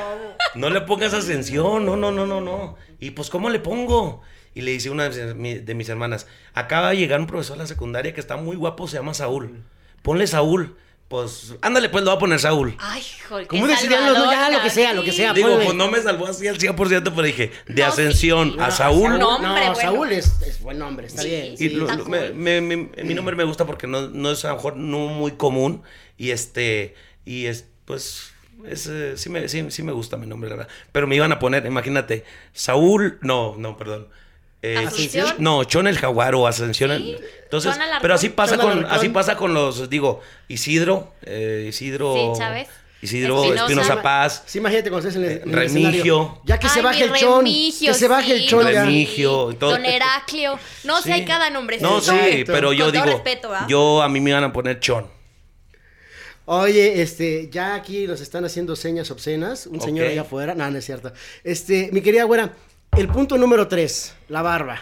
No 0.54 0.70
le 0.70 0.82
pongas 0.82 1.14
ascensión, 1.14 1.86
no, 1.86 1.96
no, 1.96 2.10
no, 2.12 2.26
no, 2.26 2.40
no. 2.40 2.76
Y 3.00 3.10
pues, 3.10 3.30
¿cómo 3.30 3.48
le 3.50 3.60
pongo? 3.60 4.20
Y 4.54 4.60
le 4.60 4.72
dice 4.72 4.90
una 4.90 5.08
de 5.08 5.74
mis 5.74 5.88
hermanas, 5.88 6.26
acaba 6.52 6.90
de 6.90 6.98
llegar 6.98 7.20
un 7.20 7.26
profesor 7.26 7.56
de 7.56 7.62
la 7.62 7.66
secundaria 7.66 8.12
que 8.12 8.20
está 8.20 8.36
muy 8.36 8.56
guapo, 8.56 8.86
se 8.86 8.96
llama 8.96 9.14
Saúl. 9.14 9.64
Ponle 10.02 10.26
Saúl. 10.26 10.76
Pues, 11.12 11.54
ándale, 11.60 11.90
pues 11.90 12.04
lo 12.04 12.10
voy 12.10 12.16
a 12.16 12.20
poner 12.20 12.40
Saúl. 12.40 12.74
Ay, 12.78 13.04
joder. 13.28 13.46
¿Cómo 13.46 13.66
decidirlo? 13.66 14.14
No, 14.14 14.32
ya, 14.32 14.48
lo 14.48 14.62
que 14.62 14.70
sea, 14.70 14.94
lo 14.94 15.04
que 15.04 15.12
sea. 15.12 15.34
Digo, 15.34 15.60
pues 15.62 15.74
no 15.74 15.90
me 15.90 16.00
salvó 16.00 16.26
así 16.26 16.48
al 16.48 16.56
100%, 16.56 17.02
pero 17.14 17.22
dije, 17.22 17.52
de 17.68 17.84
ascensión 17.84 18.58
a 18.58 18.70
Saúl. 18.70 19.18
No, 19.18 19.38
no 19.38 19.74
Saúl 19.74 20.10
es, 20.10 20.40
es, 20.40 20.62
buen 20.62 20.78
nombre, 20.78 21.08
está 21.08 21.22
bien. 21.22 21.58
Sí, 21.58 21.68
mi 21.68 23.12
nombre 23.12 23.36
me 23.36 23.44
gusta 23.44 23.66
porque 23.66 23.86
no, 23.86 24.08
no 24.08 24.30
es 24.30 24.42
a 24.46 24.48
lo 24.48 24.54
mejor 24.54 24.78
no 24.78 25.08
muy 25.08 25.32
común. 25.32 25.82
Y 26.16 26.30
este, 26.30 26.94
y 27.26 27.44
es, 27.44 27.66
pues, 27.84 28.32
es, 28.66 28.86
eh, 28.86 29.18
sí, 29.18 29.28
me, 29.28 29.50
sí, 29.50 29.66
sí, 29.68 29.82
me 29.82 29.92
gusta 29.92 30.16
mi 30.16 30.26
nombre, 30.26 30.48
la 30.48 30.56
verdad. 30.56 30.72
Pero 30.92 31.06
me 31.06 31.14
iban 31.14 31.30
a 31.30 31.38
poner, 31.38 31.66
imagínate, 31.66 32.24
Saúl, 32.54 33.18
no, 33.20 33.54
no, 33.58 33.76
perdón. 33.76 34.08
Eh, 34.64 34.88
no, 35.38 35.64
Chon 35.64 35.88
el 35.88 35.98
Jaguar 35.98 36.36
o 36.36 36.46
Ascensión. 36.46 36.92
Entonces, 36.92 37.74
pero 38.00 38.14
así 38.14 38.28
pasa 38.28 38.56
con, 38.56 38.86
así 38.86 39.08
pasa 39.08 39.36
con 39.36 39.52
los, 39.52 39.90
digo, 39.90 40.20
Isidro, 40.48 41.14
eh, 41.22 41.66
Isidro. 41.68 42.32
Chávez. 42.36 42.68
Isidro 43.02 43.52
Espinosa 43.52 44.00
Paz. 44.00 44.44
Sí, 44.46 44.58
imagínate 44.58 44.88
cuando 44.88 45.08
estés 45.08 45.20
en 45.20 45.28
el, 45.28 45.42
en 45.42 45.52
Remigio. 45.52 46.40
ya 46.44 46.60
que 46.60 46.68
se 46.68 46.80
baje 46.80 47.02
el 47.02 47.12
chon. 47.14 47.44
que 47.44 47.94
se 47.94 48.06
baje 48.06 48.32
el 48.32 48.46
chon. 48.46 48.64
Remigio. 48.64 49.52
Todo. 49.58 49.72
Don 49.72 49.84
Heraclio. 49.84 50.56
No 50.84 51.02
sé, 51.02 51.12
hay 51.12 51.24
cada 51.24 51.50
nombre. 51.50 51.78
No, 51.80 52.00
sí, 52.00 52.44
pero 52.46 52.72
yo 52.72 52.92
digo. 52.92 53.22
¿ah? 53.50 53.66
Yo 53.68 54.00
a 54.00 54.08
mí 54.08 54.20
me 54.20 54.30
iban 54.30 54.44
a 54.44 54.52
poner 54.52 54.78
chon. 54.78 55.10
Oye, 56.44 57.02
este, 57.02 57.48
ya 57.50 57.74
aquí 57.74 58.06
nos 58.06 58.20
están 58.20 58.44
haciendo 58.44 58.76
señas 58.76 59.10
obscenas. 59.10 59.66
Un 59.66 59.80
señor 59.80 60.06
allá 60.06 60.22
afuera. 60.22 60.54
No, 60.54 60.70
no 60.70 60.78
es 60.78 60.84
cierto. 60.84 61.12
Este, 61.42 61.90
mi 61.92 62.02
querida 62.02 62.22
güera, 62.24 62.52
el 62.96 63.08
punto 63.08 63.38
número 63.38 63.68
tres, 63.68 64.14
la 64.28 64.42
barba. 64.42 64.80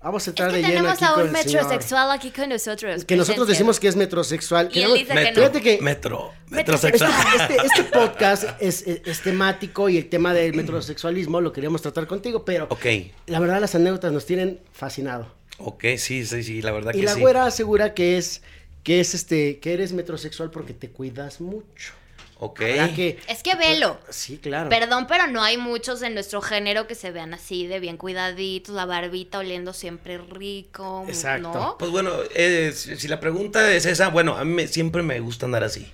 Vamos 0.00 0.24
a 0.28 0.30
entrar 0.30 0.50
es 0.50 0.56
que 0.56 0.62
de 0.62 0.68
lleno 0.68 0.88
aquí 0.88 1.04
a 1.04 1.14
un 1.14 1.32
metrosexual 1.32 2.10
aquí 2.12 2.30
con 2.30 2.48
nosotros. 2.48 3.04
Que 3.04 3.16
nosotros 3.16 3.48
decimos 3.48 3.80
que 3.80 3.88
es 3.88 3.96
metrosexual. 3.96 4.70
Y 4.72 4.82
él 4.82 4.94
dice 4.94 5.14
metro, 5.14 5.50
que 5.50 5.60
que 5.60 5.82
metro, 5.82 6.32
metrosexual. 6.48 7.10
Este, 7.40 7.56
este, 7.56 7.66
este 7.66 7.84
podcast 7.84 8.44
es, 8.60 8.86
es, 8.86 9.20
temático 9.22 9.88
y 9.88 9.96
el 9.96 10.08
tema 10.08 10.32
del 10.32 10.54
metrosexualismo 10.54 11.40
lo 11.40 11.52
queríamos 11.52 11.82
tratar 11.82 12.06
contigo, 12.06 12.44
pero 12.44 12.68
okay. 12.70 13.12
la 13.26 13.40
verdad 13.40 13.60
las 13.60 13.74
anécdotas 13.74 14.12
nos 14.12 14.24
tienen 14.24 14.60
fascinado. 14.72 15.34
Ok, 15.58 15.84
sí, 15.96 16.24
sí, 16.24 16.44
sí, 16.44 16.62
la 16.62 16.70
verdad 16.70 16.92
que 16.92 16.98
sí. 16.98 17.02
Y 17.02 17.06
la 17.06 17.14
güera 17.14 17.46
asegura 17.46 17.92
que 17.94 18.18
es 18.18 18.42
que 18.84 19.00
es 19.00 19.14
este, 19.14 19.58
que 19.58 19.72
eres 19.72 19.92
metrosexual 19.92 20.52
porque 20.52 20.72
te 20.72 20.90
cuidas 20.90 21.40
mucho. 21.40 21.92
Ok. 22.38 22.60
es 22.60 23.42
que 23.42 23.54
velo. 23.56 23.98
Sí, 24.10 24.38
claro. 24.38 24.68
Perdón, 24.68 25.06
pero 25.06 25.26
no 25.26 25.42
hay 25.42 25.56
muchos 25.56 26.02
en 26.02 26.14
nuestro 26.14 26.42
género 26.42 26.86
que 26.86 26.94
se 26.94 27.10
vean 27.10 27.32
así 27.32 27.66
de 27.66 27.80
bien 27.80 27.96
cuidaditos, 27.96 28.74
la 28.74 28.84
barbita 28.84 29.38
oliendo 29.38 29.72
siempre 29.72 30.18
rico. 30.18 31.04
Exacto. 31.08 31.76
Pues 31.78 31.90
bueno, 31.90 32.12
eh, 32.34 32.72
si 32.72 33.08
la 33.08 33.20
pregunta 33.20 33.72
es 33.72 33.86
esa, 33.86 34.08
bueno, 34.08 34.36
a 34.36 34.44
mí 34.44 34.66
siempre 34.68 35.02
me 35.02 35.18
gusta 35.20 35.46
andar 35.46 35.64
así. 35.64 35.90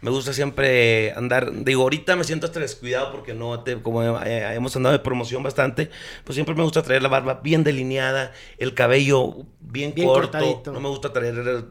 Me 0.00 0.10
gusta 0.10 0.32
siempre 0.32 1.12
andar, 1.12 1.52
digo, 1.62 1.82
ahorita 1.82 2.16
me 2.16 2.24
siento 2.24 2.46
hasta 2.46 2.58
descuidado 2.58 3.12
porque 3.12 3.34
no, 3.34 3.60
te, 3.60 3.80
como 3.80 4.02
eh, 4.02 4.52
hemos 4.52 4.74
andado 4.74 4.94
de 4.94 4.98
promoción 4.98 5.44
bastante, 5.44 5.90
pues 6.24 6.34
siempre 6.34 6.56
me 6.56 6.64
gusta 6.64 6.82
traer 6.82 7.02
la 7.02 7.08
barba 7.08 7.40
bien 7.40 7.62
delineada, 7.62 8.32
el 8.58 8.74
cabello 8.74 9.46
bien, 9.60 9.92
corto, 9.92 10.62
no 10.72 10.80
me 10.80 10.88
gusta 10.88 11.12
traer 11.12 11.66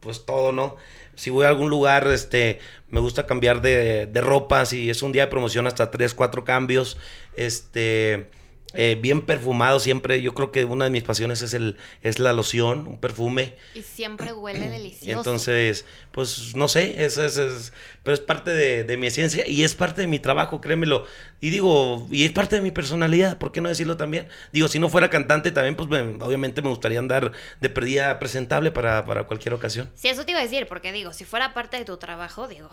pues 0.00 0.24
todo, 0.24 0.52
¿no? 0.52 0.76
Si 1.16 1.30
voy 1.30 1.46
a 1.46 1.48
algún 1.48 1.70
lugar, 1.70 2.06
este, 2.08 2.58
me 2.90 3.00
gusta 3.00 3.26
cambiar 3.26 3.60
de, 3.60 4.06
de 4.06 4.20
ropa, 4.20 4.64
si 4.66 4.90
es 4.90 5.02
un 5.02 5.12
día 5.12 5.26
de 5.26 5.30
promoción 5.30 5.66
hasta 5.66 5.90
tres, 5.90 6.14
cuatro 6.14 6.44
cambios, 6.44 6.96
este, 7.36 8.28
eh, 8.74 8.98
bien 9.00 9.22
perfumado 9.22 9.80
siempre. 9.80 10.20
Yo 10.22 10.34
creo 10.34 10.52
que 10.52 10.64
una 10.64 10.84
de 10.84 10.90
mis 10.90 11.02
pasiones 11.02 11.42
es 11.42 11.54
el 11.54 11.76
es 12.02 12.18
la 12.18 12.32
loción, 12.32 12.86
un 12.86 12.98
perfume. 12.98 13.56
Y 13.74 13.82
siempre 13.82 14.32
huele 14.32 14.68
delicioso. 14.68 15.18
Entonces, 15.18 15.84
pues 16.10 16.54
no 16.54 16.68
sé, 16.68 17.04
es, 17.04 17.18
es, 17.18 17.72
pero 18.02 18.14
es 18.14 18.20
parte 18.20 18.50
de, 18.50 18.96
mi 18.96 19.06
esencia 19.06 19.46
y 19.46 19.64
es 19.64 19.74
parte 19.74 20.02
de 20.02 20.06
mi 20.06 20.18
trabajo, 20.18 20.60
créemelo. 20.60 21.06
Y 21.40 21.50
digo, 21.50 22.06
y 22.10 22.24
es 22.24 22.32
parte 22.32 22.56
de 22.56 22.62
mi 22.62 22.70
personalidad, 22.70 23.38
¿por 23.38 23.52
qué 23.52 23.60
no 23.60 23.68
decirlo 23.68 23.96
también? 23.96 24.28
Digo, 24.52 24.68
si 24.68 24.78
no 24.78 24.88
fuera 24.88 25.10
cantante 25.10 25.50
también, 25.50 25.76
pues 25.76 25.88
obviamente 26.20 26.62
me 26.62 26.68
gustaría 26.68 26.98
andar 26.98 27.32
de 27.60 27.70
perdida 27.70 28.18
presentable 28.18 28.70
para, 28.70 29.04
para 29.04 29.24
cualquier 29.24 29.54
ocasión. 29.54 29.90
Sí, 29.94 30.08
eso 30.08 30.24
te 30.24 30.32
iba 30.32 30.40
a 30.40 30.44
decir, 30.44 30.66
porque 30.66 30.92
digo, 30.92 31.12
si 31.12 31.24
fuera 31.24 31.54
parte 31.54 31.76
de 31.76 31.84
tu 31.84 31.96
trabajo, 31.96 32.48
digo, 32.48 32.70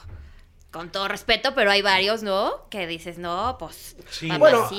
con 0.72 0.90
todo 0.90 1.10
respeto, 1.10 1.54
pero 1.54 1.70
hay 1.70 1.82
varios, 1.82 2.24
¿no? 2.24 2.70
Que 2.70 2.88
dices, 2.88 3.18
no, 3.18 3.58
pues, 3.60 3.98
sí. 4.10 4.30
Bueno, 4.40 4.70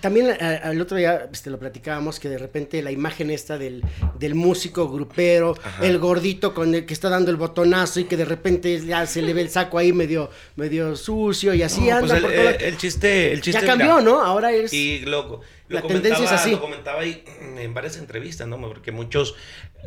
también 0.00 0.34
el 0.40 0.80
otro 0.80 0.96
día 0.96 1.28
este, 1.30 1.50
lo 1.50 1.58
platicábamos, 1.58 2.18
que 2.18 2.30
de 2.30 2.38
repente 2.38 2.82
la 2.82 2.90
imagen 2.90 3.30
esta 3.30 3.58
del, 3.58 3.84
del 4.18 4.34
músico 4.34 4.88
grupero, 4.88 5.54
el 5.82 5.98
gordito 5.98 6.54
con 6.54 6.74
el 6.74 6.86
que 6.86 6.94
está 6.94 7.10
dando 7.10 7.30
el 7.30 7.36
botonazo 7.36 8.00
y 8.00 8.04
que 8.04 8.16
de 8.16 8.24
repente 8.24 8.80
ya 8.80 9.04
se 9.04 9.20
le 9.20 9.34
ve 9.34 9.42
el 9.42 9.50
saco 9.50 9.76
ahí 9.76 9.92
medio, 9.92 10.30
medio 10.56 10.96
sucio 10.96 11.52
y 11.52 11.62
así 11.62 11.90
anda. 11.90 12.18
Pues 12.18 12.34
el, 12.34 12.62
el, 12.62 12.76
chiste, 12.78 13.32
el 13.32 13.42
chiste. 13.42 13.60
Ya 13.60 13.66
cambió, 13.66 14.00
¿no? 14.00 14.22
Ahora 14.22 14.52
es... 14.52 14.72
Y 14.72 15.00
loco 15.00 15.42
la 15.70 15.82
tendencia 15.82 16.24
es 16.24 16.32
así. 16.32 16.50
Lo 16.50 16.60
comentaba 16.60 17.00
ahí 17.00 17.24
en 17.58 17.72
varias 17.72 17.96
entrevistas, 17.96 18.46
¿no? 18.48 18.60
Porque 18.60 18.92
muchos 18.92 19.36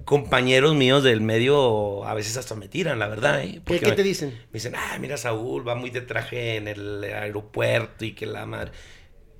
compañeros 0.05 0.75
míos 0.75 1.03
del 1.03 1.21
medio 1.21 2.05
a 2.05 2.13
veces 2.13 2.37
hasta 2.37 2.55
me 2.55 2.67
tiran, 2.67 2.99
la 2.99 3.07
verdad, 3.07 3.43
¿eh? 3.43 3.61
¿Qué, 3.65 3.79
te 3.79 4.03
dicen? 4.03 4.29
Me 4.29 4.53
dicen, 4.53 4.73
ah, 4.75 4.97
mira, 4.99 5.17
Saúl 5.17 5.67
va 5.67 5.75
muy 5.75 5.89
de 5.89 6.01
traje 6.01 6.55
en 6.55 6.67
el 6.67 7.03
aeropuerto 7.03 8.05
y 8.05 8.13
que 8.13 8.25
la 8.25 8.45
madre. 8.45 8.71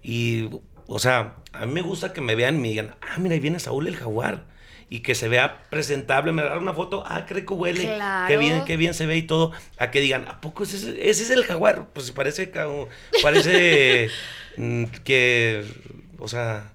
Y, 0.02 0.50
o 0.88 1.00
sea, 1.00 1.38
a 1.54 1.66
mí 1.66 1.74
me 1.74 1.82
gusta 1.82 2.14
que 2.14 2.22
me 2.22 2.36
vean 2.36 2.58
y 2.58 2.60
me 2.60 2.68
digan, 2.70 2.96
ah, 3.02 3.18
mira, 3.20 3.36
ahí 3.36 3.40
viene 3.40 3.60
Saúl 3.60 3.88
el 3.88 3.96
jaguar. 3.96 4.52
Y 4.90 5.00
que 5.00 5.16
se 5.16 5.28
vea 5.28 5.64
presentable, 5.72 6.34
me 6.34 6.44
dan 6.44 6.60
una 6.60 6.74
foto, 6.74 7.04
ah, 7.08 7.26
creo 7.26 7.44
que 7.44 7.54
huele, 7.54 7.84
claro. 7.84 8.28
qué 8.28 8.38
bien, 8.38 8.64
qué 8.64 8.78
bien 8.78 8.94
se 8.94 9.08
ve 9.08 9.18
y 9.18 9.24
todo. 9.24 9.52
A 9.80 9.90
que 9.90 10.02
digan, 10.02 10.28
¿a 10.28 10.40
poco 10.40 10.64
ese, 10.64 11.10
ese 11.10 11.24
es 11.24 11.30
el 11.32 11.46
jaguar? 11.46 11.88
Pues 11.94 12.12
parece, 12.12 12.52
parece 13.24 14.10
mm, 14.58 14.84
que 15.04 15.66
o 16.24 16.28
sea, 16.30 16.72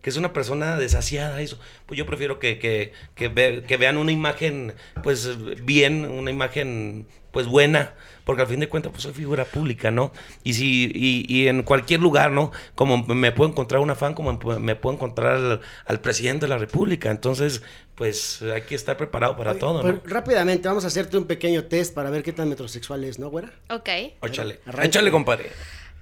que 0.00 0.08
es 0.08 0.16
una 0.16 0.32
persona 0.32 0.76
desasiada, 0.76 1.40
eso. 1.42 1.58
Pues 1.84 1.98
yo 1.98 2.06
prefiero 2.06 2.38
que, 2.38 2.58
que, 2.58 2.92
que, 3.14 3.76
vean 3.76 3.98
una 3.98 4.10
imagen, 4.10 4.74
pues 5.02 5.36
bien, 5.64 6.06
una 6.06 6.30
imagen, 6.30 7.06
pues 7.30 7.46
buena, 7.46 7.92
porque 8.24 8.40
al 8.40 8.48
fin 8.48 8.60
de 8.60 8.70
cuentas, 8.70 8.90
pues 8.92 9.02
soy 9.02 9.12
figura 9.12 9.44
pública, 9.44 9.90
¿no? 9.90 10.12
Y 10.44 10.54
si, 10.54 10.90
y, 10.94 11.48
en 11.48 11.62
cualquier 11.62 12.00
lugar, 12.00 12.30
¿no? 12.30 12.52
Como 12.74 13.04
me 13.06 13.32
puedo 13.32 13.50
encontrar 13.50 13.82
una 13.82 13.96
fan, 13.96 14.14
como 14.14 14.38
me 14.58 14.76
puedo 14.76 14.96
encontrar 14.96 15.60
al, 15.84 16.00
presidente 16.00 16.46
de 16.46 16.50
la 16.50 16.58
República. 16.58 17.10
Entonces, 17.10 17.62
pues 17.94 18.40
hay 18.40 18.62
que 18.62 18.76
estar 18.76 18.96
preparado 18.96 19.36
para 19.36 19.58
todo, 19.58 19.82
¿no? 19.82 20.00
Pues, 20.00 20.10
rápidamente, 20.10 20.68
vamos 20.68 20.84
a 20.84 20.86
hacerte 20.86 21.18
un 21.18 21.26
pequeño 21.26 21.64
test 21.64 21.92
para 21.94 22.08
ver 22.08 22.22
qué 22.22 22.32
tan 22.32 22.48
metrosexual 22.48 23.04
es, 23.04 23.18
¿no, 23.18 23.28
güera? 23.28 23.52
Ok. 23.68 23.90
Échale, 24.22 24.60
échale, 24.82 25.10
compadre. 25.10 25.50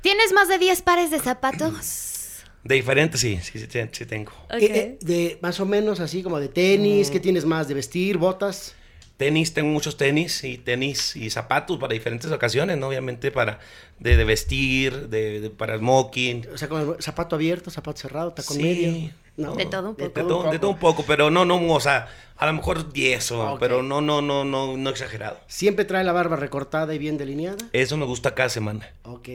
¿Tienes 0.02 0.32
más 0.32 0.48
de 0.48 0.58
10 0.58 0.82
pares 0.82 1.10
de 1.10 1.18
zapatos? 1.18 2.13
De 2.64 2.76
diferente, 2.76 3.18
sí, 3.18 3.38
sí, 3.42 3.58
sí, 3.58 3.80
sí 3.92 4.06
tengo. 4.06 4.32
Eh, 4.50 4.58
eh, 4.60 4.98
de 5.02 5.38
más 5.42 5.60
o 5.60 5.66
menos 5.66 6.00
así 6.00 6.22
como 6.22 6.40
de 6.40 6.48
tenis, 6.48 7.10
¿qué 7.10 7.18
mm. 7.18 7.22
tienes 7.22 7.44
más? 7.44 7.68
¿De 7.68 7.74
vestir, 7.74 8.16
botas? 8.16 8.74
Tenis, 9.18 9.52
tengo 9.52 9.68
muchos 9.68 9.96
tenis 9.96 10.42
y 10.42 10.56
tenis 10.58 11.14
y 11.14 11.30
zapatos 11.30 11.78
para 11.78 11.92
diferentes 11.92 12.32
ocasiones, 12.32 12.78
¿no? 12.78 12.88
Obviamente 12.88 13.30
para 13.30 13.60
de, 14.00 14.24
vestir, 14.24 15.08
de, 15.08 15.52
para 15.56 15.78
smoking. 15.78 16.48
O 16.52 16.58
sea, 16.58 16.68
como 16.68 16.96
zapato 17.00 17.36
abierto, 17.36 17.70
zapato 17.70 18.00
cerrado, 18.00 18.32
tacón 18.32 18.56
medio. 18.56 19.10
De 19.36 19.66
todo 19.66 19.90
un 19.90 19.94
poco. 19.96 20.50
De, 20.50 20.58
todo, 20.58 20.70
un 20.70 20.78
poco, 20.78 21.04
pero 21.06 21.30
no, 21.30 21.44
no, 21.44 21.56
o 21.72 21.80
sea, 21.80 22.08
a 22.36 22.46
lo 22.46 22.52
mejor 22.52 22.92
10 22.92 23.32
o, 23.32 23.56
pero 23.58 23.82
no, 23.82 24.00
no, 24.00 24.22
no, 24.22 24.44
no, 24.44 24.76
no 24.76 24.90
exagerado. 24.90 25.38
¿Siempre 25.46 25.84
trae 25.84 26.04
la 26.04 26.12
barba 26.12 26.36
recortada 26.36 26.94
y 26.94 26.98
bien 26.98 27.18
delineada? 27.18 27.58
Eso 27.72 27.96
me 27.96 28.06
gusta 28.06 28.34
cada 28.34 28.48
semana. 28.48 28.92
Ok. 29.02 29.28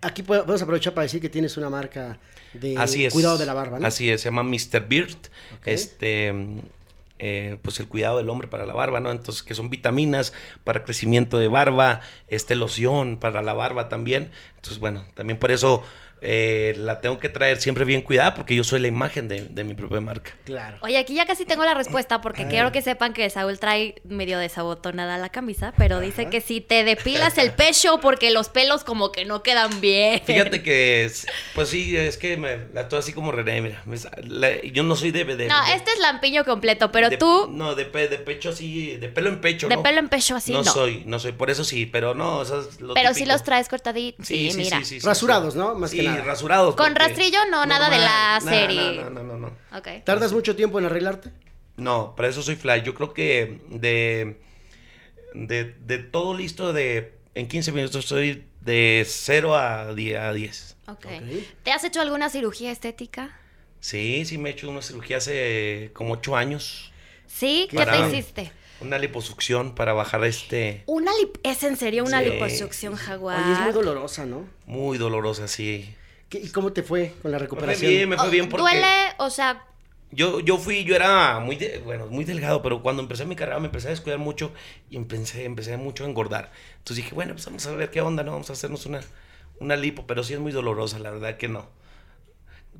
Aquí 0.00 0.22
podemos 0.22 0.62
aprovechar 0.62 0.94
para 0.94 1.02
decir 1.02 1.20
que 1.20 1.28
tienes 1.28 1.56
una 1.56 1.70
marca 1.70 2.18
de 2.54 3.10
cuidado 3.12 3.38
de 3.38 3.46
la 3.46 3.54
barba, 3.54 3.78
¿no? 3.78 3.86
Así 3.86 4.10
es, 4.10 4.20
se 4.20 4.28
llama 4.28 4.42
Mr. 4.44 4.86
Beard. 4.88 5.16
Este, 5.64 6.32
eh, 7.18 7.56
pues 7.62 7.78
el 7.78 7.86
cuidado 7.86 8.18
del 8.18 8.28
hombre 8.28 8.48
para 8.48 8.66
la 8.66 8.74
barba, 8.74 8.98
¿no? 8.98 9.10
Entonces, 9.12 9.44
que 9.44 9.54
son 9.54 9.70
vitaminas 9.70 10.32
para 10.64 10.82
crecimiento 10.82 11.38
de 11.38 11.46
barba, 11.46 12.00
este 12.26 12.56
loción 12.56 13.16
para 13.16 13.42
la 13.42 13.54
barba 13.54 13.88
también. 13.88 14.30
Entonces, 14.56 14.80
bueno, 14.80 15.04
también 15.14 15.38
por 15.38 15.52
eso 15.52 15.84
eh, 16.24 16.74
la 16.78 17.00
tengo 17.00 17.18
que 17.18 17.28
traer 17.28 17.60
siempre 17.60 17.84
bien 17.84 18.00
cuidada 18.00 18.34
porque 18.34 18.54
yo 18.54 18.62
soy 18.62 18.78
la 18.78 18.86
imagen 18.86 19.26
de, 19.26 19.64
mi 19.64 19.74
propia 19.74 20.00
marca. 20.00 20.32
Claro. 20.44 20.78
Oye, 20.80 20.96
aquí 20.96 21.14
ya 21.14 21.26
casi 21.26 21.44
tengo 21.44 21.64
la 21.64 21.74
respuesta 21.74 22.20
porque 22.20 22.46
quiero 22.46 22.70
que 22.70 22.80
sepan 22.80 23.12
que 23.12 23.28
Saúl 23.28 23.58
trae 23.58 23.96
medio 24.04 24.38
desabotonada 24.38 25.18
la 25.18 25.30
camisa, 25.30 25.74
pero 25.76 25.98
dice 26.00 26.26
que 26.26 26.40
si 26.40 26.60
te 26.60 26.84
depilas 26.84 27.38
el 27.38 27.52
pecho 27.52 27.98
porque 28.00 28.30
los 28.30 28.48
pelos 28.48 28.84
como 28.84 29.10
que 29.10 29.24
no 29.24 29.42
quedan 29.42 29.80
bien. 29.80 30.20
Fíjate 30.24 30.62
que, 30.62 31.10
pues 31.54 31.68
sí, 31.68 31.96
es 31.96 32.18
que 32.18 32.36
me, 32.36 32.68
la 32.72 32.82
estoy 32.82 33.00
así 33.00 33.12
como 33.12 33.32
René, 33.32 33.60
mira. 33.60 33.82
yo 34.72 34.82
no 34.84 34.94
soy 34.94 35.10
de, 35.10 35.24
de 35.24 35.48
No, 35.48 35.56
este 35.74 35.90
es 35.90 35.98
lampiño 35.98 36.44
completo, 36.44 36.92
pero 36.92 37.10
tú... 37.18 37.48
No, 37.50 37.74
de, 37.74 37.84
de 37.84 38.18
pecho 38.18 38.50
así, 38.50 38.96
de 38.96 39.08
pelo 39.08 39.28
en 39.28 39.40
pecho, 39.40 39.68
De 39.68 39.78
pelo 39.78 39.98
en 39.98 40.08
pecho 40.08 40.36
así, 40.36 40.52
no. 40.52 40.62
No 40.62 40.72
soy, 40.72 41.02
no 41.04 41.18
soy, 41.18 41.32
por 41.32 41.50
eso 41.50 41.64
sí, 41.64 41.86
pero 41.86 42.14
no, 42.14 42.42
eso 42.42 42.60
es 42.60 42.80
lo 42.80 42.94
Pero 42.94 43.12
si 43.12 43.26
los 43.26 43.42
traes 43.42 43.68
cortaditos, 43.68 44.26
sí, 44.26 44.50
sí, 44.52 44.58
mira. 44.58 44.80
Rasurados, 45.02 45.56
¿no? 45.56 45.74
Más 45.74 45.90
que 45.90 46.11
rasurados. 46.20 46.76
Con 46.76 46.94
rastrillo 46.94 47.38
no, 47.50 47.66
nada 47.66 47.90
de 47.90 47.98
la 47.98 48.40
serie. 48.40 49.02
No, 49.02 49.10
no, 49.10 49.22
no, 49.22 49.36
no. 49.36 49.52
¿Tardas 50.04 50.32
mucho 50.32 50.54
tiempo 50.56 50.78
en 50.78 50.86
arreglarte? 50.86 51.30
No, 51.76 52.14
para 52.14 52.28
eso 52.28 52.42
soy 52.42 52.56
fly. 52.56 52.82
Yo 52.82 52.94
creo 52.94 53.14
que 53.14 53.60
de, 53.68 54.36
de, 55.34 55.98
todo 55.98 56.36
listo 56.36 56.72
de 56.72 57.14
en 57.34 57.48
15 57.48 57.72
minutos 57.72 58.04
estoy 58.04 58.44
de 58.60 59.04
0 59.06 59.56
a 59.56 59.94
10. 59.94 60.76
Okay. 60.86 61.48
¿Te 61.62 61.72
has 61.72 61.84
hecho 61.84 62.00
alguna 62.00 62.28
cirugía 62.28 62.70
estética? 62.70 63.38
Sí, 63.80 64.24
sí 64.24 64.38
me 64.38 64.50
he 64.50 64.52
hecho 64.52 64.70
una 64.70 64.82
cirugía 64.82 65.16
hace 65.16 65.90
como 65.94 66.14
8 66.14 66.36
años. 66.36 66.92
¿Sí? 67.26 67.68
¿Qué 67.70 67.84
te 67.84 68.08
hiciste? 68.08 68.52
Una 68.80 68.98
liposucción 68.98 69.74
para 69.74 69.92
bajar 69.92 70.24
este... 70.24 70.82
Una 70.86 71.12
¿Es 71.44 71.62
en 71.62 71.76
serio 71.76 72.04
una 72.04 72.20
liposucción 72.20 72.96
jaguar? 72.96 73.42
Oye, 73.42 73.52
es 73.52 73.60
muy 73.60 73.72
dolorosa, 73.72 74.26
¿no? 74.26 74.46
Muy 74.66 74.98
dolorosa, 74.98 75.48
sí. 75.48 75.94
¿Y 76.38 76.48
cómo 76.50 76.72
te 76.72 76.82
fue 76.82 77.14
con 77.22 77.30
la 77.30 77.38
recuperación? 77.38 77.80
Me 77.80 77.86
fue 77.88 77.96
bien, 77.96 78.08
me 78.08 78.16
fue 78.16 78.30
bien 78.30 78.48
porque... 78.48 78.62
¿Duele? 78.62 79.14
O 79.18 79.30
sea... 79.30 79.64
Yo, 80.14 80.40
yo 80.40 80.58
fui, 80.58 80.84
yo 80.84 80.94
era 80.94 81.40
muy, 81.40 81.58
bueno, 81.84 82.06
muy 82.06 82.24
delgado, 82.24 82.60
pero 82.62 82.82
cuando 82.82 83.02
empecé 83.02 83.24
mi 83.24 83.34
carrera 83.34 83.58
me 83.60 83.66
empecé 83.66 83.86
a 83.86 83.90
descuidar 83.90 84.18
mucho 84.18 84.52
y 84.90 84.96
empecé, 84.96 85.44
empecé 85.44 85.78
mucho 85.78 86.04
a 86.04 86.06
engordar. 86.06 86.52
Entonces 86.78 86.96
dije, 87.04 87.14
bueno, 87.14 87.32
pues 87.32 87.46
vamos 87.46 87.66
a 87.66 87.72
ver 87.72 87.90
qué 87.90 88.02
onda, 88.02 88.22
¿no? 88.22 88.32
Vamos 88.32 88.50
a 88.50 88.52
hacernos 88.52 88.84
una, 88.84 89.00
una 89.58 89.74
lipo, 89.74 90.06
pero 90.06 90.22
sí 90.22 90.34
es 90.34 90.38
muy 90.38 90.52
dolorosa, 90.52 90.98
la 90.98 91.10
verdad 91.12 91.38
que 91.38 91.48
no. 91.48 91.66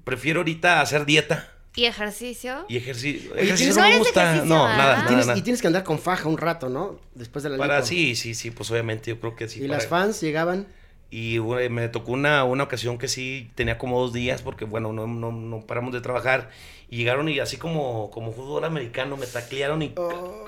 Prefiero 0.05 0.41
ahorita 0.41 0.83
hacer 0.83 1.07
dieta. 1.07 1.49
¿Y 1.75 1.87
ejercicio? 1.87 2.67
Y 2.69 2.77
ejercicio. 2.77 3.35
ejercicio 3.35 3.75
no 3.77 3.89
me 3.89 3.99
gusta. 3.99 4.45
No, 4.45 4.69
nada, 4.69 5.05
¿Y 5.05 5.07
tienes, 5.07 5.39
Y 5.39 5.43
tienes 5.43 5.63
que 5.63 5.69
andar 5.69 5.85
con 5.85 5.99
faja 5.99 6.29
un 6.29 6.37
rato, 6.37 6.69
¿no? 6.69 7.01
Después 7.15 7.43
de 7.45 7.51
la 7.51 7.57
Para, 7.57 7.83
sí, 7.83 8.15
sí, 8.15 8.35
sí, 8.35 8.51
pues 8.51 8.71
obviamente 8.71 9.11
yo 9.11 9.19
creo 9.19 9.35
que 9.35 9.49
sí. 9.49 9.63
¿Y 9.63 9.69
las 9.69 9.87
fans 9.87 10.21
llegaban? 10.21 10.67
Y 11.15 11.41
me 11.69 11.91
tocó 11.91 12.13
una, 12.13 12.43
una 12.45 12.65
ocasión 12.65 12.97
que 12.97 13.07
sí 13.07 13.51
tenía 13.55 13.77
como 13.77 14.01
dos 14.01 14.15
días 14.15 14.41
porque, 14.41 14.65
bueno, 14.65 14.95
no, 14.95 15.07
no, 15.07 15.31
no 15.31 15.61
paramos 15.67 15.93
de 15.93 16.01
trabajar. 16.01 16.49
Y 16.89 16.97
llegaron 16.97 17.29
y 17.29 17.39
así 17.39 17.59
como, 17.59 18.11
como 18.11 18.33
fútbol 18.33 18.65
americano 18.65 19.19
me 19.19 19.27
taclearon 19.27 19.83
y... 19.83 19.93
Oh. 19.97 20.47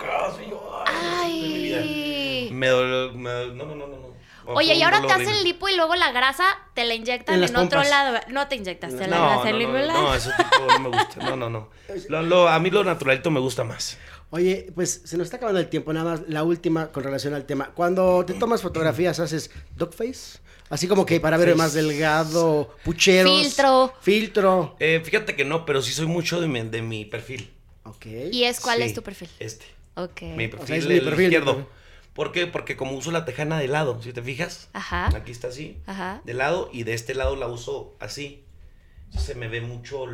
Ay. 0.87 2.49
Me 2.51 2.69
dolió... 2.69 3.13
no, 3.13 3.67
no, 3.67 3.75
no, 3.75 3.87
no. 3.87 4.04
Oye, 4.47 4.75
y 4.75 4.83
ahora 4.83 5.01
te 5.07 5.13
hacen 5.13 5.43
lipo 5.45 5.69
y 5.69 5.77
luego 5.77 5.95
la 5.95 6.13
grasa 6.13 6.45
te 6.75 6.85
la 6.85 6.95
inyectan 6.95 7.43
en, 7.43 7.57
otro 7.57 7.83
lado. 7.83 8.19
No 8.29 8.49
te 8.49 8.57
inyectaste 8.57 9.07
la 9.07 9.19
grasa 9.19 9.51
en 9.51 9.59
ningún 9.59 9.87
lado. 9.87 10.03
No, 10.03 10.15
eso 10.15 10.31
tipo 10.37 10.67
no 10.67 10.79
me 10.79 10.89
gusta. 10.97 11.25
No, 11.25 11.37
no, 11.37 11.51
no. 11.51 11.69
Lo, 12.09 12.49
a 12.49 12.59
mí 12.59 12.71
lo 12.71 12.85
naturalito 12.85 13.31
me 13.31 13.41
gusta 13.41 13.65
más. 13.65 13.99
Oye, 14.31 14.73
pues 14.75 15.03
se 15.05 15.17
nos 15.17 15.27
está 15.27 15.37
acabando 15.37 15.61
el 15.61 15.69
tiempo, 15.69 15.93
nada 15.93 16.13
más 16.13 16.23
la 16.29 16.43
última 16.43 16.89
con 16.91 17.05
relación 17.05 17.35
al 17.35 17.45
tema. 17.45 17.71
Cuando 17.75 18.25
te 18.25 18.35
tomas 18.35 18.63
fotografías, 18.63 19.21
¿haces 19.21 19.51
face? 19.97 20.41
Así 20.71 20.89
como 20.89 21.07
que 21.07 21.21
para 21.21 21.37
ver 21.37 21.55
más 21.55 21.75
delgado, 21.75 22.75
pucheros. 22.85 23.41
Filtro. 23.43 23.93
Filtro. 24.01 24.77
Eh, 24.81 25.01
fíjate 25.05 25.37
que 25.37 25.45
no, 25.45 25.65
pero 25.65 25.83
sí 25.83 25.93
soy 25.93 26.07
mucho 26.07 26.41
de 26.41 26.49
mi, 26.49 26.63
de 26.63 26.83
mi 26.83 27.05
perfil. 27.05 27.51
Ok. 27.85 28.07
¿Y 28.33 28.45
es 28.45 28.61
cuál 28.61 28.83
es 28.83 28.95
tu 28.95 29.03
perfil? 29.03 29.29
Este. 29.39 29.67
Ok. 29.95 30.23
Mi 30.23 30.49
perfil, 30.49 30.75
es 30.77 30.87
mi 30.89 31.01
perfil 31.01 31.25
izquierdo. 31.27 31.69
¿Por 32.15 32.33
qué? 32.33 32.47
Porque 32.47 32.77
como 32.77 32.93
uso 32.93 33.11
la 33.11 33.25
tejana 33.25 33.59
de 33.59 33.69
lado, 33.69 34.01
si 34.03 34.13
te 34.13 34.23
fijas. 34.23 34.69
Ajá. 34.73 35.09
Aquí 35.15 35.33
está 35.33 35.49
así. 35.49 35.79
Ajá. 35.87 36.23
De 36.25 36.33
lado 36.33 36.71
y 36.73 36.85
de 36.85 36.95
este 36.95 37.15
lado 37.15 37.37
la 37.37 37.49
uso 37.49 37.97
así. 38.01 38.45
Se 39.11 39.35
me 39.35 39.49
ve 39.49 39.61
mucho 39.61 40.07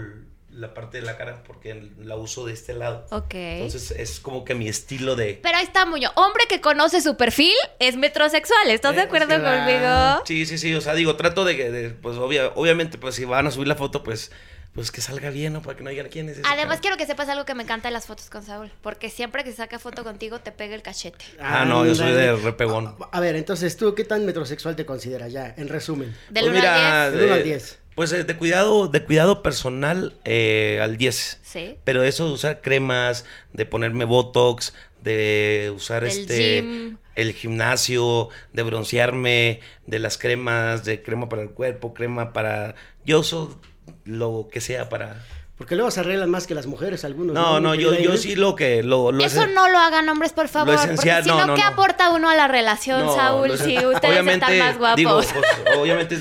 la 0.50 0.74
parte 0.74 0.98
de 0.98 1.06
la 1.06 1.16
cara 1.16 1.44
porque 1.44 1.90
la 1.98 2.16
uso 2.16 2.44
de 2.44 2.54
este 2.54 2.74
lado. 2.74 3.06
Ok. 3.10 3.34
Entonces 3.34 3.92
es 3.92 4.18
como 4.18 4.44
que 4.44 4.54
mi 4.54 4.68
estilo 4.68 5.14
de... 5.14 5.38
Pero 5.42 5.58
ahí 5.58 5.64
está, 5.64 5.86
Muñoz. 5.86 6.12
Hombre 6.16 6.46
que 6.48 6.60
conoce 6.60 7.00
su 7.00 7.16
perfil 7.16 7.54
es 7.78 7.96
metrosexual. 7.96 8.70
¿Estás 8.70 8.96
de 8.96 9.02
acuerdo 9.02 9.34
conmigo? 9.34 10.22
Sí, 10.24 10.46
sí, 10.46 10.58
sí. 10.58 10.74
O 10.74 10.80
sea, 10.80 10.94
digo, 10.94 11.16
trato 11.16 11.44
de 11.44 11.56
que, 11.56 11.96
pues 12.02 12.16
obviamente, 12.16 12.98
pues 12.98 13.14
si 13.14 13.24
van 13.24 13.46
a 13.46 13.50
subir 13.50 13.68
la 13.68 13.76
foto, 13.76 14.02
pues 14.02 14.32
pues 14.74 14.92
que 14.92 15.00
salga 15.00 15.30
bien, 15.30 15.52
¿no? 15.52 15.62
Para 15.62 15.76
que 15.76 15.82
no 15.82 15.90
digan 15.90 16.08
quién 16.08 16.28
es 16.28 16.38
ese 16.38 16.48
Además, 16.48 16.78
quiero 16.80 16.96
que 16.96 17.06
sepas 17.06 17.28
algo 17.28 17.44
que 17.44 17.54
me 17.54 17.64
encanta 17.64 17.88
de 17.88 17.92
las 17.92 18.06
fotos 18.06 18.30
con 18.30 18.44
Saúl. 18.44 18.70
Porque 18.82 19.10
siempre 19.10 19.42
que 19.42 19.52
saca 19.52 19.78
foto 19.78 20.04
contigo, 20.04 20.40
te 20.40 20.52
pega 20.52 20.74
el 20.74 20.82
cachete. 20.82 21.24
Ah, 21.40 21.64
no, 21.64 21.84
yo 21.84 21.94
soy 21.94 22.12
de 22.12 22.36
repegón. 22.36 22.94
A, 23.10 23.20
ver, 23.20 23.36
entonces, 23.36 23.76
¿tú 23.76 23.94
qué 23.94 24.04
tan 24.04 24.24
metrosexual 24.24 24.76
te 24.76 24.86
consideras 24.86 25.32
ya, 25.32 25.54
en 25.56 25.68
resumen? 25.68 26.14
Del 26.30 26.46
pues 26.46 26.58
1 26.58 26.68
al 26.68 27.10
10. 27.10 27.20
Del 27.20 27.28
1 27.30 27.34
al 27.34 27.44
10. 27.44 27.78
Pues 27.96 28.12
eh, 28.12 28.24
de 28.24 28.36
cuidado, 28.36 28.86
de 28.86 29.04
cuidado 29.04 29.42
personal 29.42 30.14
eh, 30.24 30.78
al 30.80 30.96
10. 30.96 31.40
Sí. 31.42 31.76
Pero 31.84 32.04
eso 32.04 32.28
de 32.28 32.32
usar 32.32 32.60
cremas, 32.60 33.24
de 33.52 33.66
ponerme 33.66 34.04
Botox, 34.04 34.72
de 35.02 35.72
usar 35.74 36.04
este 36.04 36.96
el 37.16 37.32
gimnasio, 37.34 38.28
de 38.52 38.62
broncearme, 38.62 39.60
de 39.86 39.98
las 39.98 40.16
cremas, 40.16 40.84
de 40.84 41.02
crema 41.02 41.28
para 41.28 41.42
el 41.42 41.50
cuerpo, 41.50 41.92
crema 41.92 42.32
para. 42.32 42.74
Yo 43.04 43.20
uso 43.20 43.60
lo 44.04 44.48
que 44.50 44.60
sea 44.60 44.88
para. 44.88 45.24
Porque 45.56 45.74
luego 45.74 45.90
se 45.90 46.00
arreglan 46.00 46.30
más 46.30 46.46
que 46.46 46.54
las 46.54 46.66
mujeres, 46.66 47.04
algunos. 47.04 47.34
No, 47.34 47.60
no, 47.60 47.74
yo, 47.74 47.94
yo 47.94 48.16
sí 48.16 48.34
lo 48.34 48.56
que. 48.56 48.82
Lo, 48.82 49.10
Eso 49.20 49.46
no 49.46 49.68
lo 49.68 49.78
hagan 49.78 50.08
hombres, 50.08 50.32
por 50.32 50.48
favor. 50.48 50.74
Lo 50.74 50.94
porque 50.94 51.22
si 51.22 51.28
no, 51.28 51.54
¿qué 51.54 51.62
aporta 51.62 52.10
uno 52.10 52.30
a 52.30 52.34
la 52.34 52.48
relación, 52.48 53.14
Saúl? 53.14 53.58
Si 53.58 53.76
ustedes 53.84 54.26
están 54.26 54.58
más 54.58 54.78
guapos. 54.78 55.26
Pues, 55.26 55.44
obviamente 55.76 56.18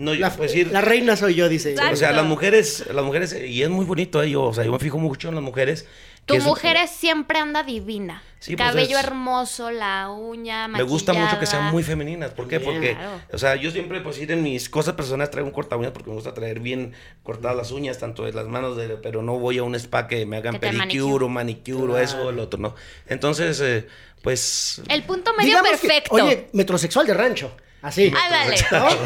no, 0.00 0.14
la, 0.14 0.30
pues, 0.30 0.54
la 0.72 0.80
reina 0.80 1.14
soy 1.14 1.34
yo, 1.34 1.48
dice. 1.48 1.74
O 1.92 1.96
sea, 1.96 2.12
las 2.12 2.24
mujeres, 2.24 2.84
las 2.92 3.04
mujeres, 3.04 3.36
y 3.46 3.62
es 3.62 3.68
muy 3.68 3.84
bonito 3.84 4.22
ello, 4.22 4.44
o 4.44 4.54
sea, 4.54 4.64
yo 4.64 4.72
me 4.72 4.78
fijo 4.78 4.98
mucho 4.98 5.28
en 5.28 5.34
las 5.34 5.44
mujeres. 5.44 5.86
Tu 6.38 6.44
mujer 6.44 6.76
es, 6.76 6.90
siempre 6.90 7.38
anda 7.38 7.62
divina. 7.62 8.22
Sí, 8.40 8.56
pues, 8.56 8.68
Cabello 8.70 8.98
hermoso, 8.98 9.70
la 9.70 10.08
uña, 10.08 10.66
Me 10.66 10.82
gusta 10.82 11.12
mucho 11.12 11.38
que 11.38 11.44
sean 11.44 11.70
muy 11.70 11.82
femeninas. 11.82 12.30
¿Por 12.30 12.48
qué? 12.48 12.58
porque, 12.58 12.96
o 13.32 13.38
sea, 13.38 13.56
yo 13.56 13.70
siempre, 13.70 14.00
pues, 14.00 14.18
ir 14.18 14.32
en 14.32 14.42
mis 14.42 14.70
cosas 14.70 14.94
personales 14.94 15.30
traigo 15.30 15.48
un 15.48 15.52
corta 15.52 15.76
uñas 15.76 15.92
porque 15.92 16.08
me 16.08 16.16
gusta 16.16 16.32
traer 16.32 16.60
bien 16.60 16.94
cortadas 17.22 17.56
las 17.56 17.70
uñas, 17.70 17.98
tanto 17.98 18.24
de 18.24 18.32
las 18.32 18.46
manos, 18.46 18.78
de, 18.78 18.88
pero 18.96 19.22
no 19.22 19.38
voy 19.38 19.58
a 19.58 19.62
un 19.62 19.74
spa 19.74 20.08
que 20.08 20.24
me 20.24 20.38
hagan 20.38 20.58
pedicure 20.58 21.26
o 21.26 21.28
manicure 21.28 21.92
o 21.92 21.98
eso 21.98 22.22
o 22.22 22.30
el 22.30 22.38
otro, 22.38 22.58
¿no? 22.58 22.74
Entonces, 23.06 23.60
eh, 23.60 23.86
pues... 24.22 24.80
El 24.88 25.02
punto 25.02 25.34
medio 25.34 25.62
perfecto. 25.62 26.14
oye, 26.14 26.48
metrosexual 26.52 27.06
de 27.06 27.14
rancho. 27.14 27.52
Así. 27.82 28.12
Ándale. 28.14 28.56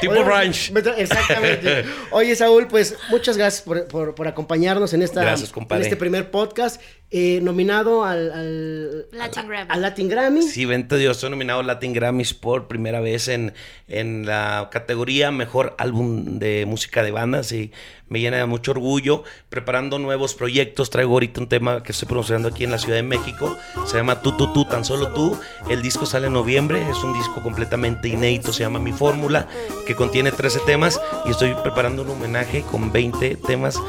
tipo 0.00 0.14
ranch. 0.24 0.72
Exactamente. 0.96 1.84
Oye, 2.10 2.34
Saúl, 2.34 2.66
pues 2.66 2.96
muchas 3.10 3.36
gracias 3.36 3.62
por, 3.62 4.26
acompañarnos 4.26 4.92
en, 4.94 5.02
esta, 5.02 5.34
en 5.34 5.82
este 5.82 5.96
primer 5.96 6.30
podcast. 6.30 6.80
Eh, 7.14 7.40
nominado 7.42 8.04
al, 8.04 9.06
Latin, 9.12 9.46
Grammy. 9.46 9.70
al 9.70 9.82
Latin 9.82 10.08
Grammy. 10.08 10.42
Sí, 10.42 10.64
vente 10.64 10.96
Dios, 10.96 11.18
soy 11.18 11.28
nominado 11.28 11.60
al 11.60 11.66
Latin 11.66 11.92
Grammys 11.92 12.32
por 12.32 12.68
primera 12.68 13.00
vez 13.00 13.28
en, 13.28 13.52
en 13.86 14.24
la 14.24 14.70
categoría 14.72 15.30
Mejor 15.30 15.74
Álbum 15.76 16.38
de 16.38 16.64
Música 16.64 17.02
de 17.02 17.10
Bandas 17.10 17.52
y 17.52 17.70
me 18.12 18.20
llena 18.20 18.36
de 18.36 18.46
mucho 18.46 18.72
orgullo. 18.72 19.24
Preparando 19.48 19.98
nuevos 19.98 20.34
proyectos, 20.34 20.90
traigo 20.90 21.14
ahorita 21.14 21.40
un 21.40 21.48
tema 21.48 21.82
que 21.82 21.92
estoy 21.92 22.06
pronunciando 22.06 22.48
aquí 22.48 22.64
en 22.64 22.70
la 22.70 22.78
Ciudad 22.78 22.96
de 22.96 23.02
México, 23.02 23.56
se 23.86 23.96
llama 23.96 24.20
Tú, 24.20 24.36
Tú, 24.36 24.52
Tú, 24.52 24.66
Tan 24.66 24.84
Solo 24.84 25.08
Tú. 25.14 25.38
El 25.70 25.80
disco 25.80 26.04
sale 26.04 26.26
en 26.26 26.34
noviembre, 26.34 26.86
es 26.90 27.02
un 27.02 27.14
disco 27.14 27.42
completamente 27.42 28.08
inédito, 28.08 28.52
se 28.52 28.64
llama 28.64 28.78
Mi 28.78 28.92
Fórmula, 28.92 29.48
que 29.86 29.96
contiene 29.96 30.30
13 30.30 30.60
temas 30.66 31.00
y 31.24 31.30
estoy 31.30 31.54
preparando 31.62 32.02
un 32.02 32.10
homenaje 32.10 32.62
con 32.70 32.92
20 32.92 33.36
temas 33.36 33.80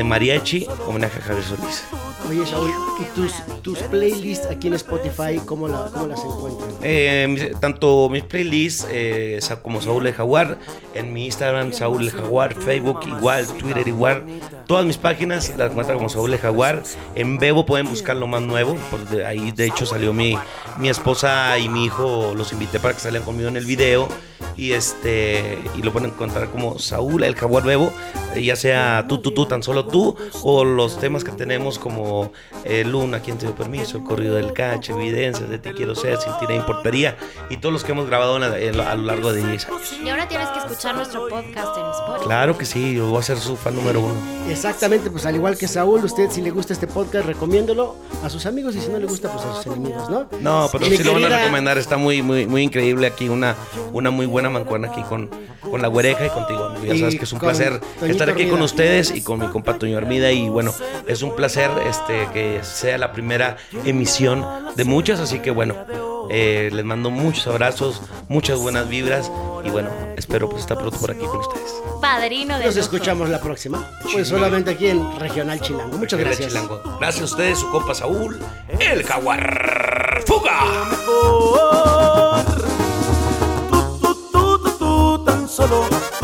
de 0.00 0.04
mariachi, 0.04 0.66
homenaje 0.86 1.18
a 1.18 1.22
Javier 1.22 1.44
Solís. 1.44 1.84
Oye, 2.26 2.46
Saúl, 2.46 2.70
¿y 2.98 3.04
tus, 3.14 3.32
tus 3.60 3.78
playlists 3.80 4.46
aquí 4.46 4.68
en 4.68 4.74
Spotify, 4.74 5.38
cómo, 5.44 5.68
las 5.68 5.92
encuentran? 6.24 6.70
Eh, 6.82 7.52
tanto 7.60 8.08
mis 8.08 8.22
playlists 8.22 8.86
eh, 8.90 9.40
como 9.62 9.82
Saúl 9.82 10.06
el 10.06 10.14
Jaguar, 10.14 10.56
en 10.94 11.12
mi 11.12 11.26
Instagram, 11.26 11.74
Saúl 11.74 12.04
el 12.04 12.12
Jaguar, 12.12 12.54
Facebook 12.54 13.00
igual, 13.06 13.46
Twitter 13.58 13.86
igual. 13.86 14.24
Todas 14.66 14.86
mis 14.86 14.96
páginas 14.96 15.52
las 15.58 15.70
encuentran 15.70 15.98
como 15.98 16.08
Saúl 16.08 16.32
el 16.32 16.38
Jaguar. 16.38 16.82
En 17.14 17.36
Bebo 17.36 17.66
pueden 17.66 17.86
buscar 17.86 18.16
lo 18.16 18.26
más 18.26 18.40
nuevo, 18.40 18.78
porque 18.90 19.26
ahí 19.26 19.52
de 19.52 19.66
hecho 19.66 19.84
salió 19.84 20.14
mi, 20.14 20.34
mi 20.78 20.88
esposa 20.88 21.58
y 21.58 21.68
mi 21.68 21.84
hijo, 21.84 22.32
los 22.34 22.52
invité 22.54 22.80
para 22.80 22.94
que 22.94 23.00
salgan 23.00 23.22
conmigo 23.22 23.50
en 23.50 23.58
el 23.58 23.66
video 23.66 24.08
y 24.56 24.72
este 24.72 25.58
y 25.76 25.82
lo 25.82 25.92
pueden 25.92 26.10
encontrar 26.10 26.50
como 26.50 26.78
Saúl 26.78 27.24
el 27.24 27.34
Jaguar 27.34 27.64
Bebo, 27.64 27.92
ya 28.36 28.56
sea 28.56 29.06
tú, 29.08 29.18
tú, 29.18 29.32
tú, 29.32 29.46
tan 29.46 29.62
solo 29.62 29.86
tú, 29.86 30.16
o 30.42 30.64
los 30.64 30.98
temas 30.98 31.24
que 31.24 31.32
tenemos 31.32 31.78
como 31.78 32.32
eh, 32.64 32.84
Luna, 32.84 33.20
quien 33.20 33.38
te 33.38 33.46
dio 33.46 33.54
permiso, 33.54 33.98
el 33.98 34.04
corrido 34.04 34.36
del 34.36 34.52
cacho, 34.52 34.98
evidencias 34.98 35.48
de 35.48 35.58
ti 35.58 35.70
quiero 35.70 35.94
ser, 35.94 36.18
sin 36.18 36.32
ti 36.38 36.46
no 36.48 36.54
importaría, 36.54 37.16
y 37.48 37.56
todos 37.56 37.72
los 37.72 37.84
que 37.84 37.92
hemos 37.92 38.06
grabado 38.06 38.36
a 38.36 38.96
lo 38.96 39.02
largo 39.02 39.32
de 39.32 39.46
10 39.46 39.68
años. 39.68 39.94
Y 40.02 40.08
ahora 40.08 40.28
tienes 40.28 40.48
que 40.48 40.58
escuchar 40.58 40.94
nuestro 40.94 41.28
podcast 41.28 41.76
en 41.76 41.90
Spotify. 41.90 42.24
Claro 42.24 42.58
que 42.58 42.64
sí, 42.64 42.94
yo 42.94 43.08
voy 43.08 43.20
a 43.20 43.22
ser 43.22 43.38
su 43.38 43.56
fan 43.56 43.74
número 43.74 44.00
uno. 44.00 44.14
Exactamente, 44.48 45.10
pues 45.10 45.26
al 45.26 45.34
igual 45.34 45.56
que 45.56 45.68
Saúl, 45.68 46.04
usted 46.04 46.30
si 46.30 46.42
le 46.42 46.50
gusta 46.50 46.72
este 46.72 46.86
podcast, 46.86 47.26
recomiéndolo 47.26 47.96
a 48.22 48.28
sus 48.28 48.46
amigos 48.46 48.76
y 48.76 48.80
si 48.80 48.88
no 48.88 48.98
le 48.98 49.06
gusta, 49.06 49.32
pues 49.32 49.44
a 49.44 49.56
sus 49.56 49.66
enemigos, 49.66 50.08
¿no? 50.10 50.28
No, 50.40 50.68
pero 50.72 50.86
si 50.86 51.02
lo 51.02 51.14
van 51.14 51.24
a 51.24 51.38
recomendar, 51.38 51.78
está 51.78 51.96
muy, 51.96 52.22
muy, 52.22 52.46
muy 52.46 52.62
increíble 52.62 53.06
aquí, 53.06 53.28
una, 53.28 53.56
una 53.92 54.10
muy 54.10 54.26
buena 54.26 54.50
mancuerna 54.50 54.88
aquí 54.88 55.02
con, 55.02 55.30
con 55.60 55.82
la 55.82 55.88
güereja 55.88 56.26
y 56.26 56.30
contigo. 56.30 56.74
Ya 56.82 56.98
sabes 56.98 57.16
que 57.16 57.24
es 57.24 57.32
un 57.32 57.38
placer 57.38 57.80
estar 58.20 58.34
aquí 58.34 58.50
con 58.50 58.60
ustedes 58.60 59.12
y 59.14 59.22
con 59.22 59.40
mi 59.40 59.46
compa 59.46 59.78
Toño 59.78 59.96
Armida. 59.96 60.30
Y 60.30 60.48
bueno, 60.48 60.74
es 61.06 61.22
un 61.22 61.34
placer 61.34 61.70
este, 61.88 62.28
que 62.34 62.60
sea 62.62 62.98
la 62.98 63.12
primera 63.12 63.56
emisión 63.84 64.44
de 64.76 64.84
muchas. 64.84 65.20
Así 65.20 65.38
que 65.38 65.50
bueno, 65.50 65.74
eh, 66.28 66.68
les 66.70 66.84
mando 66.84 67.10
muchos 67.10 67.46
abrazos, 67.46 68.02
muchas 68.28 68.58
buenas 68.58 68.88
vibras. 68.88 69.30
Y 69.64 69.70
bueno, 69.70 69.88
espero 70.16 70.50
pues 70.50 70.62
estar 70.62 70.76
pronto 70.76 70.98
por 70.98 71.12
aquí 71.12 71.24
con 71.24 71.38
ustedes. 71.38 71.72
Padrino 72.02 72.58
de 72.58 72.66
Nos 72.66 72.76
escuchamos 72.76 73.30
la 73.30 73.40
próxima. 73.40 73.90
Pues 74.12 74.28
solamente 74.28 74.72
aquí 74.72 74.88
en 74.88 75.18
Regional 75.18 75.58
Chilango. 75.60 75.96
Muchas 75.96 76.20
gracias. 76.20 76.52
Gracias 76.98 77.22
a 77.22 77.24
ustedes, 77.24 77.58
su 77.58 77.70
compa 77.70 77.94
Saúl, 77.94 78.38
el 78.78 79.02
Jaguar 79.02 80.22
Fuga. 80.26 80.90
solo 85.48 86.19